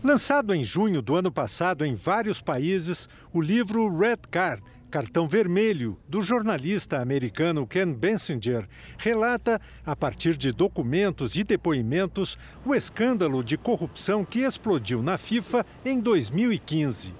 Lançado 0.02 0.54
em 0.54 0.62
junho 0.62 1.02
do 1.02 1.16
ano 1.16 1.30
passado 1.30 1.84
em 1.84 1.94
vários 1.94 2.40
países, 2.40 3.08
o 3.32 3.40
livro 3.40 3.98
Red 3.98 4.18
Card 4.30 4.62
Cartão 4.90 5.28
Vermelho, 5.28 5.98
do 6.08 6.22
jornalista 6.22 7.00
americano 7.00 7.66
Ken 7.66 7.92
Bensinger, 7.92 8.66
relata, 8.96 9.60
a 9.84 9.94
partir 9.94 10.36
de 10.36 10.50
documentos 10.50 11.36
e 11.36 11.44
depoimentos, 11.44 12.38
o 12.64 12.74
escândalo 12.74 13.44
de 13.44 13.58
corrupção 13.58 14.24
que 14.24 14.38
explodiu 14.38 15.02
na 15.02 15.18
FIFA 15.18 15.66
em 15.84 16.00
2015. 16.00 17.17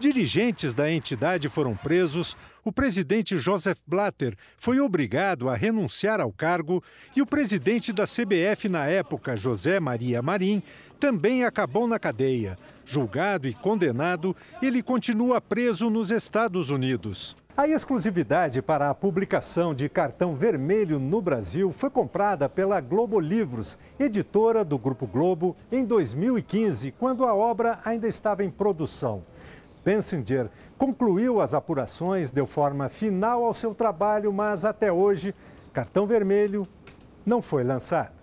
Dirigentes 0.00 0.74
da 0.74 0.90
entidade 0.92 1.48
foram 1.48 1.74
presos, 1.74 2.36
o 2.64 2.70
presidente 2.70 3.36
Joseph 3.36 3.80
Blatter 3.84 4.36
foi 4.56 4.78
obrigado 4.78 5.48
a 5.48 5.56
renunciar 5.56 6.20
ao 6.20 6.32
cargo 6.32 6.82
e 7.16 7.20
o 7.20 7.26
presidente 7.26 7.92
da 7.92 8.04
CBF 8.04 8.68
na 8.68 8.86
época, 8.86 9.36
José 9.36 9.80
Maria 9.80 10.22
Marim, 10.22 10.62
também 11.00 11.44
acabou 11.44 11.88
na 11.88 11.98
cadeia. 11.98 12.56
Julgado 12.84 13.48
e 13.48 13.54
condenado, 13.54 14.36
ele 14.62 14.84
continua 14.84 15.40
preso 15.40 15.90
nos 15.90 16.12
Estados 16.12 16.70
Unidos. 16.70 17.36
A 17.58 17.66
exclusividade 17.66 18.62
para 18.62 18.88
a 18.88 18.94
publicação 18.94 19.74
de 19.74 19.88
Cartão 19.88 20.36
Vermelho 20.36 21.00
no 21.00 21.20
Brasil 21.20 21.72
foi 21.72 21.90
comprada 21.90 22.48
pela 22.48 22.80
Globo 22.80 23.18
Livros, 23.18 23.76
editora 23.98 24.64
do 24.64 24.78
Grupo 24.78 25.08
Globo, 25.08 25.56
em 25.72 25.84
2015, 25.84 26.92
quando 26.92 27.24
a 27.24 27.34
obra 27.34 27.80
ainda 27.84 28.06
estava 28.06 28.44
em 28.44 28.48
produção. 28.48 29.24
Bensinger 29.88 30.50
concluiu 30.76 31.40
as 31.40 31.54
apurações, 31.54 32.30
deu 32.30 32.44
forma 32.44 32.90
final 32.90 33.42
ao 33.42 33.54
seu 33.54 33.74
trabalho, 33.74 34.30
mas 34.30 34.66
até 34.66 34.92
hoje, 34.92 35.34
cartão 35.72 36.06
vermelho 36.06 36.68
não 37.24 37.40
foi 37.40 37.64
lançado. 37.64 38.17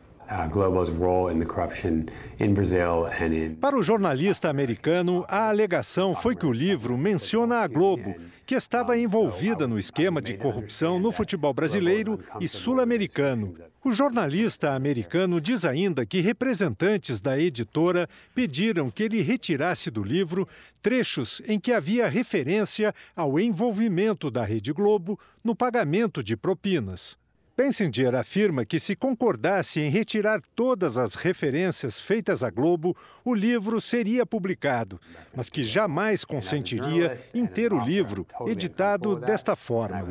Para 3.62 3.78
o 3.78 3.84
jornalista 3.84 4.50
americano, 4.50 5.26
a 5.28 5.50
alegação 5.50 6.16
foi 6.16 6.36
que 6.36 6.46
o 6.46 6.52
livro 6.52 6.98
menciona 6.98 7.58
a 7.58 7.68
Globo, 7.68 8.16
que 8.46 8.56
estava 8.56 8.98
envolvida 8.98 9.68
no 9.68 9.78
esquema 9.78 10.22
de 10.22 10.36
corrupção 10.36 11.00
no 11.00 11.12
futebol 11.12 11.54
brasileiro 11.54 12.20
e 12.40 12.48
sul-americano. 12.48 13.54
O 13.84 13.94
jornalista 13.94 14.74
americano 14.74 15.40
diz 15.40 15.64
ainda 15.64 16.06
que 16.06 16.20
representantes 16.20 17.22
da 17.22 17.40
editora 17.40 18.08
pediram 18.34 18.90
que 18.90 19.04
ele 19.04 19.22
retirasse 19.22 19.92
do 19.92 20.04
livro 20.04 20.48
trechos 20.82 21.42
em 21.46 21.60
que 21.60 21.72
havia 21.72 22.08
referência 22.08 22.92
ao 23.16 23.40
envolvimento 23.40 24.32
da 24.32 24.44
Rede 24.44 24.74
Globo 24.74 25.20
no 25.44 25.56
pagamento 25.56 26.24
de 26.24 26.36
propinas. 26.36 27.16
Bensinger 27.58 28.14
afirma 28.16 28.66
que, 28.66 28.78
se 28.82 28.98
concordasse 28.98 29.80
em 29.80 29.90
retirar 29.90 30.42
todas 30.54 30.98
as 30.98 31.16
referências 31.16 32.02
feitas 32.02 32.44
à 32.44 32.50
Globo, 32.50 32.94
o 33.24 33.34
livro 33.34 33.80
seria 33.80 34.26
publicado, 34.26 35.00
mas 35.34 35.50
que 35.50 35.64
jamais 35.64 36.26
consentiria 36.26 37.18
em 37.34 37.46
ter 37.46 37.72
o 37.72 37.80
livro 37.80 38.28
editado 38.46 39.16
desta 39.16 39.56
forma. 39.56 40.04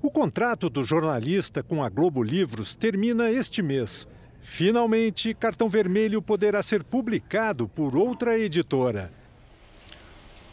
O 0.00 0.10
contrato 0.10 0.70
do 0.70 0.84
jornalista 0.84 1.60
com 1.60 1.82
a 1.82 1.88
Globo 1.88 2.22
Livros 2.22 2.76
termina 2.76 3.28
este 3.28 3.60
mês. 3.60 4.06
Finalmente, 4.38 5.34
Cartão 5.34 5.68
Vermelho 5.68 6.22
poderá 6.22 6.62
ser 6.62 6.84
publicado 6.84 7.66
por 7.66 7.96
outra 7.96 8.38
editora. 8.38 9.23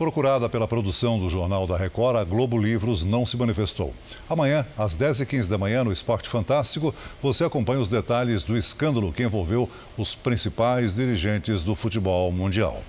Procurada 0.01 0.49
pela 0.49 0.67
produção 0.67 1.19
do 1.19 1.29
Jornal 1.29 1.67
da 1.67 1.77
Record, 1.77 2.17
a 2.17 2.23
Globo 2.23 2.57
Livros 2.57 3.03
não 3.03 3.23
se 3.23 3.37
manifestou. 3.37 3.93
Amanhã, 4.27 4.65
às 4.75 4.95
10h15 4.95 5.47
da 5.47 5.59
manhã, 5.59 5.83
no 5.83 5.91
Esporte 5.91 6.27
Fantástico, 6.27 6.91
você 7.21 7.43
acompanha 7.43 7.79
os 7.79 7.87
detalhes 7.87 8.41
do 8.41 8.57
escândalo 8.57 9.13
que 9.13 9.21
envolveu 9.21 9.69
os 9.95 10.15
principais 10.15 10.95
dirigentes 10.95 11.61
do 11.61 11.75
futebol 11.75 12.31
mundial. 12.31 12.81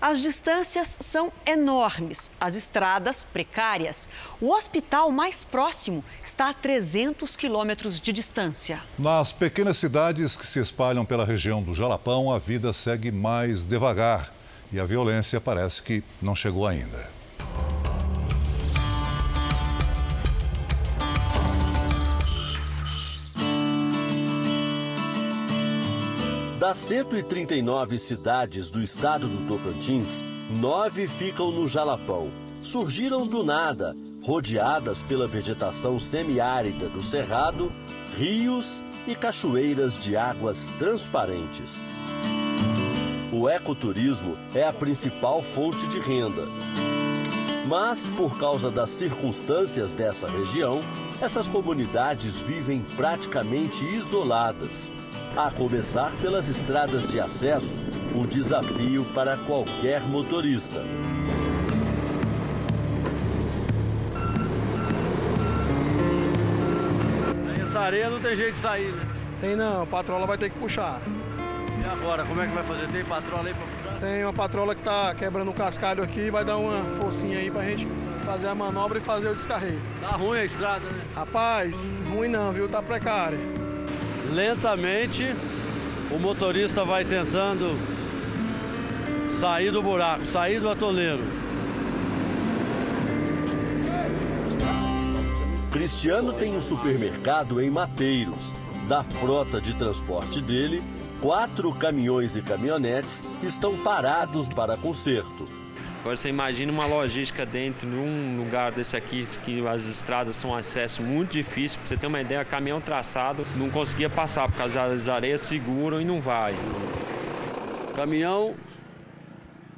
As 0.00 0.22
distâncias 0.22 0.96
são 0.98 1.30
enormes, 1.44 2.30
as 2.40 2.54
estradas 2.54 3.26
precárias. 3.30 4.08
O 4.40 4.50
hospital 4.50 5.10
mais 5.10 5.44
próximo 5.44 6.02
está 6.24 6.48
a 6.48 6.54
300 6.54 7.36
quilômetros 7.36 8.00
de 8.00 8.14
distância. 8.14 8.80
Nas 8.98 9.30
pequenas 9.30 9.76
cidades 9.76 10.38
que 10.38 10.46
se 10.46 10.58
espalham 10.58 11.04
pela 11.04 11.26
região 11.26 11.62
do 11.62 11.74
Jalapão, 11.74 12.32
a 12.32 12.38
vida 12.38 12.72
segue 12.72 13.12
mais 13.12 13.62
devagar 13.62 14.37
e 14.72 14.78
a 14.78 14.84
violência 14.84 15.40
parece 15.40 15.82
que 15.82 16.02
não 16.20 16.34
chegou 16.34 16.66
ainda. 16.66 17.18
Das 26.58 26.76
139 26.76 27.98
cidades 27.98 28.68
do 28.68 28.82
estado 28.82 29.28
do 29.28 29.46
Tocantins, 29.46 30.24
nove 30.50 31.06
ficam 31.06 31.52
no 31.52 31.68
Jalapão. 31.68 32.30
Surgiram 32.62 33.24
do 33.24 33.44
nada, 33.44 33.94
rodeadas 34.22 35.00
pela 35.00 35.28
vegetação 35.28 36.00
semiárida 36.00 36.88
do 36.88 37.00
Cerrado, 37.00 37.70
rios 38.16 38.82
e 39.06 39.14
cachoeiras 39.14 39.98
de 39.98 40.16
águas 40.16 40.70
transparentes. 40.78 41.80
O 43.30 43.46
ecoturismo 43.46 44.32
é 44.54 44.66
a 44.66 44.72
principal 44.72 45.42
fonte 45.42 45.86
de 45.88 46.00
renda. 46.00 46.44
Mas, 47.66 48.08
por 48.16 48.38
causa 48.38 48.70
das 48.70 48.88
circunstâncias 48.88 49.92
dessa 49.92 50.26
região, 50.26 50.80
essas 51.20 51.46
comunidades 51.46 52.40
vivem 52.40 52.80
praticamente 52.96 53.84
isoladas. 53.84 54.90
A 55.36 55.50
começar 55.50 56.10
pelas 56.22 56.48
estradas 56.48 57.06
de 57.12 57.20
acesso, 57.20 57.78
um 58.14 58.24
desafio 58.24 59.04
para 59.12 59.36
qualquer 59.36 60.00
motorista. 60.00 60.82
Essa 67.60 67.80
areia 67.80 68.08
não 68.08 68.20
tem 68.20 68.34
jeito 68.34 68.54
de 68.54 68.58
sair, 68.58 68.90
né? 68.90 69.02
Tem 69.38 69.54
não, 69.54 69.82
a 69.82 69.86
patrola 69.86 70.26
vai 70.26 70.38
ter 70.38 70.48
que 70.48 70.58
puxar. 70.58 70.98
E 71.88 71.90
agora, 71.90 72.22
como 72.22 72.42
é 72.42 72.46
que 72.46 72.52
vai 72.52 72.64
fazer? 72.64 72.86
Tem 72.88 73.02
patrola 73.02 73.48
aí 73.48 73.54
pra 73.54 73.66
puxar? 73.66 73.98
Tem 73.98 74.22
uma 74.22 74.32
patrola 74.32 74.74
que 74.74 74.82
tá 74.82 75.14
quebrando 75.14 75.50
o 75.50 75.54
cascalho 75.54 76.02
aqui 76.02 76.20
e 76.20 76.30
vai 76.30 76.44
dar 76.44 76.58
uma 76.58 76.84
forcinha 76.90 77.38
aí 77.38 77.50
pra 77.50 77.62
gente 77.62 77.88
fazer 78.26 78.48
a 78.48 78.54
manobra 78.54 78.98
e 78.98 79.00
fazer 79.00 79.28
o 79.28 79.34
descarrego. 79.34 79.80
Tá 80.02 80.10
ruim 80.10 80.38
a 80.38 80.44
estrada, 80.44 80.84
né? 80.84 81.02
Rapaz, 81.16 82.02
ruim 82.10 82.28
não, 82.28 82.52
viu? 82.52 82.68
Tá 82.68 82.82
precária. 82.82 83.38
Lentamente, 84.30 85.34
o 86.10 86.18
motorista 86.18 86.84
vai 86.84 87.06
tentando 87.06 87.78
sair 89.30 89.70
do 89.70 89.82
buraco, 89.82 90.26
sair 90.26 90.60
do 90.60 90.68
atoleiro. 90.68 91.24
Cristiano 95.72 96.34
tem 96.34 96.54
um 96.54 96.60
supermercado 96.60 97.62
em 97.62 97.70
Mateiros. 97.70 98.54
Da 98.86 99.02
frota 99.02 99.60
de 99.60 99.74
transporte 99.74 100.40
dele, 100.40 100.82
quatro 101.20 101.72
caminhões 101.74 102.36
e 102.36 102.42
caminhonetes 102.42 103.22
estão 103.42 103.76
parados 103.78 104.48
para 104.48 104.76
conserto. 104.76 105.46
Agora 106.00 106.16
você 106.16 106.28
imagina 106.28 106.70
uma 106.72 106.86
logística 106.86 107.44
dentro 107.44 107.88
de 107.88 107.96
um 107.96 108.38
lugar 108.38 108.70
desse 108.70 108.96
aqui, 108.96 109.24
que 109.44 109.66
as 109.66 109.84
estradas 109.84 110.36
são 110.36 110.50
um 110.50 110.54
acesso 110.54 111.02
muito 111.02 111.32
difícil. 111.32 111.78
Pra 111.80 111.88
você 111.88 111.96
ter 111.96 112.06
uma 112.06 112.20
ideia, 112.20 112.44
caminhão 112.44 112.80
traçado 112.80 113.44
não 113.56 113.68
conseguia 113.68 114.08
passar, 114.08 114.48
porque 114.48 114.62
as 114.62 115.08
areias 115.08 115.40
seguram 115.40 116.00
e 116.00 116.04
não 116.04 116.20
vai. 116.20 116.54
Caminhão 117.96 118.54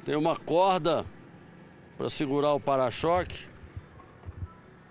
tem 0.05 0.15
uma 0.15 0.35
corda 0.35 1.05
para 1.97 2.09
segurar 2.09 2.53
o 2.53 2.59
para-choque. 2.59 3.47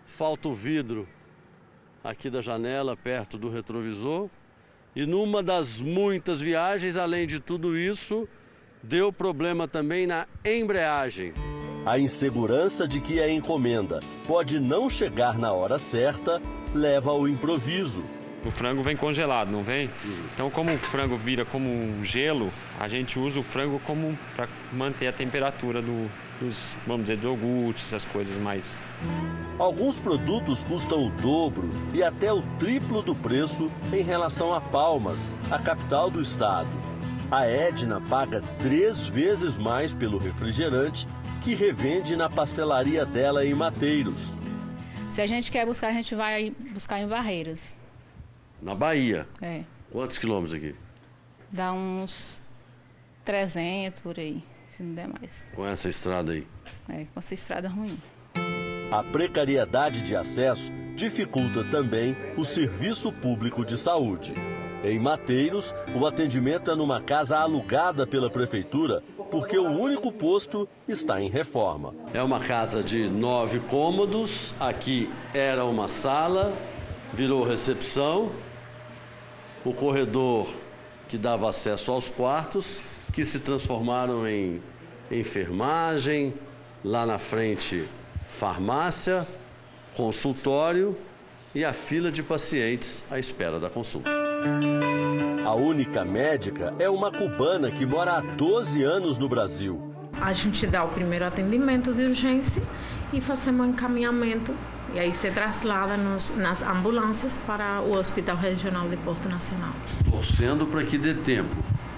Falta 0.04 0.48
o 0.48 0.52
vidro 0.52 1.08
aqui 2.02 2.28
da 2.28 2.40
janela, 2.40 2.96
perto 2.96 3.38
do 3.38 3.48
retrovisor. 3.48 4.28
E 4.94 5.06
numa 5.06 5.42
das 5.42 5.80
muitas 5.80 6.40
viagens, 6.40 6.96
além 6.96 7.26
de 7.26 7.38
tudo 7.38 7.76
isso, 7.76 8.28
deu 8.82 9.12
problema 9.12 9.68
também 9.68 10.06
na 10.06 10.26
embreagem. 10.44 11.32
A 11.86 11.98
insegurança 11.98 12.86
de 12.86 13.00
que 13.00 13.20
a 13.20 13.30
encomenda 13.30 14.00
pode 14.26 14.58
não 14.58 14.90
chegar 14.90 15.38
na 15.38 15.52
hora 15.52 15.78
certa 15.78 16.42
leva 16.74 17.10
ao 17.10 17.26
improviso. 17.26 18.02
O 18.44 18.50
frango 18.50 18.82
vem 18.82 18.96
congelado, 18.96 19.50
não 19.50 19.62
vem? 19.62 19.90
Então, 20.32 20.48
como 20.50 20.72
o 20.72 20.78
frango 20.78 21.16
vira 21.16 21.44
como 21.44 21.68
um 21.68 22.02
gelo, 22.02 22.50
a 22.78 22.88
gente 22.88 23.18
usa 23.18 23.38
o 23.38 23.42
frango 23.42 23.80
como 23.86 24.18
para 24.34 24.48
manter 24.72 25.08
a 25.08 25.12
temperatura 25.12 25.82
do, 25.82 26.10
dos, 26.40 26.76
vamos 26.86 27.02
dizer, 27.02 27.18
do 27.18 27.28
iogurte, 27.28 27.82
essas 27.84 28.04
coisas 28.06 28.38
mais. 28.38 28.82
Alguns 29.58 30.00
produtos 30.00 30.64
custam 30.64 31.06
o 31.06 31.10
dobro 31.10 31.68
e 31.92 32.02
até 32.02 32.32
o 32.32 32.40
triplo 32.58 33.02
do 33.02 33.14
preço 33.14 33.70
em 33.92 34.02
relação 34.02 34.54
a 34.54 34.60
Palmas, 34.60 35.36
a 35.50 35.58
capital 35.58 36.10
do 36.10 36.22
estado. 36.22 36.68
A 37.30 37.44
Edna 37.46 38.00
paga 38.00 38.42
três 38.58 39.06
vezes 39.06 39.58
mais 39.58 39.94
pelo 39.94 40.16
refrigerante 40.18 41.06
que 41.42 41.54
revende 41.54 42.16
na 42.16 42.28
pastelaria 42.28 43.04
dela 43.04 43.44
em 43.44 43.54
Mateiros. 43.54 44.34
Se 45.10 45.20
a 45.20 45.26
gente 45.26 45.50
quer 45.50 45.66
buscar, 45.66 45.88
a 45.88 45.92
gente 45.92 46.14
vai 46.14 46.52
buscar 46.72 47.00
em 47.00 47.06
Barreiras. 47.06 47.79
Na 48.62 48.74
Bahia? 48.74 49.26
É. 49.40 49.62
Quantos 49.90 50.18
quilômetros 50.18 50.54
aqui? 50.54 50.74
Dá 51.50 51.72
uns 51.72 52.42
300 53.24 53.98
por 54.00 54.18
aí. 54.18 54.42
se 54.76 54.82
não 54.82 54.94
der 54.94 55.08
mais. 55.08 55.44
Com 55.54 55.66
essa 55.66 55.88
estrada 55.88 56.32
aí? 56.32 56.46
É, 56.88 57.04
com 57.04 57.18
essa 57.18 57.34
estrada 57.34 57.68
ruim. 57.68 57.98
A 58.92 59.02
precariedade 59.02 60.02
de 60.02 60.16
acesso 60.16 60.70
dificulta 60.94 61.64
também 61.64 62.16
o 62.36 62.44
serviço 62.44 63.12
público 63.12 63.64
de 63.64 63.76
saúde. 63.76 64.34
Em 64.82 64.98
Mateiros, 64.98 65.74
o 65.94 66.06
atendimento 66.06 66.70
é 66.70 66.74
numa 66.74 67.00
casa 67.00 67.38
alugada 67.38 68.06
pela 68.06 68.30
prefeitura 68.30 69.02
porque 69.30 69.56
o 69.56 69.68
único 69.68 70.10
posto 70.10 70.68
está 70.88 71.20
em 71.20 71.30
reforma. 71.30 71.94
É 72.12 72.22
uma 72.22 72.40
casa 72.40 72.82
de 72.82 73.08
nove 73.08 73.60
cômodos. 73.60 74.52
Aqui 74.58 75.08
era 75.32 75.64
uma 75.64 75.86
sala, 75.86 76.52
virou 77.14 77.44
recepção. 77.44 78.32
O 79.64 79.72
corredor 79.74 80.48
que 81.08 81.18
dava 81.18 81.48
acesso 81.48 81.92
aos 81.92 82.08
quartos, 82.08 82.82
que 83.12 83.24
se 83.24 83.40
transformaram 83.40 84.26
em 84.26 84.62
enfermagem, 85.10 86.32
lá 86.84 87.04
na 87.04 87.18
frente, 87.18 87.86
farmácia, 88.28 89.26
consultório 89.94 90.96
e 91.54 91.64
a 91.64 91.72
fila 91.72 92.10
de 92.10 92.22
pacientes 92.22 93.04
à 93.10 93.18
espera 93.18 93.58
da 93.58 93.68
consulta. 93.68 94.08
A 95.44 95.54
única 95.54 96.04
médica 96.04 96.72
é 96.78 96.88
uma 96.88 97.10
cubana 97.10 97.70
que 97.70 97.84
mora 97.84 98.18
há 98.18 98.20
12 98.20 98.82
anos 98.82 99.18
no 99.18 99.28
Brasil. 99.28 99.92
A 100.20 100.32
gente 100.32 100.66
dá 100.66 100.84
o 100.84 100.88
primeiro 100.88 101.24
atendimento 101.24 101.92
de 101.92 102.04
urgência 102.04 102.62
e 103.12 103.20
fazemos 103.20 103.66
um 103.66 103.70
encaminhamento. 103.70 104.54
E 104.94 104.98
aí 104.98 105.12
se 105.12 105.30
traslada 105.30 105.96
nos, 105.96 106.30
nas 106.30 106.62
ambulâncias 106.62 107.38
para 107.46 107.80
o 107.80 107.92
Hospital 107.92 108.36
Regional 108.36 108.88
de 108.88 108.96
Porto 108.98 109.28
Nacional. 109.28 109.72
Torcendo 110.10 110.66
para 110.66 110.82
que 110.84 110.98
dê 110.98 111.14
tempo. 111.14 111.54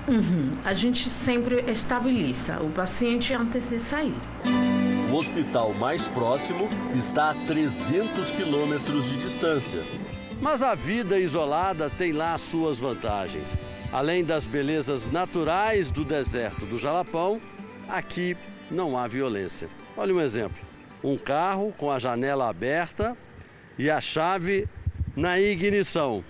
Uhum. 0.08 0.52
A 0.64 0.74
gente 0.74 1.08
sempre 1.08 1.64
estabiliza 1.70 2.60
o 2.60 2.70
paciente 2.70 3.32
antes 3.32 3.68
de 3.68 3.80
sair. 3.80 4.14
O 5.10 5.14
hospital 5.14 5.72
mais 5.74 6.06
próximo 6.08 6.68
está 6.94 7.30
a 7.30 7.34
300 7.34 8.30
quilômetros 8.30 9.04
de 9.04 9.18
distância. 9.18 9.80
Mas 10.40 10.62
a 10.62 10.74
vida 10.74 11.18
isolada 11.18 11.88
tem 11.88 12.12
lá 12.12 12.36
suas 12.36 12.78
vantagens. 12.78 13.58
Além 13.92 14.24
das 14.24 14.44
belezas 14.44 15.10
naturais 15.12 15.90
do 15.90 16.04
deserto 16.04 16.66
do 16.66 16.78
Jalapão, 16.78 17.40
aqui 17.88 18.36
não 18.70 18.98
há 18.98 19.06
violência. 19.06 19.68
Olha 19.96 20.14
um 20.14 20.20
exemplo: 20.20 20.56
um 21.02 21.16
carro 21.16 21.72
com 21.76 21.90
a 21.90 21.98
janela 21.98 22.48
aberta 22.48 23.16
e 23.78 23.90
a 23.90 24.00
chave 24.00 24.68
na 25.16 25.40
ignição. 25.40 26.24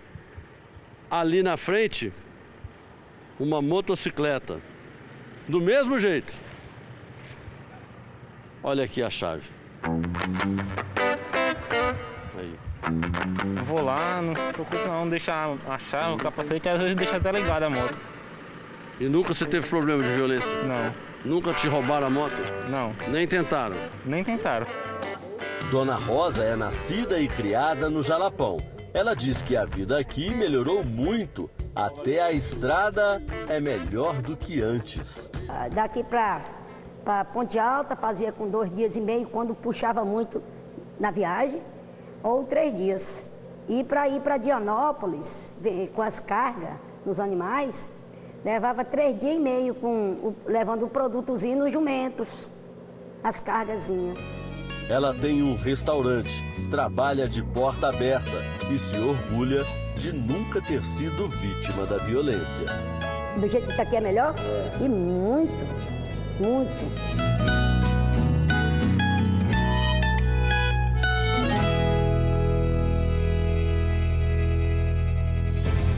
Ali 1.10 1.42
na 1.42 1.56
frente, 1.56 2.12
uma 3.38 3.60
motocicleta. 3.60 4.60
Do 5.48 5.60
mesmo 5.60 5.98
jeito. 5.98 6.38
Olha 8.62 8.84
aqui 8.84 9.02
a 9.02 9.10
chave. 9.10 9.50
Aí. 12.38 12.58
Vou 13.66 13.82
lá, 13.82 14.22
não 14.22 14.36
se 14.36 14.46
preocupe 14.52 14.76
não, 14.86 15.08
deixa 15.08 15.56
a 15.68 15.78
chave, 15.78 16.14
o 16.14 16.16
capacete, 16.16 16.68
às 16.68 16.78
vezes 16.78 16.94
deixa 16.94 17.16
até 17.16 17.32
ligada 17.32 17.66
a 17.66 17.70
moto. 17.70 18.11
E 19.00 19.08
nunca 19.08 19.34
você 19.34 19.46
teve 19.46 19.68
problema 19.68 20.02
de 20.02 20.10
violência? 20.14 20.52
Não. 20.62 20.92
Nunca 21.24 21.52
te 21.54 21.68
roubaram 21.68 22.06
a 22.06 22.10
moto? 22.10 22.40
Não. 22.68 22.92
Nem 23.08 23.26
tentaram? 23.26 23.76
Nem 24.04 24.22
tentaram. 24.22 24.66
Dona 25.70 25.96
Rosa 25.96 26.44
é 26.44 26.54
nascida 26.54 27.18
e 27.18 27.28
criada 27.28 27.88
no 27.88 28.02
Jalapão. 28.02 28.58
Ela 28.92 29.14
diz 29.14 29.40
que 29.40 29.56
a 29.56 29.64
vida 29.64 29.98
aqui 29.98 30.34
melhorou 30.34 30.84
muito. 30.84 31.50
Até 31.74 32.20
a 32.20 32.30
estrada 32.30 33.22
é 33.48 33.58
melhor 33.58 34.20
do 34.20 34.36
que 34.36 34.60
antes. 34.60 35.30
Daqui 35.74 36.04
para 36.04 37.24
Ponte 37.32 37.58
Alta 37.58 37.96
fazia 37.96 38.30
com 38.30 38.48
dois 38.48 38.70
dias 38.70 38.94
e 38.94 39.00
meio 39.00 39.26
quando 39.26 39.54
puxava 39.54 40.04
muito 40.04 40.42
na 41.00 41.10
viagem, 41.10 41.62
ou 42.22 42.44
três 42.44 42.74
dias. 42.74 43.24
E 43.68 43.82
para 43.82 44.08
ir 44.08 44.20
para 44.20 44.36
Dianópolis, 44.36 45.54
com 45.94 46.02
as 46.02 46.20
cargas 46.20 46.74
nos 47.06 47.18
animais, 47.18 47.88
levava 48.44 48.84
três 48.84 49.18
dias 49.18 49.36
e 49.36 49.38
meio 49.38 49.74
com, 49.74 50.34
levando 50.46 50.84
o 50.84 50.88
produtozinho 50.88 51.58
nos 51.58 51.72
jumentos, 51.72 52.48
as 53.22 53.40
cargazinhas. 53.40 54.18
Ela 54.88 55.14
tem 55.14 55.42
um 55.42 55.54
restaurante, 55.54 56.42
trabalha 56.70 57.28
de 57.28 57.42
porta 57.42 57.88
aberta 57.88 58.42
e 58.72 58.78
se 58.78 58.98
orgulha 58.98 59.62
de 59.96 60.12
nunca 60.12 60.60
ter 60.60 60.84
sido 60.84 61.28
vítima 61.28 61.86
da 61.86 61.98
violência. 61.98 62.66
Do 63.36 63.48
jeito 63.48 63.66
que 63.66 63.70
está 63.70 63.84
aqui 63.84 63.96
é 63.96 64.00
melhor? 64.00 64.34
E 64.80 64.88
muito, 64.88 65.54
muito. 66.40 67.31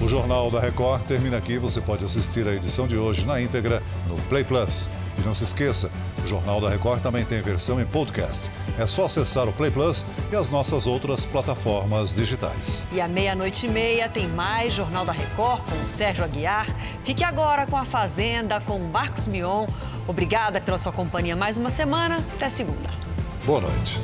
O 0.05 0.07
Jornal 0.07 0.51
da 0.51 0.61
Record 0.61 1.05
termina 1.05 1.39
aqui. 1.39 1.57
Você 1.57 1.81
pode 1.81 2.05
assistir 2.05 2.47
a 2.47 2.53
edição 2.55 2.87
de 2.87 2.95
hoje 2.95 3.25
na 3.25 3.41
íntegra 3.41 3.83
no 4.07 4.17
Play 4.25 4.45
Plus. 4.45 4.91
E 5.17 5.23
não 5.23 5.35
se 5.35 5.45
esqueça, 5.45 5.91
o 6.23 6.27
Jornal 6.27 6.61
da 6.61 6.69
Record 6.69 7.01
também 7.01 7.25
tem 7.25 7.41
versão 7.41 7.81
em 7.81 7.87
podcast. 7.87 8.51
É 8.79 8.87
só 8.87 9.07
acessar 9.07 9.49
o 9.49 9.53
Play 9.55 9.71
Plus 9.71 10.05
e 10.31 10.37
as 10.37 10.51
nossas 10.51 10.87
outras 10.87 11.25
plataformas 11.25 12.15
digitais. 12.15 12.83
E 12.93 13.01
à 13.01 13.09
meia-noite 13.09 13.65
e 13.65 13.71
meia 13.71 14.07
tem 14.07 14.29
mais 14.29 14.75
Jornal 14.75 15.07
da 15.07 15.13
Record 15.13 15.63
com 15.63 15.83
o 15.83 15.87
Sérgio 15.87 16.23
Aguiar. 16.23 16.67
Fique 17.03 17.25
agora 17.25 17.67
com 17.67 17.79
a 17.79 17.87
Fazenda, 17.87 18.61
com 18.61 18.77
o 18.77 18.87
Marcos 18.87 19.27
Mion. 19.27 19.67
Obrigada 20.07 20.61
pela 20.61 20.77
sua 20.77 20.93
companhia 20.93 21.35
mais 21.35 21.57
uma 21.57 21.71
semana. 21.71 22.19
Até 22.35 22.51
segunda. 22.51 22.91
Boa 23.47 23.63
noite. 23.63 23.99